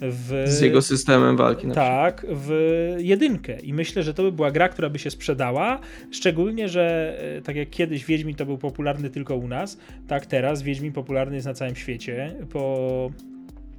w... 0.00 0.44
Z 0.46 0.60
jego 0.60 0.82
systemem 0.82 1.36
walki. 1.36 1.66
Tak, 1.74 2.26
w 2.30 2.50
jedynkę. 2.98 3.60
I 3.60 3.74
myślę, 3.74 4.02
że 4.02 4.14
to 4.14 4.22
by 4.22 4.32
była 4.32 4.50
gra, 4.50 4.68
która 4.68 4.90
by 4.90 4.98
się 4.98 5.10
sprzedała. 5.10 5.80
Szczególnie, 6.10 6.68
że 6.68 7.16
e, 7.36 7.42
tak 7.42 7.56
jak 7.56 7.70
kiedyś 7.70 8.04
Wiedźmin 8.04 8.34
to 8.34 8.46
był 8.46 8.58
popularny 8.58 9.10
tylko 9.10 9.36
u 9.36 9.48
nas, 9.48 9.78
tak 10.08 10.26
teraz 10.26 10.62
Wiedźmin 10.62 10.92
popularny 10.92 11.34
jest 11.34 11.46
na 11.46 11.54
całym 11.54 11.76
świecie. 11.76 12.36
Po 12.52 13.10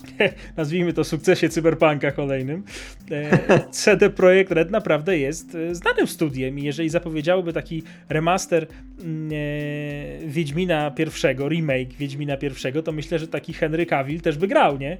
nazwijmy 0.57 0.93
to 0.93 1.03
sukcesie 1.03 1.49
cyberpunka 1.49 2.11
kolejnym, 2.11 2.63
e, 3.11 3.59
CD 3.71 4.09
Projekt 4.09 4.51
Red 4.51 4.71
naprawdę 4.71 5.17
jest 5.17 5.55
e, 5.55 5.75
znanym 5.75 6.07
studiem 6.07 6.59
i 6.59 6.63
jeżeli 6.63 6.89
zapowiedziałoby 6.89 7.53
taki 7.53 7.83
remaster 8.09 8.67
mm, 8.99 9.31
e, 9.31 10.27
Wiedźmina 10.27 10.91
pierwszego, 10.91 11.49
remake 11.49 11.93
Wiedźmina 11.99 12.37
pierwszego, 12.37 12.83
to 12.83 12.91
myślę, 12.91 13.19
że 13.19 13.27
taki 13.27 13.53
Henry 13.53 13.85
Cavill 13.85 14.21
też 14.21 14.37
by 14.37 14.47
grał, 14.47 14.77
nie? 14.77 14.97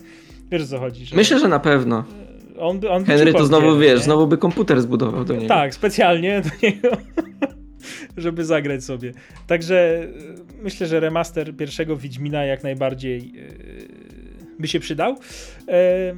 Wiesz 0.52 0.64
o 0.64 0.68
co 0.68 0.80
chodzi? 0.80 1.06
Że 1.06 1.16
Myślę, 1.16 1.40
że 1.40 1.48
na 1.48 1.60
pewno. 1.60 2.04
on 2.60 2.80
by, 2.80 2.90
on 2.90 3.04
by 3.04 3.12
Henry 3.12 3.34
to 3.34 3.46
znowu 3.46 3.78
wiesz, 3.78 4.00
nie? 4.00 4.04
znowu 4.04 4.28
by 4.28 4.38
komputer 4.38 4.82
zbudował 4.82 5.26
do 5.26 5.34
niego. 5.34 5.48
Tak, 5.48 5.74
specjalnie 5.74 6.42
do 6.42 6.68
niego, 6.68 6.98
żeby 8.18 8.46
zagrać 8.46 8.84
sobie. 8.84 9.12
Także 9.48 10.08
myślę, 10.62 10.88
że 10.88 11.00
remaster 11.00 11.56
pierwszego 11.56 11.98
Wiedźmina 11.98 12.46
jak 12.46 12.64
najbardziej 12.64 13.34
by 14.60 14.68
się 14.68 14.80
przydał. 14.80 15.16
E, 15.68 16.16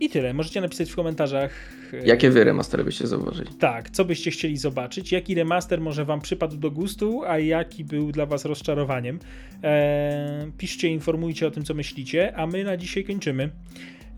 I 0.00 0.08
tyle. 0.10 0.34
Możecie 0.34 0.60
napisać 0.60 0.90
w 0.90 0.96
komentarzach. 0.96 1.52
e, 1.92 2.06
Jakie 2.06 2.30
wy 2.30 2.44
remastery 2.44 2.84
byście 2.84 3.06
zauważyli? 3.06 3.48
Tak, 3.58 3.90
co 3.90 4.04
byście 4.04 4.30
chcieli 4.30 4.56
zobaczyć, 4.56 5.12
jaki 5.12 5.34
remaster 5.34 5.80
może 5.80 6.04
wam 6.04 6.20
przypadł 6.20 6.56
do 6.56 6.70
gustu, 6.70 7.22
a 7.26 7.38
jaki 7.38 7.84
był 7.84 8.12
dla 8.12 8.26
was 8.26 8.44
rozczarowaniem. 8.44 9.18
E, 9.64 10.50
piszcie, 10.58 10.88
informujcie 10.88 11.46
o 11.46 11.50
tym, 11.50 11.64
co 11.64 11.74
myślicie, 11.74 12.36
a 12.36 12.46
my 12.46 12.64
na 12.64 12.76
dzisiaj 12.76 13.04
kończymy. 13.04 13.50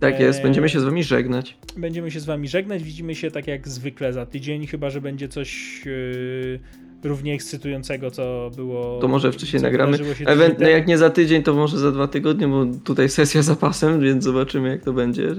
Tak 0.00 0.20
jest, 0.20 0.42
będziemy 0.42 0.68
się 0.68 0.80
z 0.80 0.84
wami 0.84 1.04
żegnać. 1.04 1.56
Będziemy 1.76 2.10
się 2.10 2.20
z 2.20 2.24
wami 2.24 2.48
żegnać. 2.48 2.82
Widzimy 2.82 3.14
się 3.14 3.30
tak 3.30 3.46
jak 3.46 3.68
zwykle 3.68 4.12
za 4.12 4.26
tydzień, 4.26 4.66
chyba 4.66 4.90
że 4.90 5.00
będzie 5.00 5.28
coś 5.28 5.80
równie 7.04 7.34
ekscytującego, 7.34 8.10
co 8.10 8.50
było. 8.56 8.98
To 9.00 9.08
może 9.08 9.32
wcześniej 9.32 9.62
nagramy. 9.62 9.98
Ewent, 10.26 10.58
no 10.58 10.68
jak 10.68 10.86
nie 10.86 10.98
za 10.98 11.10
tydzień, 11.10 11.42
to 11.42 11.54
może 11.54 11.78
za 11.78 11.92
dwa 11.92 12.08
tygodnie, 12.08 12.48
bo 12.48 12.66
tutaj 12.84 13.08
sesja 13.08 13.42
za 13.42 13.56
pasem, 13.56 14.00
więc 14.00 14.24
zobaczymy 14.24 14.68
jak 14.68 14.82
to 14.82 14.92
będzie. 14.92 15.34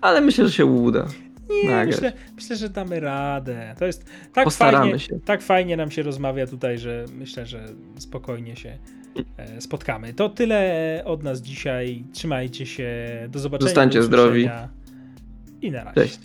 Ale 0.00 0.20
myślę, 0.20 0.46
że 0.46 0.52
się 0.52 0.66
uda. 0.66 1.06
Nie, 1.64 1.84
myślę, 1.86 2.12
myślę, 2.36 2.56
że 2.56 2.68
damy 2.68 3.00
radę. 3.00 3.74
To 3.78 3.86
jest 3.86 4.04
tak 4.32 4.44
Postaramy 4.44 4.84
fajnie, 4.84 4.98
się. 4.98 5.20
tak 5.24 5.42
fajnie 5.42 5.76
nam 5.76 5.90
się 5.90 6.02
rozmawia 6.02 6.46
tutaj, 6.46 6.78
że 6.78 7.04
myślę, 7.18 7.46
że 7.46 7.68
spokojnie 7.98 8.56
się 8.56 8.78
e, 9.36 9.60
spotkamy. 9.60 10.14
To 10.14 10.28
tyle 10.28 11.02
od 11.04 11.22
nas 11.22 11.40
dzisiaj. 11.40 12.04
Trzymajcie 12.12 12.66
się. 12.66 12.88
Do 13.28 13.38
zobaczenia. 13.38 13.68
Zostańcie 13.68 13.98
do 13.98 14.04
zdrowi. 14.04 14.48
I 15.62 15.70
na 15.70 15.84
razie. 15.84 15.94
Cześć. 16.00 16.18